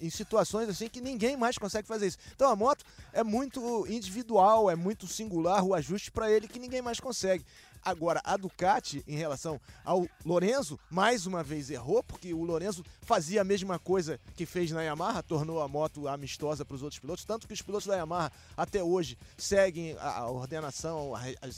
em 0.01 0.09
situações 0.09 0.69
assim 0.69 0.87
que 0.87 1.01
ninguém 1.01 1.35
mais 1.35 1.57
consegue 1.57 1.87
fazer 1.87 2.07
isso. 2.07 2.17
Então 2.35 2.49
a 2.49 2.55
moto 2.55 2.85
é 3.13 3.23
muito 3.23 3.85
individual, 3.87 4.69
é 4.69 4.75
muito 4.75 5.07
singular 5.07 5.63
o 5.63 5.73
ajuste 5.73 6.11
para 6.11 6.31
ele 6.31 6.47
que 6.47 6.59
ninguém 6.59 6.81
mais 6.81 6.99
consegue. 6.99 7.45
Agora, 7.87 8.19
a 8.25 8.35
Ducati, 8.35 9.01
em 9.07 9.15
relação 9.15 9.61
ao 9.85 10.05
Lorenzo, 10.25 10.77
mais 10.89 11.25
uma 11.25 11.41
vez 11.41 11.69
errou, 11.69 12.03
porque 12.03 12.33
o 12.33 12.43
Lorenzo 12.43 12.83
fazia 13.01 13.39
a 13.39 13.45
mesma 13.45 13.79
coisa 13.79 14.19
que 14.35 14.45
fez 14.45 14.71
na 14.71 14.83
Yamaha, 14.83 15.23
tornou 15.23 15.61
a 15.61 15.69
moto 15.69 16.05
amistosa 16.05 16.65
para 16.65 16.75
os 16.75 16.83
outros 16.83 16.99
pilotos, 16.99 17.23
tanto 17.23 17.47
que 17.47 17.53
os 17.53 17.61
pilotos 17.61 17.87
da 17.87 17.95
Yamaha 17.95 18.29
até 18.57 18.83
hoje 18.83 19.17
seguem 19.37 19.95
a 20.01 20.29
ordenação, 20.29 21.13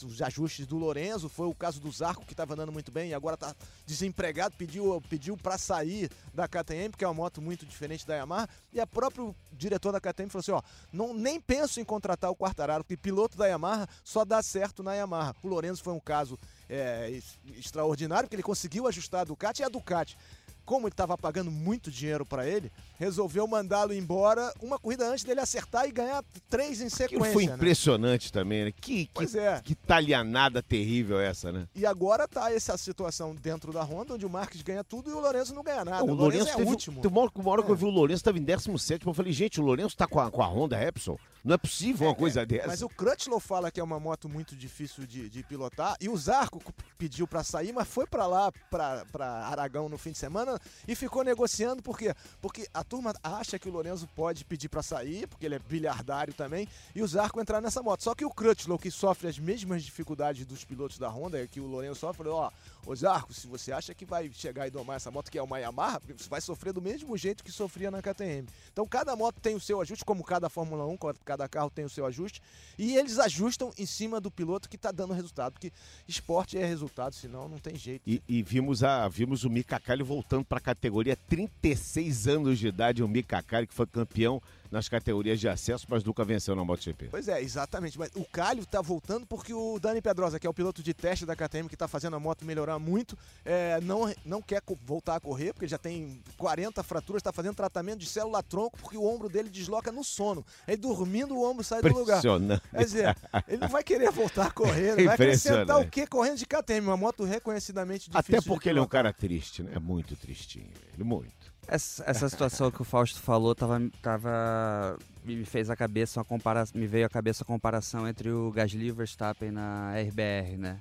os 0.06 0.22
ajustes 0.22 0.68
do 0.68 0.78
Lorenzo. 0.78 1.28
Foi 1.30 1.48
o 1.48 1.56
caso 1.56 1.80
do 1.80 1.92
Zarco, 1.92 2.24
que 2.24 2.34
estava 2.34 2.54
andando 2.54 2.72
muito 2.72 2.92
bem 2.92 3.10
e 3.10 3.14
agora 3.16 3.34
está 3.34 3.56
desempregado, 3.88 4.56
pediu, 4.56 5.02
pediu 5.10 5.36
para 5.36 5.58
sair 5.58 6.12
da 6.32 6.48
KTM, 6.48 6.92
porque 6.92 7.04
é 7.04 7.08
uma 7.08 7.16
moto 7.16 7.42
muito 7.42 7.66
diferente 7.66 8.06
da 8.06 8.16
Yamaha. 8.16 8.48
E 8.72 8.80
a 8.80 8.86
próprio 8.86 9.36
diretor 9.52 9.92
da 9.92 10.00
KTM 10.00 10.30
falou 10.30 10.42
assim: 10.42 10.52
ó, 10.52 10.62
não, 10.94 11.12
nem 11.12 11.42
penso 11.42 11.80
em 11.80 11.84
contratar 11.84 12.30
o 12.30 12.36
Quartararo, 12.36 12.84
porque 12.84 12.96
piloto 12.96 13.36
da 13.36 13.48
Yamaha 13.48 13.88
só 14.04 14.24
dá 14.24 14.44
certo 14.44 14.84
na 14.84 14.94
Yamaha. 14.94 15.36
O 15.42 15.48
Lorenzo 15.48 15.82
foi 15.82 15.94
um 15.94 16.00
caso 16.20 16.38
é, 16.70 17.20
extraordinário, 17.58 18.26
porque 18.26 18.36
ele 18.36 18.44
conseguiu 18.44 18.88
ajustar 18.88 19.22
a 19.22 19.24
Ducati 19.24 19.62
e 19.62 19.66
a 19.66 19.70
Ducati 19.70 20.18
como 20.66 20.86
ele 20.86 20.94
estava 20.94 21.18
pagando 21.18 21.50
muito 21.50 21.90
dinheiro 21.90 22.24
para 22.24 22.48
ele, 22.48 22.72
resolveu 23.00 23.48
mandá-lo 23.48 23.94
embora 23.94 24.54
uma 24.62 24.78
corrida 24.78 25.08
antes 25.08 25.24
dele 25.24 25.40
acertar 25.40 25.88
e 25.88 25.92
ganhar 25.92 26.24
três 26.50 26.82
em 26.82 26.90
sequência. 26.90 27.06
Aquilo 27.06 27.34
foi 27.34 27.46
né? 27.46 27.56
impressionante 27.56 28.32
também, 28.32 28.66
né? 28.66 28.74
Que, 28.74 29.06
que, 29.06 29.38
é. 29.40 29.62
que 29.64 29.74
talhanada 29.74 30.62
terrível 30.62 31.20
essa, 31.20 31.52
né? 31.52 31.66
E 31.74 31.86
agora 31.86 32.28
tá 32.28 32.52
essa 32.52 32.78
situação 32.78 33.34
dentro 33.34 33.72
da 33.72 33.82
Honda, 33.82 34.16
onde 34.16 34.26
o 34.26 34.30
Marques 34.30 34.62
ganha 34.62 34.84
tudo 34.84 35.10
e 35.10 35.14
o 35.14 35.20
Lourenço 35.20 35.56
não 35.56 35.64
ganha 35.64 35.86
nada. 35.86 36.04
o, 36.04 36.10
o 36.10 36.14
Lourenço, 36.14 36.46
Lourenço 36.46 36.62
é 36.62 36.64
o 36.64 36.68
último. 36.68 37.02
Tem 37.02 37.10
uma 37.10 37.22
hora, 37.22 37.32
uma 37.34 37.52
hora 37.52 37.62
é. 37.62 37.64
que 37.64 37.72
eu 37.72 37.76
vi 37.76 37.86
o 37.86 37.90
Lourenço 37.90 38.20
estava 38.20 38.38
em 38.38 38.44
17, 38.44 39.08
eu 39.08 39.14
falei, 39.14 39.32
gente, 39.32 39.62
o 39.62 39.64
Lourenço 39.64 39.96
está 39.96 40.06
com 40.06 40.20
a, 40.20 40.30
com 40.30 40.44
a 40.44 40.48
Honda 40.48 40.76
Repsol. 40.76 41.18
Não 41.44 41.56
é 41.56 41.58
possível 41.58 42.08
uma 42.08 42.14
é, 42.14 42.18
coisa 42.18 42.42
é, 42.42 42.46
dessa. 42.46 42.68
Mas 42.68 42.82
o 42.82 42.90
Crutchlow 42.90 43.40
fala 43.40 43.72
que 43.72 43.80
é 43.80 43.84
uma 43.84 44.00
moto 44.00 44.28
muito 44.28 44.56
difícil 44.56 45.06
de, 45.06 45.30
de 45.30 45.44
pilotar. 45.44 45.96
E 46.02 46.10
o 46.10 46.18
Zarco 46.18 46.62
pediu 46.98 47.28
para 47.28 47.44
sair, 47.44 47.72
mas 47.72 47.88
foi 47.88 48.06
para 48.06 48.28
lá, 48.28 48.52
para 48.70 49.46
Aragão 49.46 49.88
no 49.88 49.98
fim 49.98 50.12
de 50.12 50.18
semana 50.18 50.60
e 50.88 50.96
ficou 50.96 51.24
negociando. 51.24 51.82
Por 51.82 51.98
quê? 51.98 52.14
Porque 52.42 52.68
a 52.74 52.84
turma 52.90 53.14
acha 53.24 53.60
que 53.60 53.70
o 53.70 53.72
Lorenzo 53.72 54.10
pode 54.16 54.44
pedir 54.44 54.68
para 54.68 54.82
sair, 54.82 55.28
porque 55.28 55.46
ele 55.46 55.56
é 55.56 55.60
bilhardário 55.60 56.34
também, 56.34 56.68
e 56.96 57.02
o 57.02 57.08
Zarco 57.08 57.40
entrar 57.40 57.62
nessa 57.62 57.84
moto. 57.84 58.04
Só 58.04 58.16
que 58.16 58.26
o 58.26 58.32
Crutchlow, 58.32 58.80
que 58.80 58.90
sofre 58.90 59.28
as 59.28 59.38
mesmas 59.38 59.84
dificuldades 59.84 60.46
dos 60.46 60.66
pilotos 60.66 60.98
da 60.98 61.08
Honda, 61.08 61.46
que 61.48 61.60
o 61.60 61.68
Lorenzo 61.68 62.00
sofre, 62.00 62.28
ó, 62.28 62.50
ô 62.86 62.96
Zarco, 62.96 63.34
se 63.34 63.48
você 63.48 63.72
acha 63.72 63.94
que 63.94 64.06
vai 64.06 64.32
chegar 64.32 64.68
e 64.68 64.72
domar 64.72 64.98
essa 64.98 65.12
moto, 65.12 65.32
que 65.32 65.38
é 65.38 65.44
uma 65.44 65.60
Yamaha, 65.60 66.02
você 66.18 66.30
vai 66.30 66.42
sofrer 66.42 66.74
do 66.74 66.82
mesmo 66.82 67.18
jeito 67.18 67.44
que 67.44 67.52
sofria 67.52 67.92
na 67.92 68.02
KTM. 68.02 68.48
Então 68.72 68.86
cada 68.88 69.16
moto 69.16 69.40
tem 69.40 69.56
o 69.56 69.60
seu 69.60 69.82
ajuste, 69.82 70.06
como 70.06 70.24
cada 70.24 70.50
Fórmula 70.50 70.86
1, 70.86 70.98
cada 71.24 71.48
carro 71.48 71.70
tem 71.70 71.86
o 71.86 71.90
seu 71.90 72.06
ajuste, 72.06 72.42
e 72.78 72.96
eles 72.96 73.20
ajustam 73.20 73.72
em 73.78 73.86
cima 73.86 74.20
do 74.20 74.32
piloto 74.32 74.70
que 74.70 74.76
está 74.76 74.92
dando 74.92 75.14
resultado, 75.14 75.54
porque 75.54 75.72
esporte 76.08 76.58
é 76.58 76.66
resultado, 76.66 77.14
senão 77.14 77.48
não 77.48 77.60
tem 77.60 77.76
jeito. 77.76 78.02
E, 78.06 78.22
e 78.28 78.42
vimos, 78.42 78.84
a, 78.84 79.08
vimos 79.08 79.44
o 79.44 79.50
Mika 79.50 79.80
Kali 79.80 80.04
voltando 80.04 80.46
para 80.46 80.58
a 80.58 80.62
categoria 80.62 81.16
36 81.28 82.28
anos 82.28 82.60
de 82.60 82.68
idade, 82.68 83.04
o 83.04 83.08
Mika 83.08 83.42
Kali 83.42 83.68
que 83.68 83.74
foi 83.74 83.88
campeão 83.88 84.42
nas 84.72 84.88
categorias 84.88 85.40
de 85.40 85.48
acesso, 85.48 85.86
mas 85.90 86.04
nunca 86.04 86.24
venceu 86.24 86.56
na 86.56 86.64
MotoGP. 86.64 87.08
Pois 87.10 87.28
é, 87.28 87.42
exatamente. 87.42 87.98
Mas 87.98 88.12
o 88.16 88.24
Calho 88.26 88.62
está 88.62 88.82
voltando 88.82 89.26
porque 89.26 89.54
o 89.54 89.80
Dani 89.80 90.02
Pedrosa, 90.02 90.40
que 90.40 90.46
é 90.46 90.50
o 90.50 90.54
piloto 90.54 90.84
de 90.84 90.94
teste 90.94 91.26
da 91.26 91.36
KTM, 91.36 91.68
que 91.68 91.76
está 91.76 91.88
fazendo 91.88 92.16
a 92.16 92.20
moto 92.20 92.46
melhorar 92.46 92.78
muito, 92.80 93.18
é, 93.44 93.80
não, 93.82 94.14
não 94.24 94.42
quer 94.42 94.62
voltar 94.86 95.16
a 95.16 95.20
correr, 95.20 95.54
porque 95.54 95.66
ele 95.66 95.72
já 95.72 95.78
tem 95.78 96.22
40 96.38 96.84
fraturas, 96.84 97.20
está 97.20 97.34
fazendo 97.34 97.56
tratamento 97.56 98.00
de 98.00 98.06
célula-tronco, 98.06 98.78
porque 98.80 98.98
o 98.98 99.04
ombro 99.04 99.30
dele 99.30 99.50
desloca 99.50 99.92
no 99.92 100.04
sono. 100.04 100.46
Aí 100.68 100.78
dormindo, 100.78 101.36
o 101.36 101.50
ombro 101.50 101.64
sai 101.64 101.82
do 101.82 101.90
lugar. 101.90 102.22
Quer 102.22 102.84
dizer, 102.84 103.18
ele 103.48 103.58
não 103.58 103.70
vai 103.70 103.84
querer 103.84 104.12
voltar 104.12 104.48
a 104.48 104.52
correr, 104.52 104.96
vai 105.04 105.16
acrescentar 105.16 105.80
o 105.82 105.90
quê 105.90 106.06
correndo 106.06 106.38
de 106.38 106.46
KTM, 106.46 106.88
uma 106.88 106.98
moto 106.98 107.24
reconhecidamente 107.24 108.10
difícil. 108.10 108.38
Até 108.38 108.42
porque 108.48 108.70
ele 108.70 108.80
é 108.80 108.82
um 108.82 108.88
cara 108.88 109.12
triste, 109.12 109.64
né? 109.64 109.72
É 109.76 109.80
muito 109.80 110.16
tristinho. 110.16 110.72
Ele 110.94 111.04
muito. 111.04 111.39
Essa, 111.72 112.04
essa 112.08 112.28
situação 112.28 112.72
que 112.72 112.82
o 112.82 112.84
Fausto 112.84 113.20
falou 113.20 113.54
tava, 113.54 113.80
tava 114.02 114.98
me 115.24 115.46
fez 115.46 115.70
a 115.70 115.76
cabeça 115.76 116.20
uma 116.20 116.26
comparação, 116.26 116.82
me 116.82 116.88
veio 116.88 117.06
à 117.06 117.10
cabeça 117.10 117.44
a 117.44 117.46
comparação 117.46 118.08
entre 118.08 118.32
o 118.32 118.50
Gasly 118.50 118.88
e 118.88 118.92
o 118.92 118.96
Verstappen 118.96 119.52
na 119.52 119.94
RBR, 119.94 120.58
né? 120.58 120.80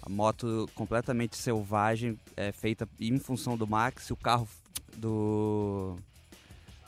A 0.00 0.08
moto 0.08 0.66
completamente 0.74 1.36
selvagem, 1.36 2.18
é, 2.34 2.50
feita 2.50 2.88
em 2.98 3.18
função 3.18 3.58
do 3.58 3.66
Max, 3.66 4.10
o 4.10 4.16
carro 4.16 4.48
do 4.96 5.98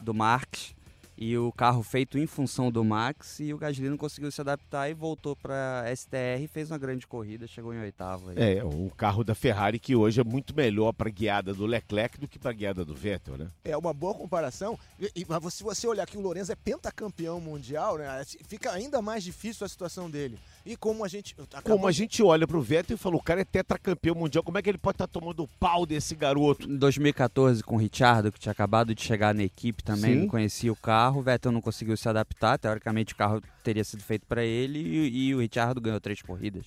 do 0.01 0.15
Marx 0.15 0.74
e 1.17 1.37
o 1.39 1.53
carro 1.53 1.83
feito 1.83 2.19
em 2.19 2.27
função 2.27 2.71
do 2.71 2.85
Max 2.85 3.41
e 3.41 3.53
o 3.53 3.59
Gasly 3.59 3.89
não 3.89 3.97
conseguiu 3.97 4.31
se 4.31 4.41
adaptar 4.41 4.89
e 4.91 4.95
voltou 4.95 5.37
para 5.37 5.85
STR 5.95 6.43
e 6.43 6.49
fez 6.49 6.71
uma 6.71 6.79
grande 6.79 7.07
corrida, 7.07 7.47
chegou 7.47 7.73
em 7.73 7.81
oitavo. 7.81 8.31
Aí. 8.31 8.37
É, 8.37 8.65
o 8.65 8.91
carro 8.97 9.23
da 9.23 9.35
Ferrari 9.35 9.79
que 9.79 9.95
hoje 9.95 10.21
é 10.21 10.25
muito 10.25 10.55
melhor 10.55 10.93
para 10.93 11.11
guiada 11.11 11.55
do 11.55 11.67
Leclerc 11.67 12.19
do 12.19 12.29
que 12.29 12.39
para 12.39 12.53
guiada 12.53 12.85
do 12.85 12.95
Vettel, 12.95 13.37
né? 13.37 13.51
É 13.65 13.77
uma 13.77 13.93
boa 13.93 14.15
comparação. 14.15 14.79
E, 14.99 15.25
mas 15.29 15.55
se 15.55 15.63
você 15.63 15.87
olhar 15.87 16.07
que 16.07 16.17
o 16.17 16.21
Lourenço 16.21 16.53
é 16.53 16.57
pentacampeão 16.57 17.41
mundial, 17.41 17.99
né, 17.99 18.25
fica 18.47 18.73
ainda 18.73 19.01
mais 19.01 19.23
difícil 19.23 19.65
a 19.65 19.69
situação 19.69 20.11
dele. 20.11 20.39
E 20.65 20.77
como 20.77 21.05
a 21.05 21.09
gente. 21.09 21.35
Acabou... 21.39 21.77
Como 21.77 21.87
a 21.87 21.93
gente 21.93 22.23
olha 22.23 22.47
pro 22.47 22.61
Vettel 22.61 22.95
e 22.95 22.99
fala, 22.99 23.17
o 23.17 23.23
cara 23.23 23.43
é 23.43 23.45
tetracampeão 23.45 24.15
mundial, 24.15 24.43
como 24.43 24.57
é 24.57 24.63
que 24.63 24.71
ele 24.71 24.79
pode 24.79 24.95
estar 24.95 25.07
tá 25.07 25.13
tomando 25.13 25.43
o 25.43 25.49
pau 25.61 25.85
desse 25.85 26.15
garoto? 26.15 26.71
Em 26.71 26.77
2014, 26.77 27.63
com 27.63 27.77
o 27.77 27.79
Richard, 27.79 28.33
que 28.33 28.41
tinha 28.41 28.53
acabado 28.53 28.95
de 28.95 29.03
chegar 29.03 29.35
na 29.35 29.43
equipe 29.43 29.83
também, 29.83 30.15
Sim. 30.15 30.21
não 30.21 30.29
conhecia 30.29 30.73
o 30.73 30.77
carro, 30.77 31.21
o 31.21 31.23
Vettel 31.23 31.53
não 31.53 31.61
conseguiu 31.61 31.97
se 31.97 32.09
adaptar, 32.09 32.59
teoricamente 32.59 33.13
o 33.13 33.17
carro 33.17 33.43
teria 33.63 33.85
sido 33.85 34.03
feito 34.03 34.27
para 34.27 34.43
ele 34.43 34.79
e, 34.79 35.29
e 35.29 35.35
o 35.35 35.41
Richard 35.41 35.79
ganhou 35.81 36.01
três 36.01 36.23
corridas. 36.23 36.65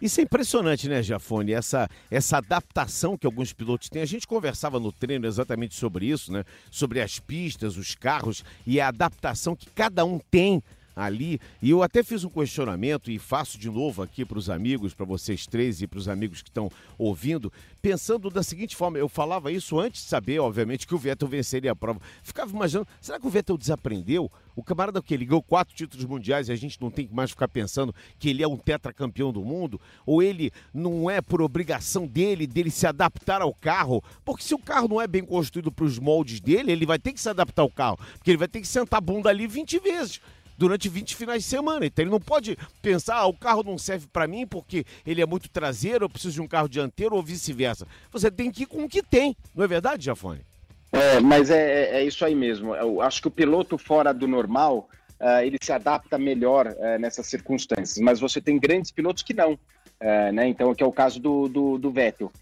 Isso 0.00 0.20
é 0.20 0.24
impressionante, 0.24 0.88
né, 0.88 1.02
Jafone? 1.02 1.52
Essa, 1.52 1.88
essa 2.10 2.36
adaptação 2.38 3.16
que 3.16 3.26
alguns 3.26 3.52
pilotos 3.52 3.88
têm. 3.88 4.02
A 4.02 4.06
gente 4.06 4.26
conversava 4.26 4.78
no 4.78 4.92
treino 4.92 5.26
exatamente 5.26 5.74
sobre 5.74 6.06
isso, 6.06 6.30
né? 6.30 6.44
Sobre 6.70 7.00
as 7.00 7.18
pistas, 7.18 7.76
os 7.76 7.94
carros 7.94 8.44
e 8.66 8.78
a 8.78 8.88
adaptação 8.88 9.56
que 9.56 9.70
cada 9.70 10.04
um 10.04 10.18
tem 10.30 10.62
ali. 10.96 11.38
E 11.60 11.68
eu 11.68 11.82
até 11.82 12.02
fiz 12.02 12.24
um 12.24 12.30
questionamento 12.30 13.10
e 13.10 13.18
faço 13.18 13.58
de 13.58 13.70
novo 13.70 14.02
aqui 14.02 14.24
para 14.24 14.38
os 14.38 14.48
amigos, 14.48 14.94
para 14.94 15.04
vocês 15.04 15.46
três 15.46 15.82
e 15.82 15.86
para 15.86 15.98
os 15.98 16.08
amigos 16.08 16.40
que 16.40 16.48
estão 16.48 16.70
ouvindo, 16.98 17.52
pensando 17.82 18.30
da 18.30 18.42
seguinte 18.42 18.74
forma: 18.74 18.96
eu 18.96 19.08
falava 19.08 19.52
isso 19.52 19.78
antes 19.78 20.02
de 20.02 20.08
saber, 20.08 20.38
obviamente, 20.38 20.86
que 20.86 20.94
o 20.94 20.98
Vettel 20.98 21.28
venceria 21.28 21.72
a 21.72 21.76
prova. 21.76 22.00
Ficava 22.22 22.50
imaginando, 22.50 22.88
será 23.00 23.20
que 23.20 23.26
o 23.26 23.30
Vettel 23.30 23.58
desaprendeu? 23.58 24.32
O 24.54 24.62
camarada 24.62 25.02
que 25.02 25.14
ganhou 25.18 25.42
quatro 25.42 25.74
títulos 25.74 26.06
mundiais 26.06 26.48
e 26.48 26.52
a 26.52 26.56
gente 26.56 26.80
não 26.80 26.90
tem 26.90 27.06
que 27.06 27.14
mais 27.14 27.28
ficar 27.28 27.46
pensando 27.46 27.94
que 28.18 28.30
ele 28.30 28.42
é 28.42 28.48
um 28.48 28.56
tetracampeão 28.56 29.30
do 29.30 29.44
mundo? 29.44 29.78
Ou 30.06 30.22
ele 30.22 30.50
não 30.72 31.10
é 31.10 31.20
por 31.20 31.42
obrigação 31.42 32.06
dele, 32.06 32.46
dele 32.46 32.70
se 32.70 32.86
adaptar 32.86 33.42
ao 33.42 33.52
carro? 33.52 34.02
Porque 34.24 34.42
se 34.42 34.54
o 34.54 34.58
carro 34.58 34.88
não 34.88 34.98
é 34.98 35.06
bem 35.06 35.22
construído 35.22 35.70
para 35.70 35.84
os 35.84 35.98
moldes 35.98 36.40
dele, 36.40 36.72
ele 36.72 36.86
vai 36.86 36.98
ter 36.98 37.12
que 37.12 37.20
se 37.20 37.28
adaptar 37.28 37.60
ao 37.60 37.70
carro. 37.70 37.98
Porque 38.14 38.30
ele 38.30 38.38
vai 38.38 38.48
ter 38.48 38.62
que 38.62 38.66
sentar 38.66 38.96
a 38.96 39.00
bunda 39.02 39.28
ali 39.28 39.46
20 39.46 39.78
vezes 39.78 40.22
durante 40.56 40.88
20 40.88 41.16
finais 41.16 41.42
de 41.42 41.48
semana. 41.48 41.86
Então 41.86 42.02
ele 42.02 42.10
não 42.10 42.20
pode 42.20 42.56
pensar, 42.80 43.16
ah, 43.16 43.26
o 43.26 43.34
carro 43.34 43.62
não 43.62 43.78
serve 43.78 44.06
para 44.12 44.26
mim 44.26 44.46
porque 44.46 44.84
ele 45.06 45.22
é 45.22 45.26
muito 45.26 45.48
traseiro, 45.48 46.04
eu 46.04 46.10
preciso 46.10 46.34
de 46.34 46.42
um 46.42 46.48
carro 46.48 46.68
dianteiro 46.68 47.14
ou 47.14 47.22
vice-versa. 47.22 47.86
Você 48.10 48.30
tem 48.30 48.50
que 48.50 48.64
ir 48.64 48.66
com 48.66 48.84
o 48.84 48.88
que 48.88 49.02
tem, 49.02 49.36
não 49.54 49.64
é 49.64 49.68
verdade, 49.68 50.04
Jafone? 50.04 50.40
É, 50.92 51.20
mas 51.20 51.50
é, 51.50 51.96
é, 51.96 52.00
é 52.00 52.04
isso 52.04 52.24
aí 52.24 52.34
mesmo. 52.34 52.74
Eu 52.74 53.00
acho 53.02 53.20
que 53.20 53.28
o 53.28 53.30
piloto 53.30 53.76
fora 53.76 54.12
do 54.14 54.26
normal, 54.26 54.88
uh, 55.20 55.40
ele 55.44 55.58
se 55.60 55.72
adapta 55.72 56.16
melhor 56.16 56.68
uh, 56.68 56.98
nessas 56.98 57.26
circunstâncias. 57.26 57.98
Mas 57.98 58.20
você 58.20 58.40
tem 58.40 58.58
grandes 58.58 58.90
pilotos 58.90 59.22
que 59.22 59.34
não, 59.34 59.52
uh, 59.52 60.32
né? 60.32 60.48
Então, 60.48 60.74
que 60.74 60.82
é 60.82 60.86
o 60.86 60.92
caso 60.92 61.20
do, 61.20 61.48
do, 61.48 61.78
do 61.78 61.90
Vettel. 61.90 62.32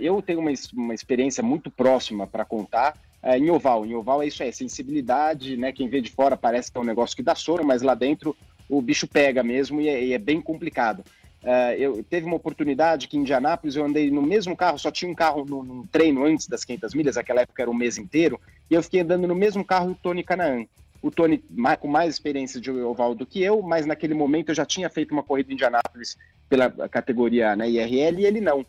eu 0.00 0.20
tenho 0.20 0.40
uma, 0.40 0.52
uma 0.74 0.94
experiência 0.94 1.42
muito 1.42 1.70
próxima 1.70 2.26
para 2.26 2.44
contar 2.44 2.94
em 3.24 3.50
oval. 3.50 3.86
Em 3.86 3.94
oval 3.94 4.22
é 4.22 4.26
isso 4.26 4.42
aí, 4.42 4.52
sensibilidade, 4.52 5.56
né? 5.56 5.72
Quem 5.72 5.88
vê 5.88 6.00
de 6.00 6.10
fora 6.10 6.36
parece 6.36 6.70
que 6.70 6.78
é 6.78 6.80
um 6.80 6.84
negócio 6.84 7.16
que 7.16 7.22
dá 7.22 7.34
sono, 7.34 7.64
mas 7.64 7.82
lá 7.82 7.94
dentro 7.94 8.36
o 8.68 8.80
bicho 8.80 9.06
pega 9.06 9.42
mesmo 9.42 9.80
e 9.80 9.88
é, 9.88 10.04
e 10.04 10.12
é 10.12 10.18
bem 10.18 10.40
complicado. 10.40 11.04
Uh, 11.42 11.76
eu 11.76 12.02
teve 12.02 12.24
uma 12.24 12.36
oportunidade 12.36 13.06
que 13.06 13.18
em 13.18 13.20
Indianápolis 13.20 13.76
eu 13.76 13.84
andei 13.84 14.10
no 14.10 14.22
mesmo 14.22 14.56
carro, 14.56 14.78
só 14.78 14.90
tinha 14.90 15.10
um 15.10 15.14
carro 15.14 15.44
no, 15.44 15.62
no, 15.62 15.86
treino 15.86 16.24
antes 16.24 16.48
das 16.48 16.64
500 16.64 16.94
milhas, 16.94 17.16
aquela 17.18 17.42
época 17.42 17.60
era 17.60 17.70
o 17.70 17.74
mês 17.74 17.98
inteiro, 17.98 18.40
e 18.70 18.74
eu 18.74 18.82
fiquei 18.82 19.00
andando 19.00 19.28
no 19.28 19.34
mesmo 19.34 19.62
carro 19.62 19.90
o 19.90 19.94
Tony 19.94 20.22
Canaan. 20.22 20.64
O 21.02 21.10
Tony 21.10 21.44
com 21.80 21.86
mais 21.86 22.14
experiência 22.14 22.58
de 22.58 22.70
oval 22.70 23.14
do 23.14 23.26
que 23.26 23.42
eu, 23.42 23.60
mas 23.60 23.84
naquele 23.84 24.14
momento 24.14 24.48
eu 24.48 24.54
já 24.54 24.64
tinha 24.64 24.88
feito 24.88 25.12
uma 25.12 25.22
corrida 25.22 25.50
em 25.50 25.54
Indianápolis 25.54 26.16
pela 26.48 26.70
categoria 26.88 27.54
né, 27.54 27.68
IRL 27.68 28.20
e 28.20 28.24
ele 28.24 28.40
não. 28.40 28.64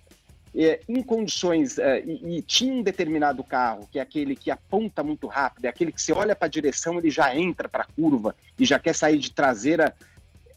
É, 0.58 0.80
em 0.88 1.04
condições, 1.04 1.78
uh, 1.78 1.82
e, 2.06 2.38
e, 2.38 2.41
tinha 2.41 2.74
um 2.74 2.82
determinado 2.82 3.44
carro, 3.44 3.89
que 3.91 4.00
é 4.00 4.02
aquele 4.02 4.38
que 4.38 4.50
aponta 4.50 5.04
muito 5.04 5.28
rápido, 5.28 5.65
é 5.65 5.68
aquele 5.68 5.91
que 5.91 6.02
você 6.02 6.13
olha 6.13 6.34
para 6.34 6.46
a 6.46 6.50
direção, 6.50 6.98
ele 6.98 7.10
já 7.10 7.36
entra 7.36 7.68
para 7.68 7.84
a 7.84 7.88
curva 7.88 8.34
e 8.58 8.63
já 8.63 8.80
quer 8.80 8.96
sair 8.96 9.18
de 9.18 9.32
traseira 9.32 9.94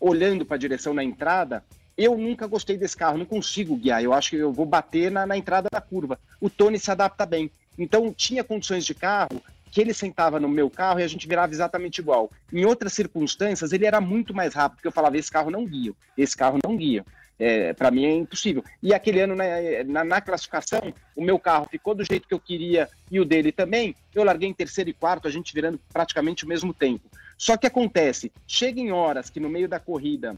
olhando 0.01 0.47
para 0.47 0.55
a 0.55 0.59
direção 0.59 0.95
na 0.95 1.03
entrada, 1.03 1.65
eu 1.97 2.17
nunca 2.17 2.47
gostei 2.47 2.77
desse 2.77 2.97
carro, 2.97 3.19
não 3.19 3.27
consigo 3.27 3.77
guiar. 3.77 4.03
Eu 4.03 4.13
acho 4.13 4.31
que 4.31 4.37
eu 4.37 4.53
vou 4.53 4.65
bater 4.65 5.11
na, 5.11 5.27
na 5.27 5.37
entrada 5.37 5.69
da 5.71 5.81
curva. 5.81 6.19
O 6.41 6.49
Tony 6.49 6.79
se 6.79 6.91
adapta 6.93 7.27
bem. 7.27 7.51
Então, 7.77 8.13
tinha 8.13 8.45
condições 8.45 8.87
de 8.87 8.95
carro 8.95 9.43
que 9.71 9.81
ele 9.81 9.93
sentava 9.93 10.39
no 10.39 10.49
meu 10.49 10.71
carro 10.71 11.01
e 11.01 11.03
a 11.03 11.09
gente 11.09 11.27
virava 11.27 11.53
exatamente 11.53 11.99
igual. 11.99 12.31
Em 12.53 12.65
outras 12.65 12.93
circunstâncias, 12.93 13.73
ele 13.73 13.85
era 13.85 14.01
muito 14.01 14.33
mais 14.33 14.55
rápido, 14.55 14.77
porque 14.77 14.89
eu 14.89 14.93
falava: 14.93 15.19
esse 15.19 15.31
carro 15.31 15.51
não 15.51 15.67
guia, 15.67 15.93
esse 16.17 16.37
carro 16.37 16.59
não 16.65 16.77
guia. 16.77 17.05
É, 17.39 17.73
para 17.73 17.91
mim 17.91 18.05
é 18.05 18.15
impossível. 18.15 18.65
E 18.83 18.93
aquele 18.93 19.21
ano, 19.21 19.37
na, 19.37 19.45
na, 19.87 20.05
na, 20.05 20.21
classificação, 20.21 20.93
o 21.15 21.23
meu 21.23 21.39
carro 21.39 21.69
ficou 21.71 21.95
do 21.95 22.05
jeito 22.05 22.27
que 22.27 22.35
eu 22.35 22.41
queria 22.41 22.89
e 23.11 23.21
o 23.21 23.25
dele 23.25 23.53
também. 23.53 23.95
Eu 24.13 24.25
larguei 24.25 24.49
em 24.49 24.55
terceiro 24.55 24.91
e 24.91 24.93
quarto, 24.93 25.29
a 25.29 25.31
gente 25.31 25.55
virando 25.55 25.79
praticamente 25.93 26.45
o 26.45 26.49
mesmo 26.49 26.75
tempo. 26.75 27.09
Só 27.37 27.57
que 27.57 27.69
acontece, 27.69 28.33
chega 28.47 28.81
em 28.81 28.91
horas 28.91 29.31
que 29.31 29.39
no 29.39 29.49
meio 29.49 29.69
da 29.69 29.79
corrida 29.79 30.37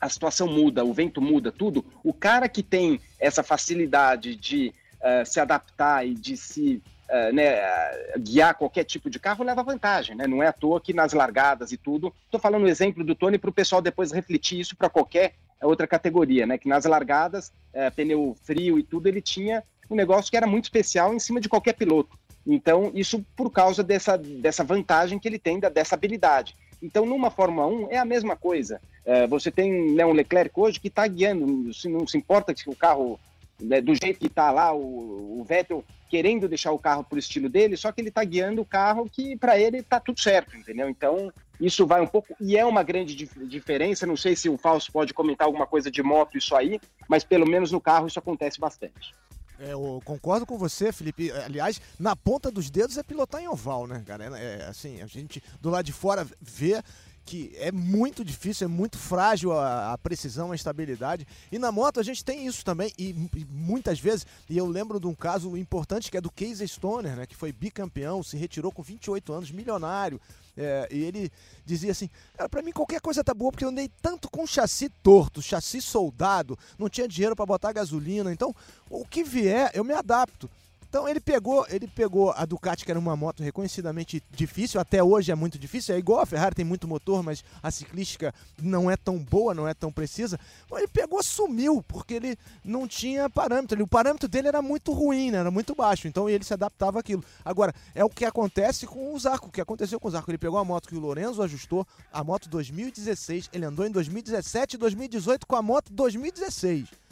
a 0.00 0.08
situação 0.08 0.48
muda, 0.48 0.84
o 0.84 0.92
vento 0.92 1.20
muda, 1.20 1.50
tudo, 1.52 1.84
o 2.02 2.12
cara 2.12 2.48
que 2.48 2.62
tem 2.62 3.00
essa 3.18 3.42
facilidade 3.42 4.36
de 4.36 4.74
uh, 5.00 5.24
se 5.24 5.40
adaptar 5.40 6.06
e 6.06 6.12
de 6.12 6.36
se 6.36 6.82
uh, 7.08 7.32
né, 7.32 7.60
uh, 7.62 8.20
guiar 8.20 8.54
qualquer 8.54 8.84
tipo 8.84 9.08
de 9.08 9.18
carro 9.18 9.44
leva 9.44 9.62
vantagem, 9.62 10.14
né? 10.14 10.26
Não 10.26 10.42
é 10.42 10.48
à 10.48 10.52
toa 10.52 10.80
que 10.80 10.92
nas 10.92 11.12
largadas 11.12 11.72
e 11.72 11.78
tudo. 11.78 12.12
Estou 12.26 12.40
falando 12.40 12.64
o 12.64 12.68
exemplo 12.68 13.02
do 13.02 13.14
Tony 13.14 13.38
para 13.38 13.48
o 13.48 13.54
pessoal 13.54 13.80
depois 13.80 14.12
refletir 14.12 14.60
isso 14.60 14.76
para 14.76 14.90
qualquer 14.90 15.34
outra 15.66 15.86
categoria, 15.86 16.46
né? 16.46 16.58
Que 16.58 16.68
nas 16.68 16.84
largadas, 16.84 17.52
pneu 17.96 18.36
frio 18.42 18.78
e 18.78 18.82
tudo, 18.82 19.06
ele 19.06 19.20
tinha 19.20 19.62
um 19.90 19.96
negócio 19.96 20.30
que 20.30 20.36
era 20.36 20.46
muito 20.46 20.64
especial 20.64 21.14
em 21.14 21.18
cima 21.18 21.40
de 21.40 21.48
qualquer 21.48 21.74
piloto. 21.74 22.18
Então, 22.46 22.90
isso 22.94 23.24
por 23.34 23.50
causa 23.50 23.82
dessa, 23.82 24.18
dessa 24.18 24.62
vantagem 24.62 25.18
que 25.18 25.26
ele 25.26 25.38
tem, 25.38 25.58
da, 25.58 25.68
dessa 25.68 25.94
habilidade. 25.94 26.54
Então, 26.82 27.06
numa 27.06 27.30
Fórmula 27.30 27.66
1 27.66 27.88
é 27.90 27.96
a 27.96 28.04
mesma 28.04 28.36
coisa. 28.36 28.80
É, 29.04 29.26
você 29.26 29.50
tem 29.50 29.92
né, 29.92 30.04
um 30.04 30.12
Leclerc 30.12 30.52
hoje 30.54 30.78
que 30.78 30.88
está 30.88 31.06
guiando, 31.06 31.46
não 31.86 32.06
se 32.06 32.18
importa 32.18 32.54
se 32.54 32.68
o 32.68 32.76
carro, 32.76 33.18
né, 33.64 33.80
do 33.80 33.94
jeito 33.94 34.18
que 34.18 34.26
está 34.26 34.50
lá, 34.50 34.72
o, 34.72 35.40
o, 35.40 35.44
Vettel 35.44 35.84
querendo 36.08 36.48
deixar 36.48 36.72
o 36.72 36.78
carro 36.78 37.02
por 37.02 37.18
estilo 37.18 37.48
dele, 37.48 37.76
só 37.76 37.90
que 37.90 38.00
ele 38.00 38.08
está 38.08 38.22
guiando 38.22 38.62
o 38.62 38.64
carro 38.64 39.08
que 39.10 39.36
para 39.36 39.58
ele 39.58 39.78
está 39.78 39.98
tudo 39.98 40.20
certo, 40.20 40.56
entendeu? 40.56 40.88
Então, 40.88 41.32
isso 41.60 41.86
vai 41.86 42.00
um 42.00 42.06
pouco, 42.06 42.36
e 42.40 42.56
é 42.56 42.64
uma 42.64 42.82
grande 42.82 43.14
dif 43.14 43.32
diferença. 43.46 44.06
Não 44.06 44.16
sei 44.16 44.36
se 44.36 44.48
o 44.48 44.58
Fausto 44.58 44.92
pode 44.92 45.14
comentar 45.14 45.46
alguma 45.46 45.66
coisa 45.66 45.90
de 45.90 46.02
moto, 46.02 46.38
isso 46.38 46.54
aí, 46.54 46.80
mas 47.08 47.24
pelo 47.24 47.48
menos 47.48 47.72
no 47.72 47.80
carro 47.80 48.06
isso 48.06 48.18
acontece 48.18 48.60
bastante. 48.60 49.14
É, 49.58 49.72
eu 49.72 50.00
concordo 50.04 50.44
com 50.44 50.58
você, 50.58 50.92
Felipe. 50.92 51.30
Aliás, 51.30 51.80
na 51.98 52.16
ponta 52.16 52.50
dos 52.50 52.70
dedos 52.70 52.98
é 52.98 53.02
pilotar 53.02 53.40
em 53.40 53.48
oval, 53.48 53.86
né, 53.86 54.02
cara? 54.04 54.24
É, 54.36 54.60
é, 54.60 54.64
assim, 54.66 55.00
a 55.00 55.06
gente 55.06 55.42
do 55.60 55.70
lado 55.70 55.84
de 55.84 55.92
fora 55.92 56.26
vê 56.40 56.82
que 57.24 57.52
é 57.56 57.72
muito 57.72 58.24
difícil, 58.24 58.66
é 58.66 58.68
muito 58.68 58.98
frágil 58.98 59.52
a, 59.52 59.92
a, 59.92 59.98
precisão, 59.98 60.52
a 60.52 60.54
estabilidade. 60.54 61.26
E 61.50 61.58
na 61.58 61.72
moto 61.72 61.98
a 61.98 62.02
gente 62.02 62.24
tem 62.24 62.46
isso 62.46 62.64
também, 62.64 62.92
e, 62.98 63.10
e, 63.34 63.46
muitas 63.50 63.98
vezes, 63.98 64.26
e 64.48 64.56
eu 64.56 64.66
lembro 64.66 65.00
de 65.00 65.06
um 65.06 65.14
caso 65.14 65.56
importante 65.56 66.10
que 66.10 66.16
é 66.16 66.20
do 66.20 66.30
Casey 66.30 66.68
Stoner, 66.68 67.16
né, 67.16 67.26
que 67.26 67.36
foi 67.36 67.52
bicampeão, 67.52 68.22
se 68.22 68.36
retirou 68.36 68.70
com 68.70 68.82
28 68.82 69.32
anos, 69.32 69.50
milionário, 69.50 70.20
é, 70.56 70.88
e 70.90 71.02
ele 71.02 71.32
dizia 71.64 71.90
assim: 71.90 72.08
para 72.50 72.62
mim 72.62 72.70
qualquer 72.70 73.00
coisa 73.00 73.24
tá 73.24 73.34
boa, 73.34 73.50
porque 73.50 73.64
eu 73.64 73.70
andei 73.70 73.90
tanto 74.00 74.30
com 74.30 74.46
chassi 74.46 74.88
torto, 75.02 75.42
chassi 75.42 75.80
soldado, 75.80 76.58
não 76.78 76.88
tinha 76.88 77.08
dinheiro 77.08 77.34
para 77.34 77.46
botar 77.46 77.72
gasolina, 77.72 78.32
então 78.32 78.54
o 78.88 79.04
que 79.04 79.24
vier 79.24 79.70
eu 79.74 79.82
me 79.82 79.92
adapto. 79.92 80.48
Então 80.94 81.08
ele 81.08 81.18
pegou, 81.18 81.66
ele 81.70 81.88
pegou 81.88 82.30
a 82.30 82.44
Ducati, 82.44 82.84
que 82.84 82.90
era 82.92 83.00
uma 83.00 83.16
moto 83.16 83.42
reconhecidamente 83.42 84.22
difícil, 84.30 84.80
até 84.80 85.02
hoje 85.02 85.32
é 85.32 85.34
muito 85.34 85.58
difícil, 85.58 85.92
é 85.92 85.98
igual 85.98 86.20
a 86.20 86.26
Ferrari, 86.26 86.54
tem 86.54 86.64
muito 86.64 86.86
motor, 86.86 87.20
mas 87.20 87.42
a 87.60 87.68
ciclística 87.68 88.32
não 88.62 88.88
é 88.88 88.96
tão 88.96 89.18
boa, 89.18 89.52
não 89.52 89.66
é 89.66 89.74
tão 89.74 89.90
precisa. 89.90 90.38
Ele 90.70 90.86
pegou, 90.86 91.20
sumiu, 91.20 91.82
porque 91.88 92.14
ele 92.14 92.38
não 92.64 92.86
tinha 92.86 93.28
parâmetro. 93.28 93.82
O 93.82 93.88
parâmetro 93.88 94.28
dele 94.28 94.46
era 94.46 94.62
muito 94.62 94.92
ruim, 94.92 95.32
né? 95.32 95.38
era 95.38 95.50
muito 95.50 95.74
baixo, 95.74 96.06
então 96.06 96.30
ele 96.30 96.44
se 96.44 96.54
adaptava 96.54 97.00
àquilo. 97.00 97.24
Agora, 97.44 97.74
é 97.92 98.04
o 98.04 98.08
que 98.08 98.24
acontece 98.24 98.86
com 98.86 99.12
o 99.12 99.18
Zarco, 99.18 99.48
o 99.48 99.50
que 99.50 99.60
aconteceu 99.60 99.98
com 99.98 100.06
o 100.06 100.10
Zarco. 100.12 100.30
Ele 100.30 100.38
pegou 100.38 100.60
a 100.60 100.64
moto 100.64 100.88
que 100.88 100.94
o 100.94 101.00
Lorenzo 101.00 101.42
ajustou, 101.42 101.84
a 102.12 102.22
moto 102.22 102.48
2016, 102.48 103.50
ele 103.52 103.64
andou 103.64 103.84
em 103.84 103.90
2017 103.90 104.76
e 104.76 104.78
2018 104.78 105.44
com 105.44 105.56
a 105.56 105.62
moto 105.62 105.92
2016 105.92 107.03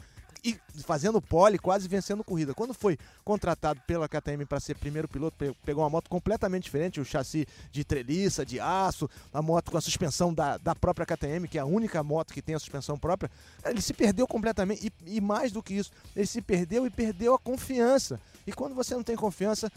e 0.43 0.57
fazendo 0.81 1.21
pole, 1.21 1.57
quase 1.57 1.87
vencendo 1.87 2.23
corrida. 2.23 2.53
Quando 2.53 2.73
foi 2.73 2.97
contratado 3.23 3.79
pela 3.87 4.09
KTM 4.09 4.45
para 4.45 4.59
ser 4.59 4.75
primeiro 4.75 5.07
piloto, 5.07 5.55
pegou 5.63 5.83
uma 5.83 5.89
moto 5.89 6.09
completamente 6.09 6.63
diferente, 6.63 6.99
o 6.99 7.05
chassi 7.05 7.47
de 7.71 7.83
treliça, 7.83 8.45
de 8.45 8.59
aço, 8.59 9.09
a 9.31 9.41
moto 9.41 9.71
com 9.71 9.77
a 9.77 9.81
suspensão 9.81 10.33
da, 10.33 10.57
da 10.57 10.75
própria 10.75 11.05
KTM, 11.05 11.47
que 11.47 11.57
é 11.57 11.61
a 11.61 11.65
única 11.65 12.03
moto 12.03 12.33
que 12.33 12.41
tem 12.41 12.55
a 12.55 12.59
suspensão 12.59 12.97
própria. 12.97 13.31
Ele 13.63 13.81
se 13.81 13.93
perdeu 13.93 14.27
completamente 14.27 14.91
e, 15.05 15.17
e 15.17 15.21
mais 15.21 15.51
do 15.51 15.63
que 15.63 15.75
isso, 15.75 15.91
ele 16.15 16.25
se 16.25 16.41
perdeu 16.41 16.85
e 16.85 16.89
perdeu 16.89 17.33
a 17.33 17.39
confiança. 17.39 18.19
E 18.45 18.51
quando 18.51 18.75
você 18.75 18.93
não 18.93 19.03
tem 19.03 19.15
confiança, 19.15 19.71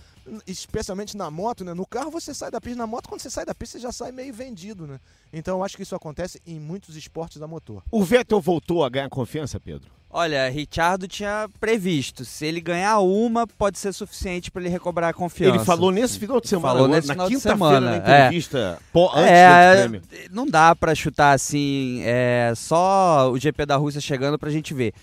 especialmente 0.46 1.16
na 1.16 1.30
moto, 1.30 1.64
né? 1.64 1.72
No 1.72 1.86
carro 1.86 2.10
você 2.10 2.34
sai 2.34 2.50
da 2.50 2.60
pista, 2.60 2.78
na 2.78 2.86
moto 2.86 3.08
quando 3.08 3.20
você 3.20 3.30
sai 3.30 3.44
da 3.44 3.54
pista 3.54 3.78
você 3.78 3.82
já 3.82 3.92
sai 3.92 4.10
meio 4.10 4.34
vendido, 4.34 4.86
né? 4.86 4.98
Então 5.32 5.58
eu 5.58 5.64
acho 5.64 5.76
que 5.76 5.82
isso 5.84 5.94
acontece 5.94 6.40
em 6.44 6.58
muitos 6.58 6.96
esportes 6.96 7.38
da 7.38 7.46
motor. 7.46 7.82
O 7.90 8.02
Vettel 8.02 8.40
voltou 8.40 8.84
a 8.84 8.88
ganhar 8.88 9.08
confiança, 9.08 9.60
Pedro? 9.60 9.95
Olha, 10.10 10.48
Richardo 10.48 11.06
tinha 11.06 11.48
previsto. 11.60 12.24
Se 12.24 12.46
ele 12.46 12.60
ganhar 12.60 13.00
uma, 13.00 13.46
pode 13.46 13.78
ser 13.78 13.92
suficiente 13.92 14.50
para 14.50 14.62
ele 14.62 14.70
recobrar 14.70 15.10
a 15.10 15.12
confiança. 15.12 15.56
Ele 15.56 15.64
falou 15.64 15.90
nesse 15.90 16.18
final 16.18 16.40
de 16.40 16.48
semana, 16.48 16.74
falou 16.74 16.88
nesse 16.88 17.08
na 17.08 17.26
quinta-feira, 17.26 17.80
na 17.80 17.94
é. 17.94 17.98
entrevista, 17.98 18.58
é. 18.94 19.00
antes 19.14 19.30
é, 19.30 19.70
do 19.70 19.80
prêmio. 19.80 20.02
Não 20.30 20.46
dá 20.46 20.74
para 20.74 20.94
chutar 20.94 21.32
assim, 21.32 22.00
é, 22.04 22.52
só 22.56 23.30
o 23.30 23.38
GP 23.38 23.66
da 23.66 23.76
Rússia 23.76 24.00
chegando 24.00 24.38
para 24.38 24.48
a 24.48 24.52
gente 24.52 24.72
ver. 24.72 24.94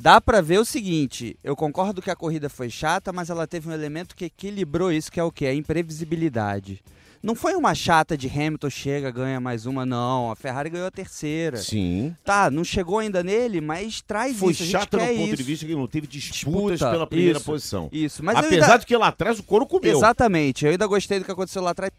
Dá 0.00 0.20
para 0.20 0.40
ver 0.40 0.58
o 0.58 0.64
seguinte, 0.64 1.36
eu 1.42 1.56
concordo 1.56 2.00
que 2.00 2.10
a 2.10 2.14
corrida 2.14 2.48
foi 2.48 2.70
chata, 2.70 3.12
mas 3.12 3.30
ela 3.30 3.48
teve 3.48 3.68
um 3.68 3.72
elemento 3.72 4.14
que 4.14 4.26
equilibrou 4.26 4.92
isso, 4.92 5.10
que 5.10 5.18
é 5.18 5.24
o 5.24 5.32
que? 5.32 5.44
A 5.44 5.52
imprevisibilidade. 5.52 6.80
Não 7.22 7.34
foi 7.34 7.54
uma 7.54 7.74
chata 7.74 8.16
de 8.16 8.28
Hamilton 8.28 8.70
chega, 8.70 9.10
ganha 9.10 9.40
mais 9.40 9.66
uma, 9.66 9.84
não. 9.84 10.30
A 10.30 10.36
Ferrari 10.36 10.70
ganhou 10.70 10.86
a 10.86 10.90
terceira. 10.90 11.56
Sim. 11.56 12.14
Tá, 12.24 12.50
não 12.50 12.64
chegou 12.64 12.98
ainda 12.98 13.22
nele, 13.22 13.60
mas 13.60 14.00
traz 14.00 14.36
foi 14.36 14.52
isso. 14.52 14.62
Foi 14.62 14.72
chata 14.72 14.96
no 14.96 15.06
ponto 15.06 15.26
isso. 15.26 15.36
de 15.36 15.42
vista 15.42 15.66
que 15.66 15.74
não 15.74 15.86
teve 15.86 16.06
disputas 16.06 16.78
Disputa, 16.78 16.90
pela 16.90 17.06
primeira 17.06 17.38
isso, 17.38 17.46
posição. 17.46 17.88
Isso, 17.92 18.24
mas 18.24 18.36
Apesar 18.36 18.64
ainda... 18.66 18.78
de 18.78 18.86
que 18.86 18.96
lá 18.96 19.08
atrás 19.08 19.38
o 19.38 19.42
couro 19.42 19.66
comeu. 19.66 19.96
Exatamente, 19.96 20.64
eu 20.64 20.70
ainda 20.70 20.86
gostei 20.86 21.18
do 21.18 21.24
que 21.24 21.30
aconteceu 21.30 21.62
lá 21.62 21.70
atrás. 21.70 21.92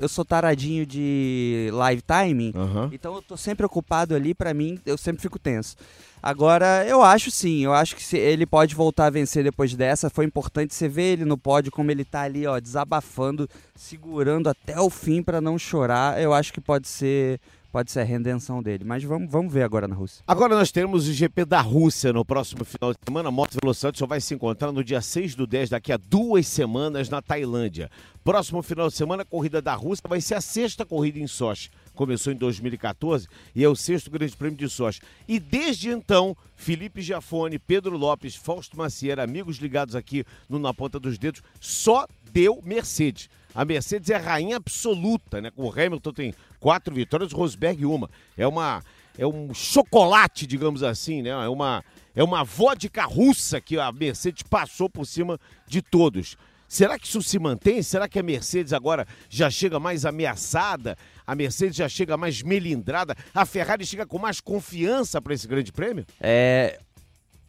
Eu 0.00 0.08
sou 0.08 0.24
taradinho 0.24 0.86
de 0.86 1.68
live 1.74 2.00
timing, 2.00 2.52
uhum. 2.56 2.88
então 2.90 3.14
eu 3.14 3.20
tô 3.20 3.36
sempre 3.36 3.66
ocupado 3.66 4.14
ali, 4.14 4.34
para 4.34 4.54
mim, 4.54 4.80
eu 4.86 4.96
sempre 4.96 5.20
fico 5.20 5.38
tenso. 5.38 5.76
Agora, 6.22 6.86
eu 6.86 7.02
acho 7.02 7.30
sim, 7.30 7.64
eu 7.64 7.74
acho 7.74 7.94
que 7.94 8.16
ele 8.16 8.46
pode 8.46 8.74
voltar 8.74 9.06
a 9.06 9.10
vencer 9.10 9.44
depois 9.44 9.74
dessa. 9.74 10.08
Foi 10.08 10.24
importante 10.24 10.74
você 10.74 10.88
ver 10.88 11.12
ele 11.12 11.24
no 11.26 11.36
pódio, 11.36 11.70
como 11.70 11.90
ele 11.90 12.04
tá 12.04 12.22
ali, 12.22 12.46
ó, 12.46 12.58
desabafando, 12.58 13.48
segurando 13.74 14.48
até 14.48 14.80
o 14.80 14.88
fim 14.88 15.22
para 15.22 15.40
não 15.40 15.58
chorar. 15.58 16.20
Eu 16.20 16.32
acho 16.32 16.52
que 16.52 16.60
pode 16.60 16.88
ser 16.88 17.38
pode 17.70 17.90
ser 17.90 18.00
a 18.00 18.04
redenção 18.04 18.62
dele. 18.62 18.84
Mas 18.84 19.04
vamos, 19.04 19.30
vamos 19.30 19.52
ver 19.52 19.62
agora 19.62 19.86
na 19.86 19.94
Rússia. 19.94 20.22
Agora 20.26 20.54
nós 20.54 20.70
teremos 20.70 21.08
o 21.08 21.12
GP 21.12 21.44
da 21.44 21.60
Rússia 21.60 22.12
no 22.12 22.24
próximo 22.24 22.64
final 22.64 22.92
de 22.92 22.98
semana. 23.04 23.28
A 23.28 23.32
Moto 23.32 23.56
Velocidade 23.60 23.98
só 23.98 24.06
vai 24.06 24.20
se 24.20 24.34
encontrar 24.34 24.72
no 24.72 24.82
dia 24.82 25.00
6 25.00 25.34
do 25.34 25.46
10, 25.46 25.70
daqui 25.70 25.92
a 25.92 25.96
duas 25.96 26.46
semanas, 26.46 27.08
na 27.08 27.22
Tailândia. 27.22 27.90
Próximo 28.22 28.62
final 28.62 28.88
de 28.88 28.94
semana, 28.94 29.22
a 29.22 29.26
corrida 29.26 29.62
da 29.62 29.74
Rússia 29.74 30.04
vai 30.08 30.20
ser 30.20 30.34
a 30.34 30.40
sexta 30.40 30.84
corrida 30.84 31.18
em 31.18 31.26
Sochi. 31.26 31.70
Começou 31.94 32.32
em 32.32 32.36
2014 32.36 33.26
e 33.54 33.64
é 33.64 33.68
o 33.68 33.76
sexto 33.76 34.10
Grande 34.10 34.36
Prêmio 34.36 34.58
de 34.58 34.68
Sochi. 34.68 35.00
E 35.26 35.38
desde 35.38 35.90
então, 35.90 36.36
Felipe 36.54 37.00
Giafone, 37.00 37.58
Pedro 37.58 37.96
Lopes, 37.96 38.36
Fausto 38.36 38.76
Macieira, 38.76 39.22
amigos 39.22 39.56
ligados 39.56 39.94
aqui 39.94 40.24
no 40.48 40.58
Na 40.58 40.72
Ponta 40.74 41.00
dos 41.00 41.18
Dedos, 41.18 41.42
só 41.60 42.06
deu 42.32 42.60
Mercedes. 42.64 43.28
A 43.54 43.64
Mercedes 43.64 44.10
é 44.10 44.16
rainha 44.16 44.56
absoluta, 44.56 45.40
né? 45.40 45.50
Com 45.50 45.64
o 45.64 45.72
Hamilton 45.72 46.12
tem 46.12 46.34
quatro 46.60 46.94
vitórias, 46.94 47.32
Rosberg 47.32 47.84
uma. 47.84 48.08
É 48.36 48.46
uma 48.46 48.82
é 49.18 49.26
um 49.26 49.52
chocolate, 49.52 50.46
digamos 50.46 50.82
assim, 50.82 51.22
né? 51.22 51.30
É 51.30 51.48
uma 51.48 51.84
é 52.14 52.22
uma 52.22 52.44
vodka 52.44 53.04
russa 53.04 53.60
que 53.60 53.78
a 53.78 53.90
Mercedes 53.90 54.42
passou 54.42 54.88
por 54.88 55.06
cima 55.06 55.38
de 55.66 55.82
todos. 55.82 56.36
Será 56.68 56.96
que 56.96 57.06
isso 57.06 57.20
se 57.20 57.36
mantém? 57.36 57.82
Será 57.82 58.08
que 58.08 58.18
a 58.18 58.22
Mercedes 58.22 58.72
agora 58.72 59.04
já 59.28 59.50
chega 59.50 59.80
mais 59.80 60.04
ameaçada? 60.04 60.96
A 61.26 61.34
Mercedes 61.34 61.76
já 61.76 61.88
chega 61.88 62.16
mais 62.16 62.42
melindrada? 62.42 63.16
A 63.34 63.44
Ferrari 63.44 63.84
chega 63.84 64.06
com 64.06 64.18
mais 64.18 64.40
confiança 64.40 65.20
para 65.20 65.34
esse 65.34 65.48
grande 65.48 65.72
prêmio? 65.72 66.06
É. 66.20 66.78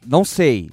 Não 0.04 0.26
sei. 0.26 0.72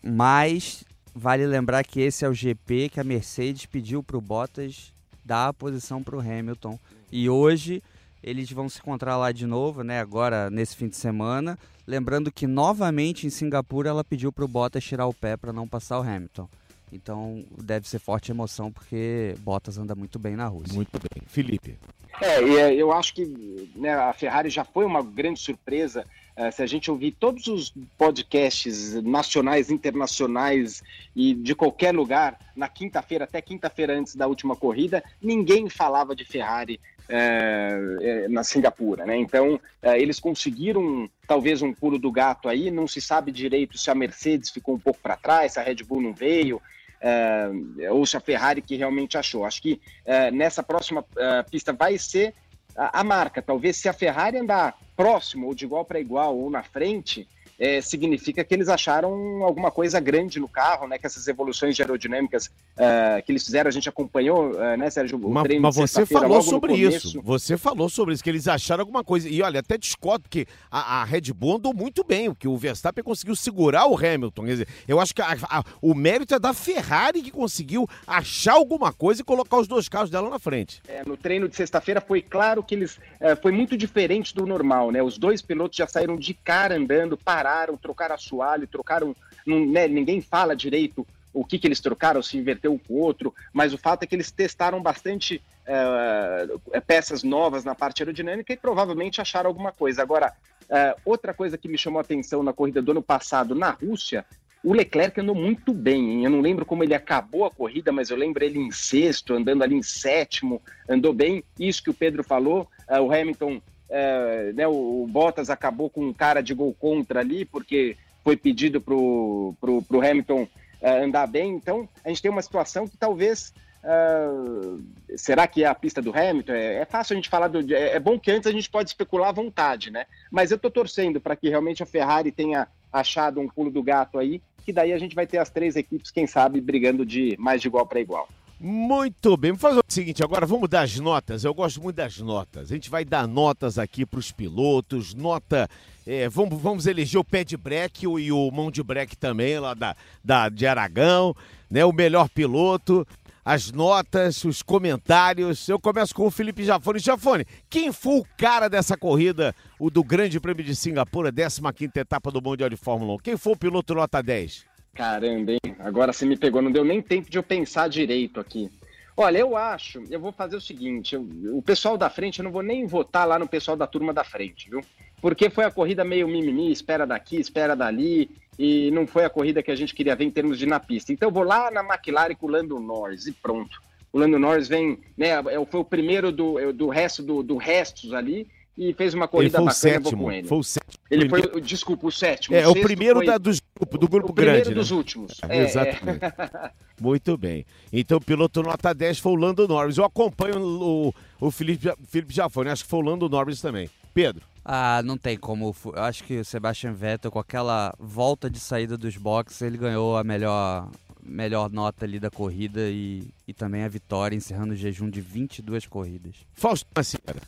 Mas 0.00 0.84
vale 1.12 1.44
lembrar 1.44 1.82
que 1.82 2.00
esse 2.00 2.24
é 2.24 2.28
o 2.28 2.32
GP 2.32 2.90
que 2.90 3.00
a 3.00 3.04
Mercedes 3.04 3.66
pediu 3.66 4.00
para 4.00 4.16
o 4.16 4.20
Bottas 4.20 4.92
dar 5.24 5.48
a 5.48 5.52
posição 5.52 6.00
para 6.00 6.16
o 6.16 6.20
Hamilton. 6.20 6.78
E 7.10 7.28
hoje 7.28 7.82
eles 8.22 8.50
vão 8.50 8.68
se 8.68 8.78
encontrar 8.80 9.16
lá 9.16 9.32
de 9.32 9.46
novo, 9.46 9.82
né? 9.82 10.00
Agora 10.00 10.50
nesse 10.50 10.76
fim 10.76 10.88
de 10.88 10.96
semana. 10.96 11.58
Lembrando 11.86 12.30
que 12.30 12.46
novamente 12.46 13.26
em 13.26 13.30
Singapura 13.30 13.88
ela 13.88 14.04
pediu 14.04 14.32
para 14.32 14.44
o 14.44 14.48
Bottas 14.48 14.84
tirar 14.84 15.06
o 15.06 15.14
pé 15.14 15.36
para 15.36 15.52
não 15.52 15.66
passar 15.66 15.98
o 15.98 16.02
Hamilton. 16.02 16.48
Então 16.92 17.44
deve 17.62 17.88
ser 17.88 17.98
forte 17.98 18.30
emoção 18.30 18.72
porque 18.72 19.34
Bottas 19.40 19.78
anda 19.78 19.94
muito 19.94 20.18
bem 20.18 20.36
na 20.36 20.46
Rússia. 20.46 20.74
Muito 20.74 20.98
bem. 20.98 21.22
Felipe. 21.26 21.78
É, 22.20 22.42
é, 22.42 22.74
eu 22.74 22.92
acho 22.92 23.14
que 23.14 23.70
né, 23.76 23.94
a 23.94 24.12
Ferrari 24.12 24.50
já 24.50 24.64
foi 24.64 24.84
uma 24.84 25.02
grande 25.02 25.38
surpresa. 25.38 26.04
Uh, 26.36 26.52
se 26.52 26.62
a 26.62 26.66
gente 26.66 26.90
ouvir 26.90 27.12
todos 27.12 27.46
os 27.48 27.72
podcasts 27.96 28.94
nacionais, 29.02 29.70
internacionais 29.70 30.82
e 31.14 31.34
de 31.34 31.54
qualquer 31.54 31.94
lugar, 31.94 32.38
na 32.54 32.68
quinta-feira, 32.68 33.24
até 33.24 33.40
quinta-feira 33.42 33.98
antes 33.98 34.14
da 34.14 34.26
última 34.26 34.54
corrida, 34.54 35.02
ninguém 35.20 35.68
falava 35.68 36.14
de 36.14 36.24
Ferrari 36.24 36.80
é, 37.08 38.28
na 38.28 38.44
Singapura, 38.44 39.06
né? 39.06 39.16
Então 39.16 39.60
é, 39.80 40.00
eles 40.00 40.20
conseguiram 40.20 41.08
talvez 41.26 41.62
um 41.62 41.72
pulo 41.72 41.98
do 41.98 42.12
gato 42.12 42.48
aí. 42.48 42.70
Não 42.70 42.86
se 42.86 43.00
sabe 43.00 43.32
direito 43.32 43.78
se 43.78 43.90
a 43.90 43.94
Mercedes 43.94 44.50
ficou 44.50 44.74
um 44.74 44.78
pouco 44.78 45.00
para 45.00 45.16
trás, 45.16 45.52
se 45.52 45.60
a 45.60 45.62
Red 45.62 45.82
Bull 45.86 46.02
não 46.02 46.12
veio 46.12 46.60
uh, 47.02 47.94
ou 47.94 48.04
se 48.04 48.16
a 48.16 48.20
Ferrari 48.20 48.62
que 48.62 48.76
realmente 48.76 49.16
achou. 49.16 49.44
Acho 49.44 49.62
que 49.62 49.80
uh, 50.04 50.34
nessa 50.34 50.62
próxima 50.62 51.00
uh, 51.00 51.50
pista 51.50 51.72
vai 51.72 51.98
ser 51.98 52.34
a, 52.76 53.00
a, 53.00 53.04
marca. 53.04 53.42
Talvez 53.42 53.76
se 53.76 53.88
a 53.88 53.92
Ferrari 53.92 54.38
andar 54.38 54.76
próximo 54.96 55.46
ou 55.46 55.54
de 55.54 55.64
igual 55.64 55.84
para 55.84 56.00
igual 56.00 56.36
ou 56.36 56.50
na 56.50 56.62
frente, 56.62 57.28
é, 57.58 57.80
significa 57.80 58.44
que 58.44 58.54
eles 58.54 58.68
acharam 58.68 59.42
alguma 59.42 59.70
coisa 59.70 59.98
grande 59.98 60.38
no 60.38 60.48
carro, 60.48 60.86
né? 60.86 60.96
Que 60.96 61.06
essas 61.06 61.26
evoluções 61.26 61.78
aerodinâmicas 61.80 62.46
uh, 62.46 63.20
que 63.24 63.32
eles 63.32 63.44
fizeram, 63.44 63.68
a 63.68 63.72
gente 63.72 63.88
acompanhou, 63.88 64.52
uh, 64.52 64.76
né, 64.76 64.88
Sérgio? 64.88 65.18
O 65.18 65.28
mas, 65.28 65.60
mas 65.60 65.74
você 65.74 66.06
falou 66.06 66.40
sobre 66.40 66.74
isso. 66.74 67.20
Você 67.22 67.56
falou 67.56 67.88
sobre 67.88 68.14
isso, 68.14 68.22
que 68.22 68.30
eles 68.30 68.46
acharam 68.46 68.82
alguma 68.82 69.02
coisa. 69.02 69.28
E 69.28 69.42
olha, 69.42 69.58
até 69.58 69.76
discordo, 69.76 70.22
porque 70.22 70.46
a, 70.70 71.02
a 71.02 71.04
Red 71.04 71.32
Bull 71.34 71.56
andou 71.56 71.74
muito 71.74 72.04
bem, 72.04 72.32
que 72.32 72.46
o 72.46 72.56
Verstappen 72.56 73.02
conseguiu 73.02 73.34
segurar 73.34 73.86
o 73.86 73.96
Hamilton. 73.96 74.44
Quer 74.44 74.50
dizer, 74.52 74.68
eu 74.86 75.00
acho 75.00 75.12
que 75.12 75.20
a, 75.20 75.36
a, 75.42 75.64
o 75.82 75.94
mérito 75.94 76.34
é 76.34 76.38
da 76.38 76.54
Ferrari 76.54 77.22
que 77.22 77.32
conseguiu 77.32 77.88
achar 78.06 78.52
alguma 78.52 78.92
coisa 78.92 79.22
e 79.22 79.24
colocar 79.24 79.58
os 79.58 79.66
dois 79.66 79.88
carros 79.88 80.10
dela 80.10 80.30
na 80.30 80.38
frente. 80.38 80.80
É, 80.86 81.02
no 81.04 81.16
treino 81.16 81.48
de 81.48 81.56
sexta-feira 81.56 82.00
foi 82.00 82.22
claro 82.22 82.62
que 82.62 82.76
eles. 82.76 82.98
Uh, 83.20 83.36
foi 83.42 83.50
muito 83.50 83.76
diferente 83.76 84.32
do 84.32 84.46
normal, 84.46 84.92
né? 84.92 85.02
Os 85.02 85.18
dois 85.18 85.42
pilotos 85.42 85.76
já 85.76 85.88
saíram 85.88 86.16
de 86.16 86.34
cara 86.34 86.76
andando, 86.76 87.16
pararam 87.16 87.47
pararam, 87.48 87.76
trocaram 87.76 88.14
assoalho, 88.14 88.66
trocaram. 88.66 89.16
Não, 89.46 89.64
né, 89.64 89.88
ninguém 89.88 90.20
fala 90.20 90.54
direito 90.54 91.06
o 91.32 91.44
que, 91.44 91.58
que 91.58 91.66
eles 91.66 91.80
trocaram, 91.80 92.22
se 92.22 92.36
inverteu 92.36 92.72
um 92.72 92.78
com 92.78 92.94
o 92.94 92.98
outro, 92.98 93.34
mas 93.52 93.72
o 93.72 93.78
fato 93.78 94.02
é 94.02 94.06
que 94.06 94.14
eles 94.14 94.30
testaram 94.30 94.82
bastante 94.82 95.40
uh, 95.66 96.80
peças 96.82 97.22
novas 97.22 97.64
na 97.64 97.74
parte 97.74 98.02
aerodinâmica 98.02 98.52
e 98.52 98.56
provavelmente 98.56 99.20
acharam 99.20 99.48
alguma 99.48 99.70
coisa. 99.70 100.02
Agora, 100.02 100.32
uh, 100.64 101.00
outra 101.04 101.32
coisa 101.32 101.56
que 101.56 101.68
me 101.68 101.78
chamou 101.78 101.98
a 101.98 102.02
atenção 102.02 102.42
na 102.42 102.52
corrida 102.52 102.82
do 102.82 102.90
ano 102.90 103.02
passado 103.02 103.54
na 103.54 103.70
Rússia, 103.70 104.24
o 104.64 104.72
Leclerc 104.72 105.20
andou 105.20 105.34
muito 105.34 105.72
bem. 105.72 106.14
Hein? 106.14 106.24
Eu 106.24 106.30
não 106.30 106.40
lembro 106.40 106.66
como 106.66 106.82
ele 106.82 106.94
acabou 106.94 107.44
a 107.44 107.50
corrida, 107.50 107.92
mas 107.92 108.10
eu 108.10 108.16
lembro 108.16 108.42
ele 108.42 108.58
em 108.58 108.72
sexto, 108.72 109.34
andando 109.34 109.62
ali 109.62 109.76
em 109.76 109.82
sétimo, 109.82 110.60
andou 110.88 111.12
bem. 111.12 111.44
Isso 111.58 111.82
que 111.84 111.90
o 111.90 111.94
Pedro 111.94 112.24
falou, 112.24 112.68
o 112.88 113.12
Hamilton 113.12 113.60
é, 113.90 114.52
né, 114.54 114.66
o, 114.66 115.06
Bottas 115.08 115.50
acabou 115.50 115.88
com 115.88 116.06
um 116.06 116.12
cara 116.12 116.40
de 116.40 116.54
gol 116.54 116.74
contra 116.74 117.20
ali, 117.20 117.44
porque 117.44 117.96
foi 118.22 118.36
pedido 118.36 118.80
para 118.80 118.94
o 118.94 119.56
Hamilton 119.90 120.46
é, 120.80 121.02
andar 121.02 121.26
bem. 121.26 121.54
Então, 121.54 121.88
a 122.04 122.08
gente 122.08 122.22
tem 122.22 122.30
uma 122.30 122.42
situação 122.42 122.86
que 122.86 122.96
talvez. 122.96 123.52
Uh, 123.80 124.82
será 125.16 125.46
que 125.46 125.62
é 125.62 125.66
a 125.66 125.74
pista 125.74 126.02
do 126.02 126.10
Hamilton? 126.10 126.52
É, 126.52 126.74
é 126.78 126.84
fácil 126.84 127.14
a 127.14 127.16
gente 127.16 127.28
falar 127.28 127.48
do. 127.48 127.74
É, 127.74 127.94
é, 127.94 128.00
bom 128.00 128.18
que 128.18 128.30
antes 128.30 128.46
a 128.46 128.52
gente 128.52 128.68
pode 128.68 128.90
especular 128.90 129.28
à 129.28 129.32
vontade, 129.32 129.90
né? 129.90 130.04
Mas 130.30 130.50
eu 130.50 130.56
estou 130.56 130.70
torcendo 130.70 131.20
para 131.20 131.36
que 131.36 131.48
realmente 131.48 131.82
a 131.82 131.86
Ferrari 131.86 132.32
tenha 132.32 132.66
achado 132.92 133.40
um 133.40 133.48
pulo 133.48 133.70
do 133.70 133.82
gato 133.82 134.18
aí, 134.18 134.42
que 134.64 134.72
daí 134.72 134.92
a 134.92 134.98
gente 134.98 135.14
vai 135.14 135.26
ter 135.26 135.38
as 135.38 135.48
três 135.48 135.76
equipes, 135.76 136.10
quem 136.10 136.26
sabe, 136.26 136.60
brigando 136.60 137.06
de 137.06 137.36
mais 137.38 137.62
de 137.62 137.68
igual 137.68 137.86
para 137.86 138.00
igual. 138.00 138.28
Muito 138.60 139.36
bem, 139.36 139.52
vamos 139.52 139.62
fazer 139.62 139.78
o 139.78 139.84
seguinte, 139.92 140.24
agora 140.24 140.44
vamos 140.44 140.68
dar 140.68 140.82
as 140.82 140.98
notas. 140.98 141.44
Eu 141.44 141.54
gosto 141.54 141.80
muito 141.80 141.94
das 141.94 142.18
notas. 142.18 142.72
A 142.72 142.74
gente 142.74 142.90
vai 142.90 143.04
dar 143.04 143.28
notas 143.28 143.78
aqui 143.78 144.04
para 144.04 144.18
os 144.18 144.32
pilotos, 144.32 145.14
nota. 145.14 145.70
É, 146.04 146.28
vamos, 146.28 146.60
vamos 146.60 146.86
eleger 146.86 147.20
o 147.20 147.24
pé 147.24 147.44
de 147.44 147.56
breque 147.56 148.04
e 148.04 148.32
o 148.32 148.50
mão 148.50 148.68
de 148.68 148.82
breque 148.82 149.16
também, 149.16 149.60
lá 149.60 149.74
da, 149.74 149.94
da, 150.24 150.48
de 150.48 150.66
Aragão, 150.66 151.36
né? 151.70 151.84
O 151.84 151.92
melhor 151.92 152.28
piloto, 152.28 153.06
as 153.44 153.70
notas, 153.70 154.42
os 154.42 154.60
comentários. 154.60 155.68
Eu 155.68 155.78
começo 155.78 156.12
com 156.12 156.26
o 156.26 156.30
Felipe 156.30 156.64
Jafone. 156.64 156.98
Jafone, 156.98 157.46
quem 157.70 157.92
foi 157.92 158.18
o 158.18 158.26
cara 158.36 158.68
dessa 158.68 158.96
corrida, 158.96 159.54
o 159.78 159.88
do 159.88 160.02
Grande 160.02 160.40
Prêmio 160.40 160.64
de 160.64 160.74
Singapura, 160.74 161.32
15 161.32 161.60
etapa 161.94 162.32
do 162.32 162.42
Mundial 162.42 162.68
de 162.68 162.76
Fórmula 162.76 163.14
1? 163.14 163.18
Quem 163.18 163.36
foi 163.36 163.52
o 163.52 163.56
piloto 163.56 163.94
nota 163.94 164.20
10? 164.20 164.66
Caramba, 164.94 165.52
hein? 165.52 165.76
Agora 165.78 166.12
você 166.12 166.26
me 166.26 166.36
pegou, 166.36 166.60
não 166.60 166.72
deu 166.72 166.84
nem 166.84 167.00
tempo 167.00 167.30
de 167.30 167.38
eu 167.38 167.42
pensar 167.42 167.88
direito 167.88 168.40
aqui. 168.40 168.70
Olha, 169.16 169.38
eu 169.38 169.56
acho, 169.56 170.02
eu 170.10 170.20
vou 170.20 170.30
fazer 170.30 170.56
o 170.56 170.60
seguinte: 170.60 171.14
eu, 171.14 171.26
o 171.52 171.60
pessoal 171.60 171.98
da 171.98 172.08
frente, 172.08 172.38
eu 172.38 172.44
não 172.44 172.52
vou 172.52 172.62
nem 172.62 172.86
votar 172.86 173.26
lá 173.26 173.38
no 173.38 173.48
pessoal 173.48 173.76
da 173.76 173.86
turma 173.86 174.12
da 174.12 174.22
frente, 174.22 174.70
viu? 174.70 174.80
Porque 175.20 175.50
foi 175.50 175.64
a 175.64 175.70
corrida 175.70 176.04
meio 176.04 176.28
mimimi, 176.28 176.70
espera 176.70 177.04
daqui, 177.04 177.36
espera 177.36 177.74
dali, 177.74 178.30
e 178.56 178.90
não 178.92 179.06
foi 179.06 179.24
a 179.24 179.30
corrida 179.30 179.62
que 179.62 179.70
a 179.70 179.76
gente 179.76 179.94
queria 179.94 180.14
ver 180.14 180.24
em 180.24 180.30
termos 180.30 180.58
de 180.58 180.66
na 180.66 180.78
pista. 180.78 181.12
Então 181.12 181.28
eu 181.28 181.32
vou 181.32 181.42
lá 181.42 181.70
na 181.70 181.80
McLaren 181.80 182.34
com 182.34 182.46
o 182.46 182.50
Lando 182.50 182.78
Norris 182.78 183.26
e 183.26 183.32
pronto. 183.32 183.82
O 184.12 184.18
Lando 184.18 184.38
Norris 184.38 184.68
vem, 184.68 184.98
né? 185.16 185.30
É, 185.30 185.66
foi 185.66 185.80
o 185.80 185.84
primeiro 185.84 186.30
do, 186.32 186.72
do 186.72 186.88
resto 186.88 187.22
do, 187.22 187.42
do 187.42 187.56
restos 187.56 188.12
ali, 188.12 188.46
e 188.78 188.94
fez 188.94 189.12
uma 189.12 189.26
corrida 189.26 189.58
bacana, 189.58 189.74
sétimo, 189.74 190.22
com 190.22 190.32
ele. 190.32 190.46
Foi 190.46 190.58
o 190.58 190.62
sétimo. 190.62 191.02
Ele 191.10 191.28
foi, 191.28 191.60
desculpa, 191.60 192.06
o 192.06 192.12
sétimo. 192.12 192.54
É, 192.54 192.64
o, 192.68 192.70
o 192.70 192.80
primeiro 192.80 193.16
foi... 193.16 193.26
da, 193.26 193.36
do, 193.36 193.50
grupo, 193.74 193.98
do 193.98 194.08
grupo 194.08 194.30
o 194.30 194.32
grande. 194.32 194.60
O 194.60 194.62
primeiro 194.62 194.70
né? 194.70 194.74
dos 194.76 194.90
últimos. 194.92 195.40
É, 195.48 195.58
é, 195.58 195.64
exatamente. 195.64 196.20
É. 196.38 196.70
Muito 197.00 197.36
bem. 197.36 197.64
Então, 197.92 198.18
o 198.18 198.20
piloto 198.20 198.62
nota 198.62 198.92
10 198.92 199.18
foi 199.18 199.32
o 199.32 199.36
Lando 199.36 199.66
Norris. 199.66 199.96
Eu 199.96 200.04
acompanho 200.04 200.60
o, 200.60 201.14
o 201.40 201.50
Felipe, 201.50 201.92
Felipe 202.08 202.34
Jafone, 202.34 202.70
acho 202.70 202.84
que 202.84 202.90
foi 202.90 202.98
o 202.98 203.02
Lando 203.02 203.28
Norris 203.28 203.60
também. 203.60 203.88
Pedro. 204.12 204.42
Ah, 204.64 205.00
não 205.04 205.16
tem 205.16 205.36
como. 205.36 205.74
Eu 205.94 206.02
acho 206.02 206.24
que 206.24 206.38
o 206.40 206.44
Sebastian 206.44 206.92
Vettel, 206.92 207.30
com 207.30 207.38
aquela 207.38 207.94
volta 207.98 208.50
de 208.50 208.58
saída 208.58 208.96
dos 208.96 209.16
boxes, 209.16 209.62
ele 209.62 209.78
ganhou 209.78 210.16
a 210.16 210.24
melhor, 210.24 210.90
melhor 211.22 211.70
nota 211.70 212.04
ali 212.04 212.18
da 212.18 212.30
corrida 212.30 212.80
e, 212.82 213.28
e 213.48 213.54
também 213.54 213.82
a 213.82 213.88
vitória, 213.88 214.36
encerrando 214.36 214.74
o 214.74 214.76
jejum 214.76 215.08
de 215.08 215.22
22 215.22 215.86
corridas. 215.86 216.36
Fausto 216.52 216.86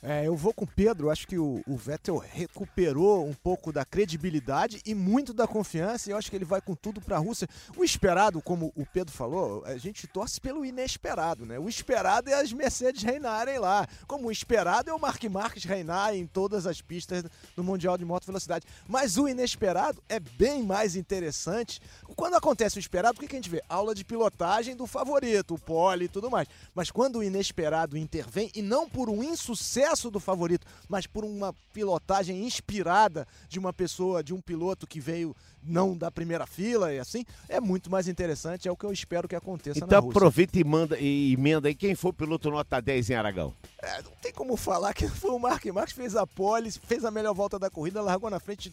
É, 0.02 0.26
eu 0.26 0.34
vou 0.34 0.54
com 0.54 0.64
o 0.64 0.66
Pedro, 0.66 1.10
acho 1.10 1.28
que 1.28 1.36
o, 1.36 1.62
o, 1.66 1.76
Vettel 1.76 2.16
recuperou 2.16 3.28
um 3.28 3.34
pouco 3.34 3.70
da 3.70 3.84
credibilidade 3.84 4.80
e 4.86 4.94
muito 4.94 5.34
da 5.34 5.46
confiança, 5.46 6.08
e 6.08 6.12
eu 6.12 6.16
acho 6.16 6.30
que 6.30 6.36
ele 6.36 6.46
vai 6.46 6.62
com 6.62 6.74
tudo 6.74 7.02
para 7.02 7.16
a 7.16 7.18
Rússia. 7.18 7.46
O 7.76 7.84
esperado, 7.84 8.40
como 8.40 8.72
o 8.74 8.86
Pedro 8.86 9.12
falou, 9.12 9.62
a 9.66 9.76
gente 9.76 10.06
torce 10.06 10.40
pelo 10.40 10.64
inesperado, 10.64 11.44
né? 11.44 11.58
O 11.58 11.68
esperado 11.68 12.30
é 12.30 12.34
as 12.34 12.50
Mercedes 12.50 13.02
reinarem 13.02 13.58
lá, 13.58 13.86
como 14.06 14.28
o 14.28 14.32
esperado 14.32 14.88
é 14.88 14.94
o 14.94 14.98
Mark 14.98 15.22
Marques 15.24 15.64
reinar 15.64 16.14
em 16.14 16.26
todas 16.26 16.66
as 16.66 16.80
pistas 16.80 17.24
do 17.54 17.62
Mundial 17.62 17.98
de 17.98 18.06
Moto 18.06 18.24
Velocidade. 18.24 18.64
Mas 18.88 19.18
o 19.18 19.28
inesperado 19.28 20.02
é 20.08 20.18
bem 20.18 20.62
mais 20.62 20.96
interessante. 20.96 21.78
Quando 22.16 22.36
acontece 22.36 22.78
o 22.78 22.80
esperado, 22.80 23.18
o 23.18 23.20
que, 23.20 23.28
que 23.28 23.36
a 23.36 23.38
gente 23.38 23.50
vê? 23.50 23.62
Aula 23.68 23.94
de 23.94 24.02
pilotagem 24.02 24.74
do 24.74 24.86
favorito, 24.86 25.54
o 25.54 25.58
pó 25.90 26.04
e 26.04 26.08
tudo 26.08 26.30
mais. 26.30 26.48
Mas 26.74 26.90
quando 26.90 27.18
o 27.18 27.22
inesperado 27.22 27.96
intervém, 27.96 28.50
e 28.54 28.62
não 28.62 28.88
por 28.88 29.08
um 29.08 29.22
insucesso 29.22 30.10
do 30.10 30.20
favorito, 30.20 30.66
mas 30.88 31.06
por 31.06 31.24
uma 31.24 31.54
pilotagem 31.72 32.44
inspirada 32.44 33.26
de 33.48 33.58
uma 33.58 33.72
pessoa, 33.72 34.22
de 34.22 34.32
um 34.32 34.40
piloto 34.40 34.86
que 34.86 35.00
veio 35.00 35.34
não 35.62 35.96
da 35.96 36.10
primeira 36.10 36.46
fila 36.46 36.92
e 36.92 36.98
assim, 36.98 37.24
é 37.48 37.60
muito 37.60 37.90
mais 37.90 38.08
interessante, 38.08 38.66
é 38.66 38.72
o 38.72 38.76
que 38.76 38.84
eu 38.84 38.92
espero 38.92 39.28
que 39.28 39.36
aconteça 39.36 39.78
então, 39.78 39.88
na 39.88 39.96
Rússia. 39.96 40.10
Então 40.10 40.22
aproveita 40.22 40.58
e 40.58 40.64
manda 40.64 40.98
e 40.98 41.34
emenda 41.34 41.68
aí 41.68 41.74
quem 41.74 41.94
foi 41.94 42.10
o 42.10 42.14
piloto 42.14 42.50
nota 42.50 42.80
10 42.80 43.10
em 43.10 43.14
Aragão. 43.14 43.52
É, 43.82 44.02
não 44.02 44.12
tem 44.22 44.32
como 44.32 44.56
falar 44.56 44.94
que 44.94 45.06
foi 45.08 45.30
o 45.30 45.38
Mark 45.38 45.64
Marques 45.66 45.94
fez 45.94 46.16
a 46.16 46.26
pole, 46.26 46.70
fez 46.70 47.04
a 47.04 47.10
melhor 47.10 47.34
volta 47.34 47.58
da 47.58 47.68
corrida, 47.68 48.00
largou 48.00 48.30
na 48.30 48.40
frente 48.40 48.72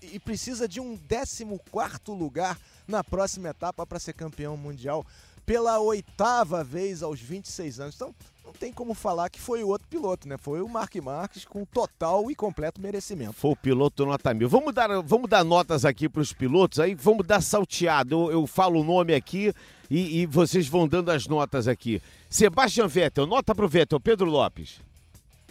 e 0.00 0.18
precisa 0.20 0.68
de 0.68 0.80
um 0.80 0.96
14 0.96 1.44
quarto 1.70 2.14
lugar 2.14 2.58
na 2.86 3.02
próxima 3.02 3.48
etapa 3.48 3.86
para 3.86 3.98
ser 3.98 4.12
campeão 4.12 4.56
mundial 4.56 5.04
pela 5.48 5.80
oitava 5.80 6.62
vez 6.62 7.02
aos 7.02 7.18
26 7.18 7.80
anos. 7.80 7.94
Então, 7.94 8.14
não 8.44 8.52
tem 8.52 8.70
como 8.70 8.92
falar 8.92 9.30
que 9.30 9.40
foi 9.40 9.64
o 9.64 9.68
outro 9.68 9.88
piloto, 9.88 10.28
né? 10.28 10.36
Foi 10.36 10.60
o 10.60 10.68
Mark 10.68 10.94
Marques 10.96 11.46
com 11.46 11.64
total 11.64 12.30
e 12.30 12.34
completo 12.34 12.82
merecimento. 12.82 13.32
Foi 13.32 13.52
o 13.52 13.56
piloto 13.56 14.04
nota 14.04 14.34
mil. 14.34 14.46
Vamos 14.46 14.74
dar, 14.74 15.00
vamos 15.00 15.28
dar 15.28 15.42
notas 15.42 15.86
aqui 15.86 16.06
para 16.06 16.20
os 16.20 16.34
pilotos, 16.34 16.78
aí 16.78 16.94
vamos 16.94 17.26
dar 17.26 17.40
salteado. 17.40 18.14
Eu, 18.14 18.32
eu 18.32 18.46
falo 18.46 18.82
o 18.82 18.84
nome 18.84 19.14
aqui 19.14 19.54
e, 19.90 20.20
e, 20.20 20.26
vocês 20.26 20.68
vão 20.68 20.86
dando 20.86 21.10
as 21.10 21.26
notas 21.26 21.66
aqui. 21.66 22.02
Sebastian 22.28 22.86
Vettel, 22.86 23.26
nota 23.26 23.54
para 23.54 23.64
o 23.64 23.68
Vettel. 23.68 23.98
Pedro 23.98 24.26
Lopes. 24.26 24.82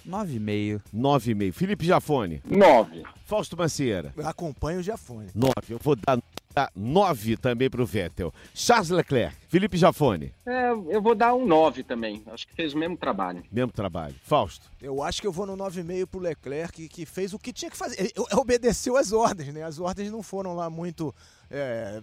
9,5. 0.07 0.81
9,5. 0.95 1.51
Felipe 1.53 1.85
Jafone. 1.87 2.41
9. 2.45 3.03
Fausto 3.25 3.57
Macieira. 3.57 4.13
Eu 4.15 4.27
acompanho 4.27 4.79
o 4.79 4.83
Jafone. 4.83 5.29
9. 5.33 5.53
Eu 5.69 5.79
vou 5.81 5.95
dar 5.95 6.17
nota 6.17 6.36
9 6.75 7.37
também 7.37 7.69
para 7.69 7.81
o 7.81 7.85
Vettel. 7.85 8.33
Charles 8.53 8.89
Leclerc. 8.89 9.35
Felipe 9.47 9.77
Jafone. 9.77 10.33
É, 10.45 10.71
eu 10.71 11.01
vou 11.01 11.15
dar 11.15 11.33
um 11.33 11.45
9 11.45 11.83
também. 11.83 12.23
Acho 12.27 12.47
que 12.47 12.53
fez 12.53 12.73
o 12.73 12.77
mesmo 12.77 12.97
trabalho. 12.97 13.43
Mesmo 13.51 13.71
trabalho. 13.71 14.15
Fausto. 14.23 14.69
Eu 14.81 15.01
acho 15.01 15.21
que 15.21 15.27
eu 15.27 15.31
vou 15.31 15.45
no 15.45 15.55
9,5 15.55 16.05
pro 16.07 16.19
Leclerc, 16.19 16.73
que, 16.73 16.89
que 16.89 17.05
fez 17.05 17.33
o 17.33 17.39
que 17.39 17.53
tinha 17.53 17.71
que 17.71 17.77
fazer. 17.77 17.99
Ele 17.99 18.11
obedeceu 18.33 18.97
as 18.97 19.11
ordens, 19.11 19.53
né? 19.53 19.63
As 19.63 19.79
ordens 19.79 20.11
não 20.11 20.21
foram 20.21 20.53
lá 20.53 20.69
muito 20.69 21.13
é, 21.49 22.01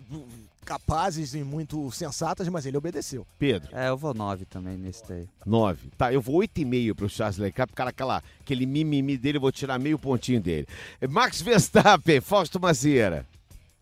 capazes 0.64 1.34
e 1.34 1.44
muito 1.44 1.90
sensatas, 1.92 2.48
mas 2.48 2.64
ele 2.66 2.76
obedeceu. 2.76 3.26
Pedro. 3.38 3.68
É, 3.72 3.88
eu 3.88 3.96
vou 3.96 4.14
9 4.14 4.44
também 4.46 4.76
nesse 4.76 5.07
daí. 5.07 5.28
9. 5.44 5.90
Tá, 5.96 6.12
eu 6.12 6.20
vou 6.20 6.40
8,5 6.40 6.94
pro 6.94 7.09
Charles 7.09 7.38
Leclerc, 7.38 7.72
porque 7.72 7.82
aquela, 7.82 8.22
aquele 8.40 8.66
mimimi 8.66 9.16
dele, 9.16 9.38
eu 9.38 9.42
vou 9.42 9.52
tirar 9.52 9.78
meio 9.78 9.98
pontinho 9.98 10.40
dele. 10.40 10.66
Max 11.09 11.42
Verstappen, 11.42 12.20
Fausto 12.20 12.59
Macieira. 12.59 13.26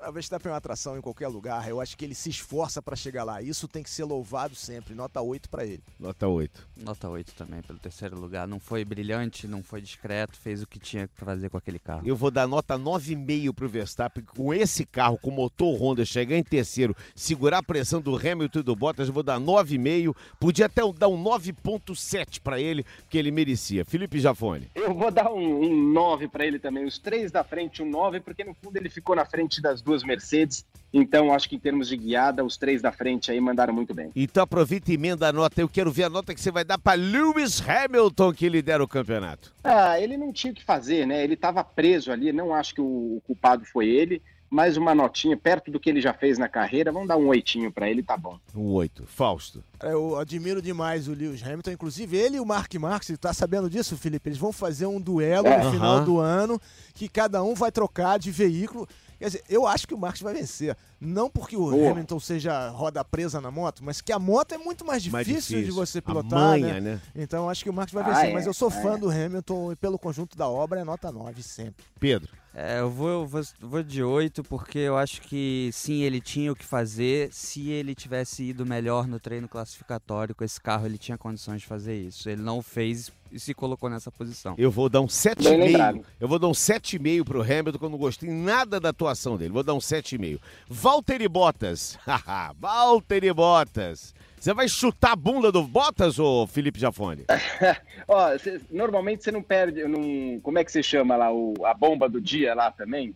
A 0.02 0.10
Verstappen 0.10 0.48
é 0.48 0.52
uma 0.52 0.58
atração 0.58 0.98
em 0.98 1.00
qualquer 1.00 1.28
lugar. 1.28 1.68
Eu 1.68 1.80
acho 1.80 1.96
que 1.96 2.04
ele 2.04 2.14
se 2.14 2.28
esforça 2.28 2.82
para 2.82 2.96
chegar 2.96 3.22
lá. 3.22 3.40
Isso 3.40 3.68
tem 3.68 3.84
que 3.84 3.90
ser 3.90 4.02
louvado 4.02 4.54
sempre. 4.56 4.94
Nota 4.94 5.22
8 5.22 5.48
para 5.48 5.64
ele. 5.64 5.82
Nota 5.98 6.26
8. 6.26 6.68
Nota 6.76 7.08
8 7.08 7.34
também 7.34 7.62
pelo 7.62 7.78
terceiro 7.78 8.18
lugar. 8.18 8.48
Não 8.48 8.58
foi 8.58 8.84
brilhante, 8.84 9.46
não 9.46 9.62
foi 9.62 9.80
discreto, 9.80 10.36
fez 10.36 10.60
o 10.60 10.66
que 10.66 10.80
tinha 10.80 11.06
que 11.06 11.14
fazer 11.14 11.48
com 11.50 11.56
aquele 11.56 11.78
carro. 11.78 12.02
Eu 12.04 12.16
vou 12.16 12.32
dar 12.32 12.48
nota 12.48 12.76
9,5 12.76 13.54
pro 13.54 13.68
Verstappen. 13.68 14.24
Com 14.24 14.52
esse 14.52 14.84
carro, 14.84 15.18
com 15.18 15.30
motor 15.30 15.80
Honda, 15.80 16.04
chegar 16.04 16.36
em 16.36 16.42
terceiro, 16.42 16.96
segurar 17.14 17.58
a 17.58 17.62
pressão 17.62 18.00
do 18.00 18.16
Hamilton 18.16 18.58
e 18.58 18.62
do 18.62 18.74
Bottas, 18.74 19.06
eu 19.06 19.14
vou 19.14 19.22
dar 19.22 19.38
9,5. 19.38 20.16
Podia 20.40 20.66
até 20.66 20.82
dar 20.98 21.08
um 21.08 21.22
9,7 21.22 22.40
para 22.40 22.60
ele, 22.60 22.84
que 23.08 23.16
ele 23.16 23.30
merecia. 23.30 23.84
Felipe 23.84 24.18
Jafone. 24.18 24.68
Eu 24.74 24.94
vou 24.94 25.12
dar 25.12 25.30
um, 25.32 25.62
um 25.62 25.92
9 25.92 26.26
para 26.26 26.44
ele 26.44 26.58
também. 26.58 26.84
Os 26.84 26.98
três 26.98 27.30
da 27.30 27.44
frente, 27.44 27.82
um 27.82 27.88
9, 27.88 28.20
porque 28.20 28.42
no 28.42 28.54
fundo 28.54 28.76
ele 28.76 28.88
ficou 28.88 29.14
na 29.14 29.24
frente 29.24 29.60
das 29.60 29.80
duas 29.80 29.91
duas 29.92 30.02
Mercedes. 30.02 30.64
Então, 30.94 31.32
acho 31.32 31.48
que 31.48 31.56
em 31.56 31.58
termos 31.58 31.88
de 31.88 31.96
guiada, 31.96 32.44
os 32.44 32.58
três 32.58 32.82
da 32.82 32.92
frente 32.92 33.30
aí 33.30 33.40
mandaram 33.40 33.72
muito 33.72 33.94
bem. 33.94 34.10
Então, 34.14 34.42
aproveita 34.42 34.90
e 34.90 34.94
emenda 34.94 35.26
a 35.26 35.32
nota. 35.32 35.60
Eu 35.60 35.68
quero 35.68 35.90
ver 35.90 36.04
a 36.04 36.10
nota 36.10 36.34
que 36.34 36.40
você 36.40 36.50
vai 36.50 36.64
dar 36.64 36.78
para 36.78 37.00
Lewis 37.00 37.62
Hamilton, 37.66 38.32
que 38.32 38.48
lidera 38.48 38.84
o 38.84 38.88
campeonato. 38.88 39.54
Ah, 39.64 39.98
ele 39.98 40.18
não 40.18 40.32
tinha 40.32 40.52
o 40.52 40.56
que 40.56 40.64
fazer, 40.64 41.06
né? 41.06 41.24
Ele 41.24 41.32
estava 41.32 41.64
preso 41.64 42.12
ali. 42.12 42.30
Não 42.30 42.54
acho 42.54 42.74
que 42.74 42.80
o 42.80 43.22
culpado 43.26 43.64
foi 43.64 43.88
ele 43.88 44.20
mais 44.50 44.76
uma 44.76 44.94
notinha 44.94 45.34
perto 45.34 45.70
do 45.70 45.80
que 45.80 45.88
ele 45.88 46.02
já 46.02 46.12
fez 46.12 46.36
na 46.36 46.46
carreira. 46.46 46.92
Vamos 46.92 47.08
dar 47.08 47.16
um 47.16 47.28
oitinho 47.28 47.72
para 47.72 47.88
ele, 47.88 48.02
tá 48.02 48.18
bom. 48.18 48.38
Um 48.54 48.72
oito. 48.72 49.04
Fausto. 49.06 49.64
Eu 49.82 50.18
admiro 50.18 50.62
demais 50.62 51.08
o 51.08 51.12
Lewis 51.12 51.42
Hamilton. 51.42 51.72
Inclusive, 51.72 52.16
ele 52.16 52.36
e 52.36 52.40
o 52.40 52.46
Mark 52.46 52.72
Marques, 52.74 53.16
tá 53.18 53.32
sabendo 53.32 53.68
disso, 53.68 53.96
Felipe? 53.96 54.28
Eles 54.28 54.38
vão 54.38 54.52
fazer 54.52 54.86
um 54.86 55.00
duelo 55.00 55.46
é. 55.46 55.62
no 55.62 55.70
final 55.70 55.98
uhum. 55.98 56.04
do 56.04 56.18
ano 56.18 56.60
que 56.94 57.08
cada 57.08 57.42
um 57.42 57.54
vai 57.54 57.72
trocar 57.72 58.18
de 58.18 58.30
veículo. 58.30 58.88
Quer 59.22 59.26
dizer, 59.26 59.44
eu 59.48 59.68
acho 59.68 59.86
que 59.86 59.94
o 59.94 59.98
Marques 59.98 60.20
vai 60.20 60.34
vencer. 60.34 60.76
Não 61.00 61.30
porque 61.30 61.56
o 61.56 61.70
Boa. 61.70 61.92
Hamilton 61.92 62.18
seja 62.18 62.68
roda 62.70 63.04
presa 63.04 63.40
na 63.40 63.52
moto, 63.52 63.84
mas 63.84 64.00
que 64.00 64.12
a 64.12 64.18
moto 64.18 64.52
é 64.52 64.58
muito 64.58 64.84
mais 64.84 65.00
difícil, 65.00 65.12
mais 65.12 65.26
difícil. 65.26 65.64
de 65.64 65.70
você 65.70 66.00
pilotar. 66.00 66.40
Manha, 66.40 66.74
né? 66.74 66.80
né? 66.80 67.00
Então 67.14 67.48
acho 67.48 67.62
que 67.62 67.70
o 67.70 67.72
Marques 67.72 67.94
vai 67.94 68.02
vencer. 68.02 68.24
Ah, 68.24 68.26
é, 68.26 68.32
mas 68.32 68.46
eu 68.46 68.52
sou 68.52 68.68
fã 68.68 68.94
é. 68.94 68.98
do 68.98 69.08
Hamilton 69.08 69.70
e 69.70 69.76
pelo 69.76 69.96
conjunto 69.96 70.36
da 70.36 70.48
obra 70.48 70.80
é 70.80 70.84
nota 70.84 71.12
9 71.12 71.40
sempre. 71.40 71.84
Pedro. 72.00 72.32
É, 72.52 72.80
eu 72.80 72.90
vou, 72.90 73.08
eu 73.08 73.26
vou, 73.26 73.42
vou 73.60 73.82
de 73.82 74.02
8 74.02 74.42
porque 74.42 74.80
eu 74.80 74.96
acho 74.96 75.22
que 75.22 75.70
sim, 75.72 76.02
ele 76.02 76.20
tinha 76.20 76.50
o 76.50 76.56
que 76.56 76.64
fazer. 76.64 77.32
Se 77.32 77.70
ele 77.70 77.94
tivesse 77.94 78.42
ido 78.42 78.66
melhor 78.66 79.06
no 79.06 79.20
treino 79.20 79.48
classificatório 79.72 80.34
com 80.34 80.44
esse 80.44 80.60
carro, 80.60 80.86
ele 80.86 80.98
tinha 80.98 81.16
condições 81.16 81.62
de 81.62 81.66
fazer 81.66 81.96
isso. 81.96 82.28
Ele 82.28 82.42
não 82.42 82.62
fez 82.62 83.10
e 83.30 83.40
se 83.40 83.54
colocou 83.54 83.88
nessa 83.88 84.10
posição. 84.10 84.54
Eu 84.58 84.70
vou 84.70 84.88
dar 84.88 85.00
um 85.00 85.06
7,5. 85.06 86.04
Eu 86.20 86.28
vou 86.28 86.38
dar 86.38 86.48
um 86.48 86.52
7,5 86.52 87.24
pro 87.24 87.42
Hamilton, 87.42 87.78
que 87.78 87.84
eu 87.84 87.88
não 87.88 87.98
gostei 87.98 88.30
nada 88.30 88.78
da 88.78 88.90
atuação 88.90 89.36
dele. 89.36 89.52
Vou 89.52 89.62
dar 89.62 89.74
um 89.74 89.78
7,5. 89.78 90.38
Valtteri 90.68 91.28
Bottas. 91.28 91.98
Valtteri 92.58 93.32
Bottas. 93.32 94.14
Você 94.38 94.52
vai 94.52 94.68
chutar 94.68 95.12
a 95.12 95.16
bunda 95.16 95.52
do 95.52 95.62
Bottas, 95.62 96.18
ou 96.18 96.46
Felipe 96.48 96.78
Jafone? 96.78 97.24
Ó, 98.08 98.36
cê, 98.38 98.60
normalmente 98.70 99.22
você 99.22 99.30
não 99.30 99.40
perde, 99.40 99.84
não, 99.84 100.40
como 100.40 100.58
é 100.58 100.64
que 100.64 100.72
você 100.72 100.82
chama 100.82 101.14
lá, 101.14 101.32
o, 101.32 101.54
a 101.64 101.72
bomba 101.72 102.08
do 102.08 102.20
dia 102.20 102.52
lá 102.52 102.70
também? 102.72 103.14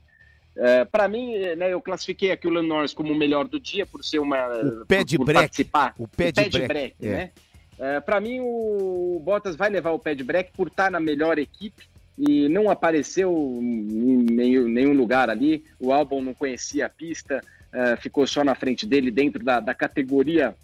É, 0.56 0.84
para 0.86 1.06
mim, 1.06 1.36
né, 1.56 1.72
eu 1.72 1.80
classifiquei 1.82 2.30
aqui 2.32 2.46
o 2.46 2.50
Lando 2.50 2.68
Norris 2.68 2.94
como 2.94 3.12
o 3.12 3.16
melhor 3.16 3.46
do 3.46 3.60
dia 3.60 3.84
por 3.84 4.02
ser 4.02 4.18
uma. 4.18 4.48
O 4.48 4.86
pé 4.86 5.04
de 5.04 5.18
break. 5.18 5.34
Participar. 5.34 5.94
O 5.98 6.08
pé 6.08 6.32
de, 6.32 6.40
o 6.40 6.44
pé 6.44 6.48
de 6.48 6.58
break, 6.58 6.68
break 6.68 6.96
é. 7.02 7.08
né? 7.08 7.30
É, 7.78 8.00
para 8.00 8.20
mim, 8.20 8.40
o 8.40 9.20
Bottas 9.22 9.54
vai 9.54 9.68
levar 9.68 9.90
o 9.90 9.98
pé 9.98 10.14
de 10.14 10.24
break 10.24 10.52
por 10.52 10.68
estar 10.68 10.90
na 10.90 10.98
melhor 10.98 11.38
equipe 11.38 11.84
e 12.18 12.48
não 12.48 12.70
apareceu 12.70 13.30
em 13.60 14.24
nenhum, 14.30 14.66
nenhum 14.66 14.94
lugar 14.94 15.28
ali. 15.28 15.62
O 15.78 15.92
álbum 15.92 16.22
não 16.22 16.32
conhecia 16.32 16.86
a 16.86 16.88
pista, 16.88 17.42
é, 17.70 17.96
ficou 17.96 18.26
só 18.26 18.42
na 18.42 18.54
frente 18.54 18.86
dele 18.86 19.10
dentro 19.10 19.44
da, 19.44 19.60
da 19.60 19.74
categoria 19.74 20.54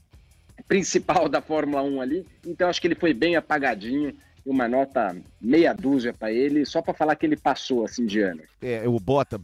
principal 0.66 1.28
da 1.28 1.43
Fórmula 1.43 1.82
1 1.82 2.01
ali. 2.01 2.26
Então 2.47 2.68
acho 2.68 2.80
que 2.80 2.86
ele 2.86 2.95
foi 2.95 3.12
bem 3.12 3.36
apagadinho 3.36 4.14
uma 4.45 4.68
nota 4.68 5.16
meia 5.40 5.72
dúzia 5.72 6.12
para 6.12 6.32
ele, 6.32 6.64
só 6.64 6.82
para 6.82 6.95
falar 6.95 7.16
que 7.16 7.24
ele 7.24 7.36
passou 7.36 7.84
assim 7.84 8.05
de 8.07 8.20
ano. 8.20 8.43
É, 8.61 8.86
o 8.88 8.99
Bota 8.99 9.38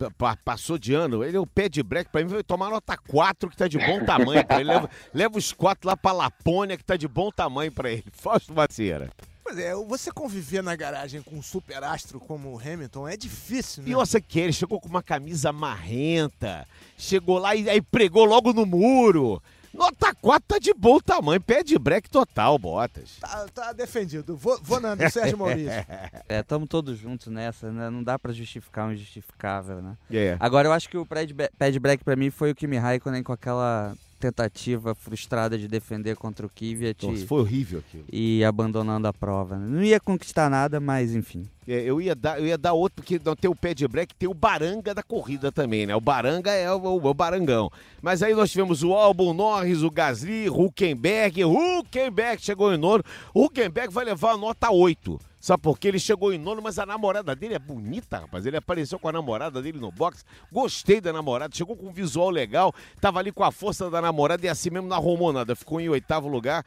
passou 0.44 0.78
de 0.78 0.94
ano, 0.94 1.24
ele 1.24 1.36
é 1.36 1.40
o 1.40 1.46
pé 1.46 1.68
de 1.68 1.82
break 1.82 2.10
para 2.10 2.24
mim 2.24 2.30
vai 2.30 2.42
tomar 2.42 2.70
nota 2.70 2.96
4 2.96 3.50
que 3.50 3.56
tá 3.56 3.68
de 3.68 3.78
bom 3.78 4.04
tamanho 4.04 4.44
para 4.44 4.60
ele. 4.60 4.70
Leva, 4.70 4.90
leva, 5.14 5.38
os 5.38 5.52
quatro 5.52 5.88
lá 5.88 5.96
para 5.96 6.12
Lapônia 6.12 6.76
que 6.76 6.84
tá 6.84 6.96
de 6.96 7.06
bom 7.06 7.30
tamanho 7.30 7.72
para 7.72 7.90
ele. 7.90 8.04
Fausto 8.12 8.52
Macieira. 8.52 9.10
Pois 9.42 9.58
é, 9.58 9.74
você 9.74 10.12
conviver 10.12 10.62
na 10.62 10.76
garagem 10.76 11.22
com 11.22 11.36
um 11.36 11.42
super 11.42 11.82
astro 11.82 12.20
como 12.20 12.52
o 12.52 12.58
Hamilton 12.58 13.08
é 13.08 13.16
difícil, 13.16 13.82
né? 13.82 13.90
E 13.90 13.94
você 13.94 14.20
que 14.20 14.38
ele 14.38 14.52
chegou 14.52 14.78
com 14.78 14.88
uma 14.88 15.02
camisa 15.02 15.52
marrenta, 15.52 16.66
chegou 16.98 17.38
lá 17.38 17.54
e 17.54 17.68
aí 17.70 17.80
pregou 17.80 18.26
logo 18.26 18.52
no 18.52 18.66
muro. 18.66 19.42
Nota 19.72 20.14
4 20.14 20.44
tá 20.46 20.58
de 20.58 20.72
bom 20.74 20.98
tamanho, 20.98 21.40
pé 21.40 21.62
de 21.62 21.78
break 21.78 22.08
total, 22.10 22.58
Botas. 22.58 23.16
Tá, 23.20 23.46
tá 23.54 23.72
defendido. 23.72 24.36
Vou, 24.36 24.58
vou 24.62 24.80
na 24.80 24.94
do 24.94 25.10
Sérgio 25.10 25.38
Maurício. 25.38 25.68
É, 26.28 26.40
estamos 26.40 26.68
todos 26.68 26.98
juntos 26.98 27.28
nessa, 27.28 27.70
né? 27.72 27.88
Não 27.88 28.02
dá 28.02 28.18
para 28.18 28.32
justificar 28.32 28.88
o 28.88 28.92
injustificável, 28.92 29.80
né? 29.80 29.96
Yeah. 30.10 30.44
Agora, 30.44 30.68
eu 30.68 30.72
acho 30.72 30.88
que 30.88 30.96
o 30.96 31.06
pé 31.06 31.70
de 31.70 31.80
break 31.80 32.04
para 32.04 32.16
mim 32.16 32.30
foi 32.30 32.50
o 32.50 32.54
Kimi 32.54 32.76
Raikkonen 32.76 33.22
com 33.22 33.32
aquela 33.32 33.94
tentativa 34.18 34.94
frustrada 34.94 35.56
de 35.56 35.68
defender 35.68 36.16
contra 36.16 36.44
o 36.44 36.50
Kvyat. 36.50 37.06
Nossa, 37.06 37.26
foi 37.26 37.40
horrível 37.40 37.78
aquilo. 37.78 38.04
E 38.12 38.44
abandonando 38.44 39.06
a 39.06 39.12
prova. 39.12 39.56
Não 39.56 39.82
ia 39.82 40.00
conquistar 40.00 40.50
nada, 40.50 40.80
mas 40.80 41.14
enfim. 41.14 41.48
É, 41.66 41.82
eu, 41.82 42.00
ia 42.00 42.14
dar, 42.14 42.40
eu 42.40 42.46
ia 42.46 42.56
dar 42.56 42.72
outro, 42.72 43.02
porque 43.02 43.20
não 43.22 43.36
tem 43.36 43.50
o 43.50 43.54
pé 43.54 43.74
de 43.74 43.86
break, 43.86 44.14
tem 44.14 44.28
o 44.28 44.34
Baranga 44.34 44.94
da 44.94 45.02
corrida 45.02 45.52
também, 45.52 45.86
né? 45.86 45.94
O 45.94 46.00
Baranga 46.00 46.50
é 46.50 46.72
o, 46.72 46.78
o, 46.78 47.06
o 47.06 47.14
Barangão. 47.14 47.70
Mas 48.00 48.22
aí 48.22 48.34
nós 48.34 48.50
tivemos 48.50 48.82
o 48.82 48.94
Albon 48.94 49.34
Norris, 49.34 49.82
o 49.82 49.90
Gasly, 49.90 50.48
Huckenberg. 50.48 51.44
Huckenberg 51.44 52.42
chegou 52.42 52.72
em 52.72 52.78
nono. 52.78 53.04
Huckenberg 53.34 53.92
vai 53.92 54.04
levar 54.04 54.32
a 54.32 54.36
nota 54.36 54.70
8. 54.70 55.20
Sabe 55.48 55.62
por 55.62 55.78
quê? 55.78 55.88
Ele 55.88 55.98
chegou 55.98 56.30
em 56.30 56.36
nono, 56.36 56.60
mas 56.60 56.78
a 56.78 56.84
namorada 56.84 57.34
dele 57.34 57.54
é 57.54 57.58
bonita, 57.58 58.18
rapaz. 58.18 58.44
Ele 58.44 58.58
apareceu 58.58 58.98
com 58.98 59.08
a 59.08 59.12
namorada 59.12 59.62
dele 59.62 59.78
no 59.78 59.90
box. 59.90 60.22
Gostei 60.52 61.00
da 61.00 61.10
namorada, 61.10 61.56
chegou 61.56 61.74
com 61.74 61.86
um 61.86 61.90
visual 61.90 62.28
legal. 62.28 62.74
Tava 63.00 63.18
ali 63.18 63.32
com 63.32 63.42
a 63.42 63.50
força 63.50 63.88
da 63.88 64.02
namorada 64.02 64.44
e 64.44 64.48
assim 64.50 64.68
mesmo 64.68 64.88
não 64.88 64.96
arrumou 64.98 65.32
nada. 65.32 65.56
Ficou 65.56 65.80
em 65.80 65.88
oitavo 65.88 66.28
lugar. 66.28 66.66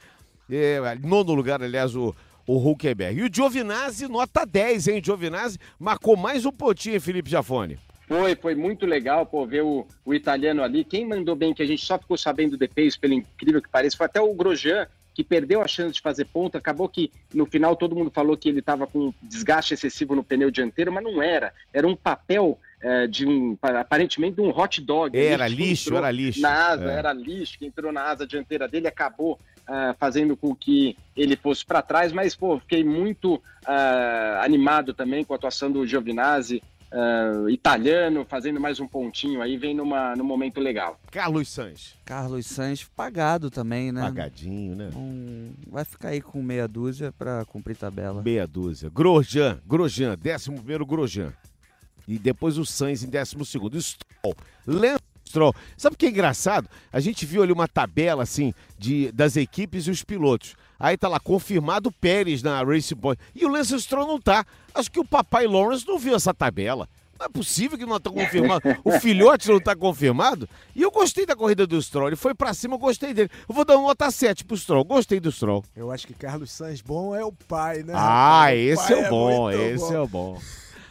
É, 0.49 0.79
nono 0.99 1.31
lugar, 1.35 1.61
aliás, 1.61 1.95
o, 1.95 2.15
o 2.47 2.71
Huckenberg. 2.71 3.19
E 3.19 3.23
o 3.23 3.29
Giovinazzi, 3.31 4.07
nota 4.07 4.47
10, 4.47 4.87
hein? 4.87 5.01
Giovinazzi 5.05 5.59
marcou 5.77 6.17
mais 6.17 6.43
um 6.43 6.51
pontinho, 6.51 6.99
Felipe 6.99 7.29
Jafone. 7.29 7.77
Foi, 8.07 8.35
foi 8.35 8.55
muito 8.55 8.87
legal 8.87 9.27
pô, 9.27 9.45
ver 9.45 9.61
o, 9.61 9.85
o 10.03 10.11
italiano 10.11 10.63
ali. 10.63 10.83
Quem 10.83 11.07
mandou 11.07 11.35
bem, 11.35 11.53
que 11.53 11.61
a 11.61 11.67
gente 11.67 11.85
só 11.85 11.99
ficou 11.99 12.17
sabendo 12.17 12.57
depois, 12.57 12.97
pelo 12.97 13.13
incrível 13.13 13.61
que 13.61 13.69
pareça, 13.69 13.95
foi 13.95 14.07
até 14.07 14.19
o 14.19 14.33
Grosjean, 14.33 14.87
que 15.13 15.23
perdeu 15.23 15.61
a 15.61 15.67
chance 15.67 15.93
de 15.93 16.01
fazer 16.01 16.25
ponta. 16.25 16.57
Acabou 16.57 16.87
que 16.87 17.11
no 17.33 17.45
final 17.45 17.75
todo 17.75 17.95
mundo 17.95 18.11
falou 18.11 18.37
que 18.37 18.49
ele 18.49 18.59
estava 18.59 18.87
com 18.87 19.13
desgaste 19.21 19.73
excessivo 19.73 20.15
no 20.15 20.23
pneu 20.23 20.49
dianteiro, 20.49 20.91
mas 20.91 21.03
não 21.03 21.21
era. 21.21 21.53
Era 21.73 21.87
um 21.87 21.95
papel 21.95 22.57
é, 22.81 23.05
de 23.07 23.27
um 23.27 23.57
aparentemente 23.61 24.35
de 24.35 24.41
um 24.41 24.49
hot 24.49 24.81
dog. 24.81 25.17
Era 25.17 25.47
lixo, 25.47 25.95
era 25.95 26.09
lixo. 26.09 26.41
Na 26.41 26.69
asa, 26.69 26.91
é. 26.91 26.95
era 26.97 27.13
lixo 27.13 27.59
que 27.59 27.65
entrou 27.65 27.91
na 27.91 28.03
asa 28.03 28.25
dianteira 28.25 28.67
dele, 28.67 28.87
acabou 28.87 29.33
uh, 29.61 29.93
fazendo 29.99 30.35
com 30.35 30.55
que 30.55 30.97
ele 31.15 31.35
fosse 31.35 31.63
para 31.65 31.81
trás. 31.81 32.11
Mas 32.11 32.35
pô, 32.35 32.59
fiquei 32.59 32.83
muito 32.83 33.35
uh, 33.35 34.41
animado 34.41 34.93
também 34.93 35.23
com 35.23 35.33
a 35.33 35.35
atuação 35.35 35.71
do 35.71 35.85
Giovinazzi. 35.85 36.63
Uh, 36.91 37.49
italiano, 37.49 38.25
fazendo 38.27 38.59
mais 38.59 38.79
um 38.79 38.87
pontinho 38.87 39.41
aí, 39.41 39.57
vem 39.57 39.73
numa, 39.73 40.15
num 40.15 40.23
momento 40.23 40.59
legal. 40.59 40.99
Carlos 41.11 41.49
Sanz. 41.49 41.95
Carlos 42.05 42.45
Sanz 42.45 42.83
pagado 42.83 43.49
também, 43.49 43.91
né? 43.91 44.01
Pagadinho, 44.01 44.75
né? 44.75 44.89
Um, 44.95 45.53
vai 45.67 45.85
ficar 45.85 46.09
aí 46.09 46.21
com 46.21 46.41
meia 46.41 46.67
dúzia 46.67 47.11
para 47.11 47.45
cumprir 47.45 47.75
tabela. 47.75 48.21
Meia 48.21 48.45
dúzia. 48.45 48.89
Grosjean, 48.89 49.59
Grosjean, 49.65 50.17
décimo 50.17 50.57
primeiro 50.57 50.85
Grosjean. 50.85 51.33
E 52.07 52.17
depois 52.17 52.57
o 52.57 52.65
Sainz 52.65 53.03
em 53.03 53.09
décimo 53.09 53.45
segundo. 53.45 53.79
Stroll, 53.81 54.35
Lance 54.67 55.03
Stroll. 55.31 55.55
Sabe 55.77 55.95
o 55.95 55.97
que 55.97 56.05
é 56.05 56.09
engraçado? 56.09 56.69
A 56.91 56.99
gente 56.99 57.25
viu 57.25 57.41
ali 57.41 57.51
uma 57.51 57.67
tabela 57.67 58.23
assim 58.23 58.53
de, 58.77 59.11
das 59.11 59.37
equipes 59.37 59.87
e 59.87 59.91
os 59.91 60.03
pilotos. 60.03 60.55
Aí 60.81 60.97
tá 60.97 61.07
lá, 61.07 61.19
confirmado 61.19 61.89
o 61.89 61.91
Pérez 61.91 62.41
na 62.41 62.63
Race 62.63 62.95
Point. 62.95 63.21
E 63.35 63.45
o 63.45 63.49
Lance 63.49 63.79
Stroll 63.79 64.07
não 64.07 64.19
tá. 64.19 64.43
Acho 64.73 64.91
que 64.91 64.99
o 64.99 65.05
papai 65.05 65.45
Lawrence 65.45 65.87
não 65.87 65.99
viu 65.99 66.15
essa 66.15 66.33
tabela. 66.33 66.89
Não 67.19 67.27
é 67.27 67.29
possível 67.29 67.77
que 67.77 67.85
não 67.85 67.97
está 67.97 68.09
confirmado. 68.09 68.63
O 68.83 68.99
filhote 68.99 69.47
não 69.47 69.57
está 69.57 69.75
confirmado. 69.75 70.49
E 70.75 70.81
eu 70.81 70.89
gostei 70.89 71.23
da 71.23 71.35
corrida 71.35 71.67
do 71.67 71.79
Stroll. 71.79 72.07
Ele 72.07 72.15
foi 72.15 72.33
para 72.33 72.51
cima, 72.51 72.73
eu 72.73 72.79
gostei 72.79 73.13
dele. 73.13 73.29
Eu 73.47 73.53
vou 73.53 73.63
dar 73.63 73.77
uma 73.77 73.89
nota 73.89 74.09
7 74.09 74.43
pro 74.43 74.57
Stroll. 74.57 74.83
Gostei 74.83 75.19
do 75.19 75.31
Stroll. 75.31 75.63
Eu 75.75 75.91
acho 75.91 76.07
que 76.07 76.15
Carlos 76.15 76.51
Sainz 76.51 76.81
bom 76.81 77.15
é 77.15 77.23
o 77.23 77.31
pai, 77.31 77.83
né? 77.83 77.93
Ah, 77.95 78.53
esse 78.55 78.91
é, 78.91 79.05
o 79.05 79.09
bom, 79.09 79.51
é 79.51 79.55
esse 79.69 79.85
bom. 79.89 79.93
é 79.93 80.01
o 80.01 80.07
bom. 80.07 80.41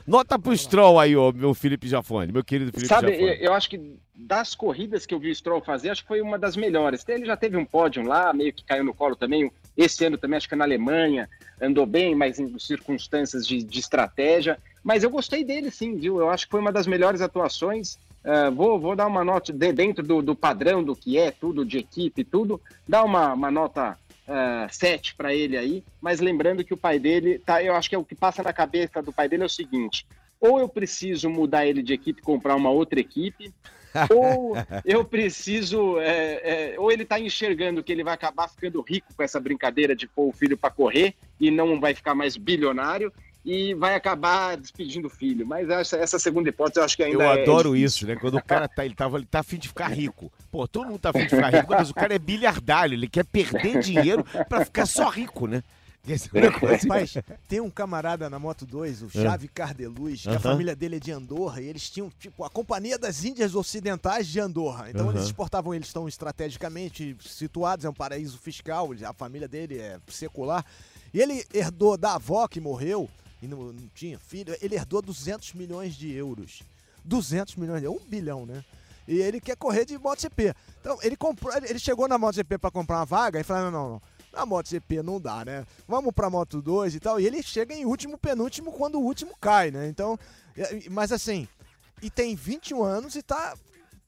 Nota 0.07 0.39
pro 0.39 0.57
Stroll 0.57 1.01
aí, 1.01 1.17
ô, 1.17 1.33
meu 1.33 1.53
Felipe 1.53 1.89
Jafone, 1.89 2.33
meu 2.33 2.45
querido 2.45 2.71
Felipe 2.71 2.89
Sabe, 2.89 3.13
Jafone. 3.13 3.39
eu 3.41 3.53
acho 3.53 3.69
que 3.69 3.97
das 4.15 4.55
corridas 4.55 5.07
que 5.07 5.15
eu 5.15 5.19
vi 5.19 5.31
o 5.31 5.35
Stroll 5.35 5.61
fazer, 5.61 5.91
acho 5.91 6.03
que 6.03 6.09
foi 6.09 6.21
uma 6.21 6.39
das 6.39 6.57
melhores. 6.57 7.05
Ele 7.09 7.27
já 7.27 7.37
teve 7.37 7.57
um 7.57 7.65
pódio 7.65 8.03
lá, 8.05 8.33
meio 8.33 8.53
que 8.53 8.65
caiu 8.65 8.85
no 8.85 8.95
colo 8.95 9.17
também. 9.17 9.51
Esse 9.77 10.05
ano 10.05 10.19
também, 10.19 10.37
acho 10.37 10.49
que 10.49 10.57
na 10.57 10.65
Alemanha, 10.65 11.29
andou 11.61 11.87
bem, 11.87 12.15
mas 12.15 12.39
em 12.39 12.59
circunstâncias 12.59 13.47
de, 13.47 13.63
de 13.63 13.79
estratégia. 13.79 14.59
Mas 14.83 15.03
eu 15.03 15.11
gostei 15.11 15.45
dele 15.45 15.71
sim, 15.71 15.97
viu? 15.97 16.19
Eu 16.19 16.31
acho 16.31 16.47
que 16.47 16.51
foi 16.51 16.61
uma 16.61 16.73
das 16.73 16.87
melhores 16.87 17.21
atuações. 17.21 17.99
Uh, 18.25 18.55
vou, 18.55 18.79
vou 18.79 18.95
dar 18.95 19.07
uma 19.07 19.25
nota 19.25 19.53
de, 19.53 19.73
dentro 19.73 20.03
do, 20.07 20.21
do, 20.21 20.35
padrão 20.35 20.83
do 20.83 20.95
que 20.95 21.17
é, 21.17 21.31
tudo 21.31 21.65
de 21.65 21.79
equipe, 21.79 22.23
tudo, 22.23 22.61
dar 22.87 23.03
uma, 23.03 23.33
uma 23.33 23.51
nota 23.51 23.97
uh, 24.29 24.69
7 24.71 25.15
para 25.15 25.35
ele 25.35 25.57
aí, 25.57 25.83
mas 26.03 26.21
lembrando 26.21 26.63
que 26.63 26.75
o 26.75 26.77
pai 26.77 26.99
dele, 26.99 27.39
tá, 27.39 27.63
eu 27.63 27.75
acho 27.75 27.89
que 27.89 27.95
é 27.95 27.99
o 27.99 28.05
que 28.05 28.15
passa 28.15 28.43
na 28.43 28.53
cabeça 28.53 29.01
do 29.01 29.11
pai 29.11 29.27
dele 29.27 29.45
é 29.45 29.47
o 29.47 29.51
seguinte: 29.51 30.07
ou 30.39 30.59
eu 30.59 30.69
preciso 30.69 31.29
mudar 31.31 31.67
ele 31.67 31.83
de 31.83 31.95
equipe, 31.95 32.21
comprar 32.21 32.57
uma 32.57 32.71
outra 32.71 33.01
equipe, 33.01 33.53
ou 34.11 34.57
eu 34.85 35.05
preciso, 35.05 35.99
é, 35.99 36.73
é, 36.73 36.75
ou 36.79 36.91
ele 36.91 37.03
está 37.03 37.19
enxergando 37.19 37.83
que 37.83 37.93
ele 37.93 38.05
vai 38.05 38.15
acabar 38.15 38.49
ficando 38.49 38.81
rico 38.81 39.13
com 39.15 39.23
essa 39.23 39.41
brincadeira 39.41 39.95
de 39.95 40.07
pôr 40.07 40.29
o 40.29 40.33
filho 40.33 40.57
para 40.57 40.71
correr 40.71 41.15
e 41.39 41.51
não 41.51 41.81
vai 41.81 41.95
ficar 41.95 42.15
mais 42.15 42.37
bilionário, 42.37 43.13
e 43.45 43.75
vai 43.75 43.95
acabar 43.95 44.57
despedindo 44.57 45.07
o 45.07 45.11
filho. 45.11 45.47
Mas 45.47 45.69
essa, 45.69 45.97
essa 45.97 46.19
segunda 46.19 46.49
hipótese 46.49 46.79
eu 46.79 46.85
acho 46.85 46.97
que 46.97 47.03
ainda 47.03 47.25
Eu 47.25 47.31
é 47.31 47.43
adoro 47.43 47.77
isso, 47.77 48.07
né? 48.07 48.17
Quando 48.17 48.37
o 48.37 48.43
cara 48.43 48.69
tá, 48.69 48.85
ele 48.85 48.95
tava, 48.95 49.17
ele 49.17 49.27
tá 49.27 49.41
afim 49.41 49.57
de 49.57 49.69
ficar 49.69 49.89
rico. 49.89 50.31
Pô, 50.51 50.69
todo 50.69 50.87
mundo 50.87 50.99
tá 50.99 51.11
afim 51.11 51.21
de 51.21 51.31
ficar 51.31 51.51
rico, 51.51 51.73
mas 51.73 51.91
o 51.91 51.95
cara 51.95 52.15
é 52.15 52.19
bilhardário, 52.19 52.95
ele 52.95 53.09
quer 53.09 53.25
perder 53.25 53.81
dinheiro 53.81 54.25
para 54.49 54.65
ficar 54.65 54.87
só 54.87 55.09
rico, 55.09 55.47
né? 55.47 55.63
É 56.33 56.41
Rapaz, 56.47 57.15
tem 57.47 57.61
um 57.61 57.69
camarada 57.69 58.31
na 58.31 58.39
Moto 58.39 58.65
2, 58.65 59.03
o 59.03 59.07
é. 59.07 59.11
Chave 59.11 59.49
Cardeluz, 59.49 60.23
que 60.23 60.31
a 60.31 60.41
família 60.41 60.75
dele 60.75 60.97
é 60.97 60.99
de 60.99 61.13
Andorra, 61.13 61.61
e 61.61 61.67
eles 61.67 61.91
tinham, 61.91 62.11
tipo, 62.19 62.43
a 62.43 62.49
Companhia 62.49 62.99
das 62.99 63.23
Índias 63.23 63.55
Ocidentais 63.55 64.27
de 64.27 64.41
Andorra. 64.41 64.91
Então 64.91 65.11
eles 65.11 65.25
exportavam, 65.25 65.75
eles 65.75 65.89
estão 65.89 66.09
estrategicamente 66.09 67.17
situados, 67.21 67.85
é 67.85 67.91
um 67.91 67.95
paraíso 67.95 68.39
fiscal, 68.39 68.89
a 69.07 69.13
família 69.13 69.47
dele 69.47 69.79
é 69.79 69.99
secular. 70.09 70.65
E 71.13 71.21
ele 71.21 71.45
herdou 71.53 71.99
da 71.99 72.15
avó 72.15 72.49
que 72.49 72.61
morreu, 72.61 73.09
e 73.43 73.47
não, 73.47 73.73
não 73.73 73.89
tinha 73.95 74.19
filho, 74.19 74.57
ele 74.63 74.77
herdou 74.77 75.03
200 75.03 75.53
milhões 75.53 75.95
de 75.95 76.11
euros. 76.13 76.63
200 77.05 77.57
milhões 77.57 77.81
de 77.81 77.87
euros, 77.87 78.03
um 78.03 78.09
bilhão, 78.09 78.47
né? 78.47 78.65
E 79.07 79.19
ele 79.19 79.41
quer 79.41 79.57
correr 79.57 79.85
de 79.85 79.99
MotoGP. 79.99 80.55
Então, 80.81 80.99
ele 81.03 81.17
comprou, 81.17 81.53
ele 81.57 81.79
chegou 81.79 82.07
na 82.07 82.17
MotoGP 82.17 82.59
para 82.59 82.71
comprar 82.71 82.99
uma 82.99 83.05
vaga 83.05 83.41
e 83.41 83.45
falou: 83.45 83.65
não, 83.65 83.71
não, 83.71 83.91
não. 83.91 84.03
Na 84.33 84.47
MotoGP 84.47 85.03
não 85.03 85.21
dá, 85.21 85.45
né? 85.45 85.67
Vamos 85.89 86.13
pra 86.15 86.31
Moto 86.31 86.63
2 86.63 86.95
e 86.95 87.01
tal. 87.01 87.19
E 87.19 87.27
ele 87.27 87.43
chega 87.43 87.75
em 87.75 87.85
último, 87.85 88.17
penúltimo, 88.17 88.73
quando 88.73 88.97
o 88.97 89.03
último 89.03 89.37
cai, 89.41 89.71
né? 89.71 89.89
Então, 89.89 90.19
mas 90.91 91.11
assim, 91.13 91.49
e 92.03 92.11
tem 92.11 92.35
21 92.35 92.83
anos 92.83 93.15
e 93.17 93.23
tá 93.23 93.55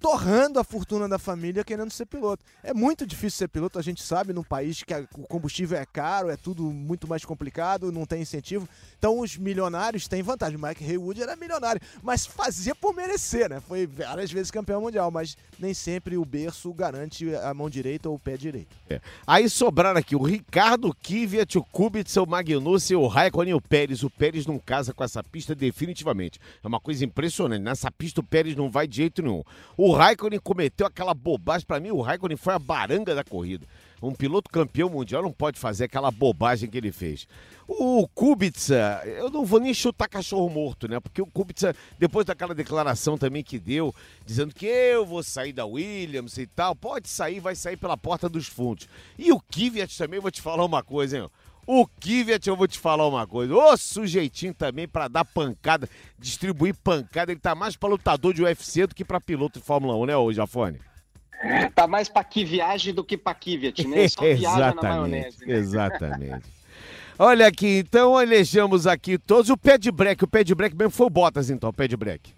torrando 0.02 0.58
a 0.58 0.64
fortuna 0.64 1.08
da 1.08 1.18
família 1.18 1.62
querendo 1.62 1.92
ser 1.92 2.06
piloto. 2.06 2.44
É 2.62 2.74
muito 2.74 3.06
difícil 3.06 3.38
ser 3.38 3.48
piloto, 3.48 3.78
a 3.78 3.82
gente 3.82 4.02
sabe, 4.02 4.32
num 4.32 4.42
país 4.42 4.82
que 4.82 4.92
o 5.16 5.22
combustível 5.28 5.78
é 5.78 5.86
caro, 5.86 6.28
é 6.28 6.36
tudo 6.36 6.64
muito 6.64 7.06
mais 7.06 7.24
complicado, 7.24 7.92
não 7.92 8.04
tem 8.04 8.20
incentivo. 8.20 8.68
Então 8.98 9.20
os 9.20 9.36
milionários 9.36 10.08
têm 10.08 10.20
vantagem. 10.20 10.58
Mike 10.58 10.84
Haywood 10.84 11.22
era 11.22 11.36
milionário, 11.36 11.80
mas 12.02 12.26
fazia 12.26 12.74
por 12.74 12.92
merecer, 12.94 13.48
né? 13.48 13.60
Foi 13.60 13.86
várias 13.86 14.32
vezes 14.32 14.50
campeão 14.50 14.80
mundial, 14.80 15.10
mas 15.10 15.36
nem 15.56 15.72
sempre 15.72 16.16
o 16.16 16.24
berço 16.24 16.72
garante 16.74 17.32
a 17.36 17.54
mão 17.54 17.70
direita 17.70 18.08
ou 18.08 18.16
o 18.16 18.18
pé 18.18 18.36
direito. 18.36 18.74
É. 18.90 19.00
Aí 19.24 19.48
sobraram 19.48 20.00
aqui 20.00 20.16
o 20.16 20.22
Ricardo 20.22 20.92
Kvyat, 20.94 21.58
o 21.58 21.62
Kubica, 21.62 22.20
o 22.20 22.26
Magnussen, 22.26 22.96
o 22.96 23.06
Raikkonen 23.06 23.52
e 23.52 23.54
o 23.54 23.60
Pérez. 23.60 24.02
O 24.02 24.10
Pérez 24.10 24.46
não 24.46 24.58
casa 24.58 24.92
com 24.92 25.04
essa 25.04 25.22
pista 25.22 25.54
definitivamente. 25.54 26.40
É 26.62 26.66
uma 26.66 26.80
coisa 26.80 27.04
impressionante. 27.04 27.62
Nessa 27.62 27.90
pista 27.90 28.20
o 28.20 28.24
Pérez 28.24 28.56
não 28.56 28.68
vai 28.68 28.88
de 28.88 28.96
jeito 28.96 29.22
nenhum. 29.22 29.44
O 29.76 29.91
o 29.92 29.94
Raikkonen 29.94 30.40
cometeu 30.40 30.86
aquela 30.86 31.12
bobagem. 31.12 31.66
Para 31.66 31.78
mim, 31.78 31.90
o 31.90 32.00
Raikkonen 32.00 32.38
foi 32.38 32.54
a 32.54 32.58
baranga 32.58 33.14
da 33.14 33.22
corrida. 33.22 33.66
Um 34.02 34.14
piloto 34.14 34.50
campeão 34.50 34.88
mundial 34.88 35.22
não 35.22 35.30
pode 35.30 35.60
fazer 35.60 35.84
aquela 35.84 36.10
bobagem 36.10 36.68
que 36.68 36.78
ele 36.78 36.90
fez. 36.90 37.28
O 37.68 38.08
Kubica, 38.08 39.02
eu 39.04 39.28
não 39.28 39.44
vou 39.44 39.60
nem 39.60 39.74
chutar 39.74 40.08
cachorro 40.08 40.48
morto, 40.48 40.88
né? 40.88 40.98
Porque 40.98 41.20
o 41.20 41.26
Kubica, 41.26 41.76
depois 41.98 42.24
daquela 42.24 42.54
declaração 42.54 43.18
também 43.18 43.44
que 43.44 43.58
deu, 43.58 43.94
dizendo 44.24 44.54
que 44.54 44.64
eu 44.64 45.04
vou 45.04 45.22
sair 45.22 45.52
da 45.52 45.66
Williams 45.66 46.38
e 46.38 46.46
tal, 46.46 46.74
pode 46.74 47.06
sair, 47.08 47.38
vai 47.38 47.54
sair 47.54 47.76
pela 47.76 47.96
porta 47.96 48.30
dos 48.30 48.48
fundos. 48.48 48.88
E 49.18 49.30
o 49.30 49.38
Kvyat 49.38 49.96
também, 49.98 50.20
vou 50.20 50.30
te 50.30 50.40
falar 50.40 50.64
uma 50.64 50.82
coisa, 50.82 51.18
hein? 51.18 51.28
O 51.66 51.86
Kvyat, 51.86 52.48
eu 52.48 52.56
vou 52.56 52.66
te 52.66 52.78
falar 52.78 53.06
uma 53.06 53.26
coisa. 53.26 53.54
Ô 53.54 53.76
sujeitinho 53.76 54.52
também 54.52 54.88
para 54.88 55.06
dar 55.08 55.24
pancada, 55.24 55.88
distribuir 56.18 56.74
pancada. 56.82 57.30
Ele 57.30 57.40
tá 57.40 57.54
mais 57.54 57.76
para 57.76 57.88
lutador 57.88 58.34
de 58.34 58.42
UFC 58.42 58.86
do 58.86 58.94
que 58.94 59.04
para 59.04 59.20
piloto 59.20 59.60
de 59.60 59.64
Fórmula 59.64 59.96
1, 59.96 60.06
né, 60.06 60.16
ô 60.16 60.32
Jafone? 60.32 60.80
Tá 61.74 61.86
mais 61.86 62.08
para 62.08 62.22
que 62.24 62.44
viagem 62.44 62.94
do 62.94 63.02
que 63.02 63.16
para 63.16 63.34
Kvyat, 63.34 63.86
né? 63.86 64.06
Só 64.08 64.20
viaja 64.20 64.74
na 64.74 64.82
maionese. 64.82 65.46
Né? 65.46 65.54
Exatamente. 65.54 66.44
Olha 67.18 67.46
aqui, 67.46 67.78
então 67.78 68.20
elejamos 68.20 68.86
aqui 68.86 69.18
todos. 69.18 69.50
O 69.50 69.56
pé 69.56 69.78
de 69.78 69.90
break, 69.90 70.24
o 70.24 70.28
pé 70.28 70.42
de 70.42 70.54
break 70.54 70.76
mesmo 70.76 70.90
foi 70.90 71.06
o 71.06 71.10
Bottas, 71.10 71.50
então, 71.50 71.70
o 71.70 71.72
pé 71.72 71.86
de 71.86 71.96
break. 71.96 72.32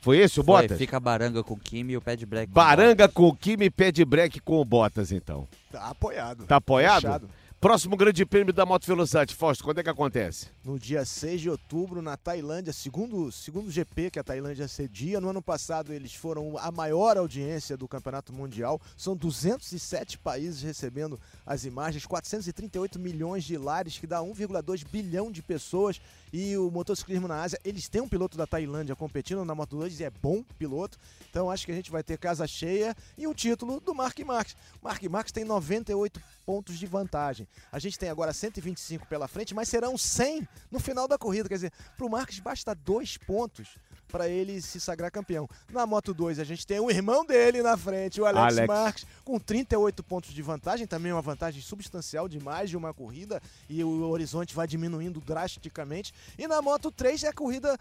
Foi 0.00 0.18
esse 0.18 0.40
o 0.40 0.44
foi, 0.44 0.62
Bottas? 0.62 0.78
Fica 0.78 0.98
baranga 0.98 1.42
com 1.42 1.54
o 1.54 1.58
Kimi 1.58 1.94
e 1.94 1.96
o 1.96 2.00
pé 2.00 2.16
de 2.16 2.26
break. 2.26 2.52
Baranga 2.52 3.08
com 3.08 3.28
o 3.28 3.34
Kimi 3.34 3.66
e 3.66 3.70
pé 3.70 3.90
de 3.90 4.04
break 4.04 4.40
com 4.40 4.60
o 4.60 4.64
Bottas, 4.64 5.10
então. 5.12 5.46
Tá 5.70 5.88
apoiado. 5.88 6.44
Tá 6.46 6.56
apoiado? 6.56 7.02
Fechado. 7.02 7.30
Próximo 7.60 7.94
grande 7.94 8.24
prêmio 8.24 8.54
da 8.54 8.64
Moto 8.64 8.86
Velocidade, 8.86 9.34
Fausto, 9.34 9.62
quando 9.62 9.80
é 9.80 9.82
que 9.82 9.90
acontece? 9.90 10.46
No 10.64 10.78
dia 10.78 11.04
6 11.04 11.42
de 11.42 11.50
outubro, 11.50 12.00
na 12.00 12.16
Tailândia, 12.16 12.72
segundo, 12.72 13.30
segundo 13.30 13.70
GP 13.70 14.12
que 14.12 14.18
a 14.18 14.24
Tailândia 14.24 14.66
cedia. 14.66 15.20
No 15.20 15.28
ano 15.28 15.42
passado, 15.42 15.92
eles 15.92 16.14
foram 16.14 16.56
a 16.56 16.70
maior 16.70 17.18
audiência 17.18 17.76
do 17.76 17.86
Campeonato 17.86 18.32
Mundial. 18.32 18.80
São 18.96 19.14
207 19.14 20.16
países 20.16 20.62
recebendo 20.62 21.20
as 21.44 21.66
imagens, 21.66 22.06
438 22.06 22.98
milhões 22.98 23.44
de 23.44 23.58
lares, 23.58 23.98
que 23.98 24.06
dá 24.06 24.20
1,2 24.20 24.82
bilhão 24.90 25.30
de 25.30 25.42
pessoas. 25.42 26.00
E 26.32 26.56
o 26.56 26.70
motociclismo 26.70 27.28
na 27.28 27.42
Ásia, 27.42 27.60
eles 27.62 27.90
têm 27.90 28.00
um 28.00 28.08
piloto 28.08 28.38
da 28.38 28.46
Tailândia 28.46 28.96
competindo 28.96 29.44
na 29.44 29.54
Moto 29.54 29.76
2 29.76 30.00
e 30.00 30.04
é 30.04 30.10
bom 30.10 30.42
piloto. 30.58 30.96
Então 31.28 31.50
acho 31.50 31.66
que 31.66 31.72
a 31.72 31.74
gente 31.74 31.90
vai 31.90 32.02
ter 32.02 32.16
casa 32.16 32.46
cheia 32.46 32.96
e 33.18 33.26
o 33.26 33.34
título 33.34 33.80
do 33.80 33.94
Mark 33.94 34.18
Marques. 34.20 34.56
Mark 34.80 35.02
Marques 35.02 35.32
tem 35.32 35.44
98 35.44 36.22
pontos 36.46 36.78
de 36.78 36.86
vantagem. 36.86 37.46
A 37.72 37.78
gente 37.78 37.98
tem 37.98 38.08
agora 38.08 38.32
125 38.32 39.06
pela 39.06 39.28
frente, 39.28 39.54
mas 39.54 39.68
serão 39.68 39.96
100 39.96 40.48
no 40.70 40.80
final 40.80 41.06
da 41.06 41.18
corrida. 41.18 41.48
Quer 41.48 41.54
dizer, 41.54 41.72
para 41.96 42.06
o 42.06 42.10
Marques 42.10 42.38
basta 42.38 42.74
dois 42.74 43.16
pontos 43.16 43.76
para 44.10 44.28
ele 44.28 44.60
se 44.60 44.80
sagrar 44.80 45.10
campeão. 45.10 45.48
Na 45.72 45.86
Moto 45.86 46.12
2, 46.12 46.38
a 46.38 46.44
gente 46.44 46.66
tem 46.66 46.80
o 46.80 46.90
irmão 46.90 47.24
dele 47.24 47.62
na 47.62 47.76
frente, 47.76 48.20
o 48.20 48.26
Alex, 48.26 48.58
Alex, 48.58 48.66
Marques, 48.66 49.06
com 49.24 49.38
38 49.38 50.02
pontos 50.02 50.34
de 50.34 50.42
vantagem, 50.42 50.86
também 50.86 51.12
uma 51.12 51.22
vantagem 51.22 51.62
substancial 51.62 52.28
de 52.28 52.40
mais 52.40 52.68
de 52.68 52.76
uma 52.76 52.92
corrida, 52.92 53.40
e 53.68 53.82
o 53.84 54.08
horizonte 54.08 54.54
vai 54.54 54.66
diminuindo 54.66 55.20
drasticamente. 55.20 56.12
E 56.36 56.46
na 56.46 56.60
Moto 56.60 56.90
3 56.90 57.24
é 57.24 57.28
a 57.28 57.32
corrida 57.32 57.78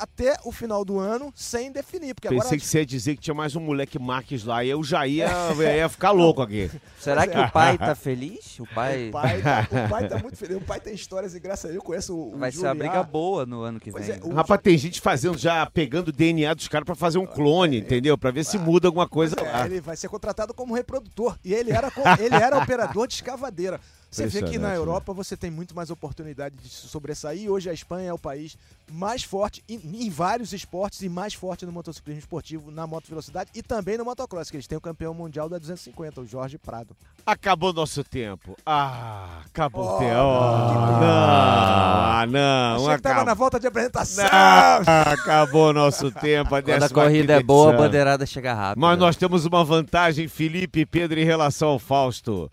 até 0.00 0.36
o 0.44 0.50
final 0.50 0.84
do 0.84 0.98
ano 0.98 1.32
sem 1.36 1.70
definir. 1.70 2.14
Porque 2.14 2.28
Pensei 2.28 2.40
agora... 2.40 2.56
que 2.58 2.66
você 2.66 2.78
ia 2.78 2.86
dizer 2.86 3.16
que 3.16 3.22
tinha 3.22 3.34
mais 3.34 3.54
um 3.54 3.60
moleque 3.60 3.98
Marques 3.98 4.44
lá 4.44 4.64
e 4.64 4.70
eu 4.70 4.82
já 4.82 5.06
ia, 5.06 5.28
ia 5.76 5.88
ficar 5.88 6.10
louco 6.10 6.40
aqui. 6.40 6.70
Será 6.98 7.26
que 7.26 7.38
o 7.38 7.50
pai 7.50 7.76
tá 7.76 7.94
feliz? 7.96 8.58
O 8.58 8.66
pai... 8.66 9.08
O 9.08 9.12
pai, 9.12 9.42
tá, 9.42 9.68
o 9.70 9.88
pai 9.88 10.08
tá 10.08 10.18
muito 10.22 10.36
feliz. 10.36 10.56
O 10.56 10.60
pai 10.60 10.80
tem 10.80 10.94
histórias 10.94 11.34
e 11.34 11.40
graças 11.40 11.66
a 11.66 11.68
Deus 11.68 11.76
eu 11.76 11.82
conheço 11.82 12.16
o, 12.16 12.38
Vai 12.38 12.50
ser 12.50 12.66
uma 12.66 12.74
briga 12.74 13.02
boa 13.02 13.44
no 13.44 13.62
ano 13.62 13.78
que 13.78 13.90
vem. 13.90 14.10
É, 14.10 14.20
o... 14.22 14.32
Rapaz, 14.32 14.60
tem 14.62 14.76
gente 14.78 15.00
fazendo 15.00 15.36
já, 15.36 15.66
pegando 15.66 16.08
o 16.08 16.12
DNA 16.12 16.54
dos 16.54 16.68
caras 16.68 16.86
pra 16.86 16.94
fazer 16.94 17.18
um 17.18 17.26
clone, 17.26 17.76
é, 17.76 17.80
entendeu? 17.80 18.16
Pra 18.16 18.30
ver 18.30 18.44
se 18.44 18.58
muda 18.58 18.88
alguma 18.88 19.08
coisa 19.08 19.36
é, 19.38 19.42
lá. 19.42 19.66
Ele 19.66 19.80
vai 19.80 19.96
ser 19.96 20.08
contratado 20.08 20.54
como 20.54 20.74
reprodutor. 20.74 21.38
E 21.44 21.52
ele 21.52 21.70
era, 21.70 21.92
ele 22.18 22.34
era 22.34 22.58
operador 22.58 23.06
de 23.06 23.14
escavadeira. 23.14 23.80
Você 24.10 24.26
vê 24.26 24.42
que 24.42 24.58
na 24.58 24.68
né? 24.70 24.76
Europa 24.76 25.12
você 25.12 25.36
tem 25.36 25.50
muito 25.52 25.74
mais 25.74 25.88
oportunidade 25.88 26.56
de 26.56 26.68
se 26.68 26.88
sobressair. 26.88 27.48
Hoje 27.48 27.70
a 27.70 27.72
Espanha 27.72 28.08
é 28.08 28.12
o 28.12 28.18
país 28.18 28.56
mais 28.90 29.22
forte 29.22 29.62
em, 29.68 29.80
em 29.84 30.10
vários 30.10 30.52
esportes 30.52 31.00
e 31.02 31.08
mais 31.08 31.32
forte 31.32 31.64
no 31.64 31.70
motociclismo 31.70 32.18
esportivo, 32.18 32.72
na 32.72 32.88
moto 32.88 33.08
velocidade 33.08 33.50
e 33.54 33.62
também 33.62 33.96
no 33.96 34.04
motocross, 34.04 34.50
que 34.50 34.56
eles 34.56 34.66
têm 34.66 34.76
o 34.76 34.80
campeão 34.80 35.14
mundial 35.14 35.48
da 35.48 35.58
250, 35.58 36.22
o 36.22 36.26
Jorge 36.26 36.58
Prado. 36.58 36.96
Acabou 37.24 37.72
nosso 37.72 38.02
tempo. 38.02 38.56
Ah, 38.66 39.42
acabou 39.46 39.84
Oh, 39.84 39.94
o 39.94 39.98
tempo. 40.00 40.10
Oh, 40.16 40.78
pena. 40.80 41.00
não, 41.00 41.06
ah, 41.06 42.26
não. 42.28 42.76
Achei 42.84 42.96
que 42.96 43.02
tava 43.02 43.14
acabou. 43.14 43.24
na 43.26 43.34
volta 43.34 43.60
de 43.60 43.66
apresentação. 43.68 44.24
Não, 44.24 45.12
acabou 45.12 45.72
nosso 45.72 46.10
tempo. 46.10 46.52
A 46.56 46.62
Quando 46.62 46.82
a 46.82 46.88
15ª 46.88 46.92
corrida 46.92 47.32
é 47.34 47.42
boa, 47.42 47.74
a 47.74 47.76
bandeirada 47.76 48.26
chega 48.26 48.52
rápido. 48.54 48.80
Mas 48.80 48.98
nós 48.98 49.16
temos 49.16 49.44
uma 49.46 49.64
vantagem, 49.64 50.26
Felipe 50.26 50.80
e 50.80 50.86
Pedro, 50.86 51.20
em 51.20 51.24
relação 51.24 51.68
ao 51.68 51.78
Fausto. 51.78 52.50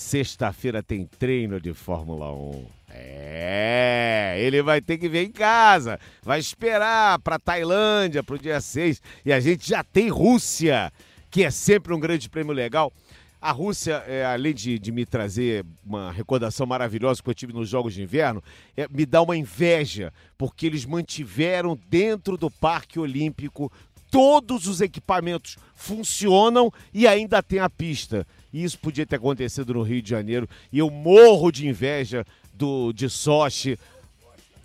Sexta-feira 0.00 0.82
tem 0.82 1.04
treino 1.04 1.60
de 1.60 1.74
Fórmula 1.74 2.32
1. 2.32 2.64
É, 2.88 4.34
ele 4.40 4.62
vai 4.62 4.80
ter 4.80 4.96
que 4.96 5.10
vir 5.10 5.26
em 5.26 5.30
casa, 5.30 6.00
vai 6.22 6.40
esperar 6.40 7.18
para 7.18 7.38
Tailândia 7.38 8.22
pro 8.22 8.38
dia 8.38 8.62
6 8.62 9.00
e 9.26 9.32
a 9.32 9.38
gente 9.38 9.68
já 9.68 9.84
tem 9.84 10.08
Rússia, 10.08 10.90
que 11.30 11.44
é 11.44 11.50
sempre 11.50 11.92
um 11.92 12.00
grande 12.00 12.30
prêmio 12.30 12.54
legal. 12.54 12.90
A 13.40 13.52
Rússia, 13.52 14.02
é, 14.06 14.24
além 14.24 14.54
de, 14.54 14.78
de 14.78 14.90
me 14.90 15.04
trazer 15.04 15.66
uma 15.84 16.10
recordação 16.10 16.66
maravilhosa 16.66 17.22
que 17.22 17.28
eu 17.28 17.34
tive 17.34 17.52
nos 17.52 17.68
Jogos 17.68 17.92
de 17.92 18.02
Inverno, 18.02 18.42
é, 18.74 18.88
me 18.90 19.04
dá 19.04 19.20
uma 19.20 19.36
inveja, 19.36 20.12
porque 20.38 20.64
eles 20.64 20.86
mantiveram 20.86 21.78
dentro 21.88 22.38
do 22.38 22.50
Parque 22.50 22.98
Olímpico 22.98 23.70
todos 24.10 24.66
os 24.66 24.80
equipamentos 24.80 25.56
funcionam 25.74 26.72
e 26.92 27.06
ainda 27.06 27.42
tem 27.42 27.60
a 27.60 27.70
pista. 27.70 28.26
Isso 28.52 28.78
podia 28.78 29.06
ter 29.06 29.16
acontecido 29.16 29.74
no 29.74 29.82
Rio 29.82 30.02
de 30.02 30.10
Janeiro. 30.10 30.48
E 30.72 30.78
eu 30.78 30.90
morro 30.90 31.50
de 31.50 31.66
inveja 31.68 32.24
do 32.54 32.92
de 32.92 33.08
Sochi. 33.08 33.78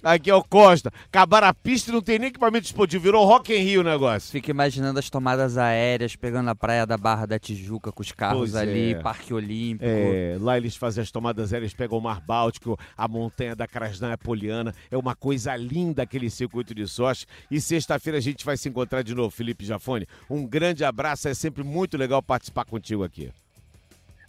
Aqui 0.05 0.29
é 0.29 0.35
o 0.35 0.43
Costa. 0.43 0.93
Acabaram 1.07 1.47
a 1.47 1.53
pista 1.53 1.89
e 1.89 1.93
não 1.93 1.99
tem 1.99 2.19
nem 2.19 2.27
equipamento 2.27 2.67
explodivo. 2.67 3.03
Virou 3.03 3.25
Rock 3.25 3.51
in 3.51 3.63
Rio 3.63 3.81
o 3.81 3.83
negócio. 3.83 4.31
Fico 4.31 4.51
imaginando 4.51 4.99
as 4.99 5.09
tomadas 5.09 5.57
aéreas 5.57 6.15
pegando 6.15 6.47
a 6.47 6.53
praia 6.53 6.85
da 6.85 6.95
Barra 6.95 7.25
da 7.25 7.39
Tijuca 7.39 7.91
com 7.91 8.03
os 8.03 8.11
carros 8.11 8.37
Pois 8.37 8.55
ali, 8.55 8.93
é. 8.93 9.01
Parque 9.01 9.33
Olímpico. 9.33 9.83
É, 9.83 10.37
lá 10.39 10.57
eles 10.57 10.75
fazem 10.75 11.01
as 11.01 11.09
tomadas 11.09 11.51
aéreas, 11.51 11.73
pegam 11.73 11.97
o 11.97 12.01
Mar 12.01 12.21
Báltico, 12.21 12.77
a 12.95 13.07
montanha 13.07 13.55
da 13.55 13.65
Krasnaya 13.65 14.15
Poliana. 14.15 14.75
É 14.91 14.97
uma 14.97 15.15
coisa 15.15 15.55
linda 15.55 16.03
aquele 16.03 16.29
circuito 16.29 16.75
de 16.75 16.87
Sochi. 16.87 17.25
E 17.49 17.59
sexta-feira 17.59 18.19
a 18.19 18.21
gente 18.21 18.45
vai 18.45 18.57
se 18.57 18.69
encontrar 18.69 19.01
de 19.01 19.15
novo, 19.15 19.31
Felipe 19.31 19.65
Jafone. 19.65 20.07
Um 20.29 20.45
grande 20.45 20.85
abraço, 20.85 21.27
é 21.27 21.33
sempre 21.33 21.63
muito 21.63 21.97
legal 21.97 22.21
participar 22.21 22.65
contigo 22.65 23.03
aqui. 23.03 23.31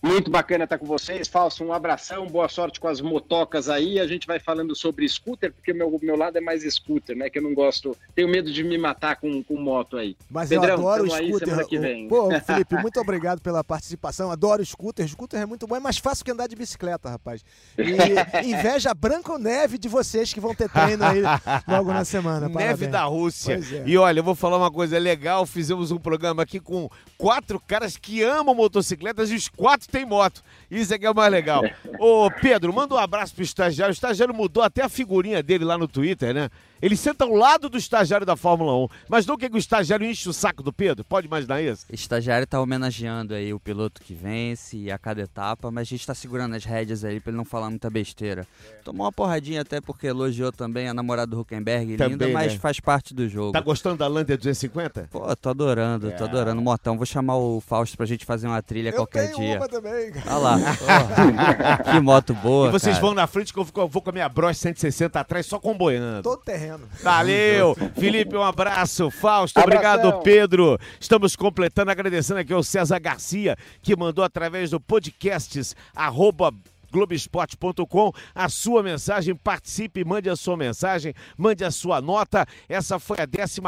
Muito 0.06 0.30
bacana 0.30 0.62
estar 0.62 0.78
com 0.78 0.86
vocês, 0.86 1.26
Falso. 1.26 1.64
Um 1.64 1.72
abração, 1.72 2.28
boa 2.28 2.48
sorte 2.48 2.78
com 2.78 2.86
as 2.86 3.00
motocas 3.00 3.68
aí. 3.68 3.98
A 3.98 4.06
gente 4.06 4.24
vai 4.24 4.38
falando 4.38 4.74
sobre 4.76 5.08
scooter, 5.08 5.52
porque 5.52 5.72
o 5.72 5.74
meu, 5.74 5.98
meu 6.00 6.16
lado 6.16 6.38
é 6.38 6.40
mais 6.40 6.62
scooter, 6.62 7.16
né? 7.16 7.28
Que 7.28 7.40
eu 7.40 7.42
não 7.42 7.52
gosto, 7.52 7.96
tenho 8.14 8.28
medo 8.28 8.52
de 8.52 8.62
me 8.62 8.78
matar 8.78 9.16
com, 9.16 9.42
com 9.42 9.56
moto 9.56 9.96
aí. 9.96 10.16
Mas 10.30 10.48
Pedrão, 10.48 10.68
eu 10.68 10.74
adoro 10.74 11.08
o 11.08 11.12
aí 11.12 11.26
scooter. 11.26 11.48
semana 11.48 11.68
que 11.68 11.78
vem. 11.80 12.06
Pô, 12.06 12.30
Felipe, 12.40 12.76
muito 12.76 13.00
obrigado 13.00 13.40
pela 13.40 13.64
participação. 13.64 14.30
Adoro 14.30 14.64
scooter. 14.64 15.08
Scooter 15.08 15.40
é 15.40 15.46
muito 15.46 15.66
bom, 15.66 15.74
é 15.74 15.80
mais 15.80 15.98
fácil 15.98 16.24
que 16.24 16.30
andar 16.30 16.46
de 16.46 16.54
bicicleta, 16.54 17.10
rapaz. 17.10 17.44
E 17.76 18.46
inveja 18.46 18.94
branca 18.94 19.32
ou 19.32 19.40
neve 19.40 19.76
de 19.76 19.88
vocês 19.88 20.32
que 20.32 20.38
vão 20.38 20.54
ter 20.54 20.70
treino 20.70 21.04
aí 21.04 21.20
logo 21.66 21.92
na 21.92 22.04
semana. 22.04 22.48
Neve 22.48 22.54
Parabéns. 22.54 22.92
da 22.92 23.02
Rússia. 23.02 23.54
É. 23.54 23.82
E 23.84 23.98
olha, 23.98 24.20
eu 24.20 24.24
vou 24.24 24.36
falar 24.36 24.56
uma 24.56 24.70
coisa 24.70 24.96
legal. 25.00 25.44
Fizemos 25.44 25.90
um 25.90 25.98
programa 25.98 26.44
aqui 26.44 26.60
com 26.60 26.88
quatro 27.18 27.58
caras 27.58 27.96
que 27.96 28.22
amam 28.22 28.54
motocicletas 28.54 29.32
e 29.32 29.34
os 29.34 29.48
quatro 29.48 29.95
têm 29.96 30.04
moto. 30.04 30.42
Isso 30.70 30.92
é 30.92 30.98
que 30.98 31.06
é 31.06 31.10
o 31.10 31.14
mais 31.14 31.32
legal. 31.32 31.62
Ô, 31.98 32.30
Pedro, 32.30 32.72
manda 32.72 32.94
um 32.94 32.98
abraço 32.98 33.34
pro 33.34 33.42
estagiário. 33.42 33.92
O 33.92 33.94
estagiário 33.94 34.34
mudou 34.34 34.62
até 34.62 34.82
a 34.82 34.88
figurinha 34.88 35.42
dele 35.42 35.64
lá 35.64 35.78
no 35.78 35.88
Twitter, 35.88 36.34
né? 36.34 36.50
Ele 36.80 36.96
senta 36.96 37.24
ao 37.24 37.32
lado 37.34 37.68
do 37.68 37.78
estagiário 37.78 38.26
da 38.26 38.36
Fórmula 38.36 38.74
1. 38.84 38.88
Mas 39.08 39.26
não 39.26 39.36
que 39.36 39.46
o 39.46 39.56
estagiário 39.56 40.06
enche 40.06 40.28
o 40.28 40.32
saco 40.32 40.62
do 40.62 40.72
Pedro? 40.72 41.04
Pode 41.04 41.26
imaginar 41.26 41.62
isso? 41.62 41.86
Estagiário 41.90 42.46
tá 42.46 42.60
homenageando 42.60 43.34
aí 43.34 43.52
o 43.54 43.60
piloto 43.60 44.00
que 44.02 44.12
vence 44.14 44.90
a 44.90 44.98
cada 44.98 45.22
etapa, 45.22 45.70
mas 45.70 45.82
a 45.82 45.90
gente 45.90 46.06
tá 46.06 46.14
segurando 46.14 46.54
as 46.54 46.64
rédeas 46.64 47.04
aí 47.04 47.18
pra 47.20 47.30
ele 47.30 47.36
não 47.36 47.44
falar 47.44 47.70
muita 47.70 47.88
besteira. 47.88 48.46
Tomou 48.84 49.06
uma 49.06 49.12
porradinha 49.12 49.62
até 49.62 49.80
porque 49.80 50.06
elogiou 50.06 50.52
também 50.52 50.88
a 50.88 50.94
namorada 50.94 51.30
do 51.30 51.40
Huckenberg, 51.40 51.92
linda, 51.92 52.08
Também, 52.08 52.32
mas 52.32 52.52
né? 52.52 52.58
faz 52.58 52.78
parte 52.80 53.14
do 53.14 53.28
jogo. 53.28 53.52
Tá 53.52 53.60
gostando 53.60 53.96
da 53.96 54.06
Lander 54.06 54.36
250? 54.36 55.08
Pô, 55.10 55.34
tô 55.36 55.48
adorando, 55.48 56.10
tô 56.12 56.24
É. 56.24 56.28
adorando. 56.28 56.60
Motão, 56.60 56.96
vou 56.96 57.06
chamar 57.06 57.36
o 57.36 57.60
Fausto 57.60 57.96
pra 57.96 58.06
gente 58.06 58.24
fazer 58.24 58.46
uma 58.46 58.62
trilha 58.62 58.90
Eu 58.90 58.94
qualquer 58.96 59.26
tenho 59.32 59.38
dia. 59.38 59.56
uma 59.56 59.68
também, 59.68 60.10
cara. 60.12 60.26
Olha 60.26 60.38
lá. 60.38 60.56
que 61.92 62.00
moto 62.00 62.34
boa. 62.34 62.68
e 62.68 62.72
vocês 62.72 62.96
cara. 62.96 63.06
vão 63.06 63.14
na 63.14 63.26
frente 63.26 63.52
que 63.52 63.58
eu 63.58 63.64
vou, 63.64 63.84
eu 63.84 63.88
vou 63.88 64.02
com 64.02 64.10
a 64.10 64.12
minha 64.12 64.28
Bros 64.28 64.56
160 64.58 65.18
atrás 65.18 65.46
só 65.46 65.58
comboiando. 65.58 66.22
Todo 66.22 66.42
terreno. 66.42 66.65
Valeu! 67.02 67.76
Felipe, 67.98 68.36
um 68.36 68.42
abraço. 68.42 69.10
Fausto, 69.10 69.58
Abração. 69.58 69.94
obrigado, 69.94 70.22
Pedro. 70.22 70.78
Estamos 71.00 71.36
completando, 71.36 71.90
agradecendo 71.90 72.40
aqui 72.40 72.52
ao 72.52 72.62
César 72.62 72.98
Garcia, 72.98 73.56
que 73.82 73.96
mandou 73.96 74.24
através 74.24 74.70
do 74.70 74.80
podcasts 74.80 75.74
arroba 75.94 76.52
Globesport.com 76.90 78.12
a 78.34 78.48
sua 78.48 78.82
mensagem, 78.82 79.34
participe, 79.34 80.04
mande 80.04 80.30
a 80.30 80.36
sua 80.36 80.56
mensagem, 80.56 81.14
mande 81.36 81.64
a 81.64 81.70
sua 81.70 82.00
nota. 82.00 82.46
Essa 82.68 82.98
foi 82.98 83.18
a 83.20 83.26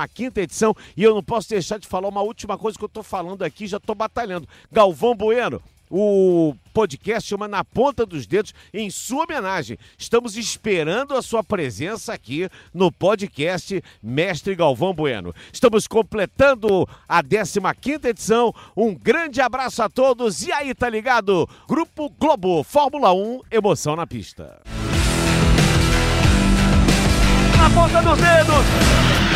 15 0.08 0.40
edição 0.40 0.74
e 0.96 1.02
eu 1.02 1.14
não 1.14 1.22
posso 1.22 1.48
deixar 1.50 1.78
de 1.78 1.86
falar 1.86 2.08
uma 2.08 2.22
última 2.22 2.56
coisa 2.56 2.78
que 2.78 2.84
eu 2.84 2.88
tô 2.88 3.02
falando 3.02 3.42
aqui, 3.42 3.66
já 3.66 3.78
tô 3.78 3.94
batalhando. 3.94 4.48
Galvão 4.72 5.14
Bueno, 5.14 5.62
o 5.90 6.54
podcast 6.72 7.28
chama 7.28 7.48
Na 7.48 7.64
Ponta 7.64 8.06
dos 8.06 8.26
Dedos 8.26 8.54
em 8.72 8.90
sua 8.90 9.24
homenagem. 9.24 9.78
Estamos 9.96 10.36
esperando 10.36 11.14
a 11.14 11.22
sua 11.22 11.42
presença 11.42 12.12
aqui 12.12 12.48
no 12.72 12.92
podcast 12.92 13.82
Mestre 14.02 14.54
Galvão 14.54 14.94
Bueno. 14.94 15.34
Estamos 15.52 15.86
completando 15.86 16.88
a 17.08 17.22
15 17.22 18.08
edição. 18.08 18.54
Um 18.76 18.94
grande 18.94 19.40
abraço 19.40 19.82
a 19.82 19.88
todos 19.88 20.46
e 20.46 20.52
aí, 20.52 20.74
tá 20.74 20.88
ligado? 20.88 21.48
Grupo 21.68 22.10
Globo, 22.18 22.62
Fórmula 22.62 23.12
1, 23.12 23.40
emoção 23.50 23.96
na 23.96 24.06
pista. 24.06 24.60
Na 27.56 27.70
ponta 27.70 28.02
dos 28.02 28.18
dedos. 28.18 29.27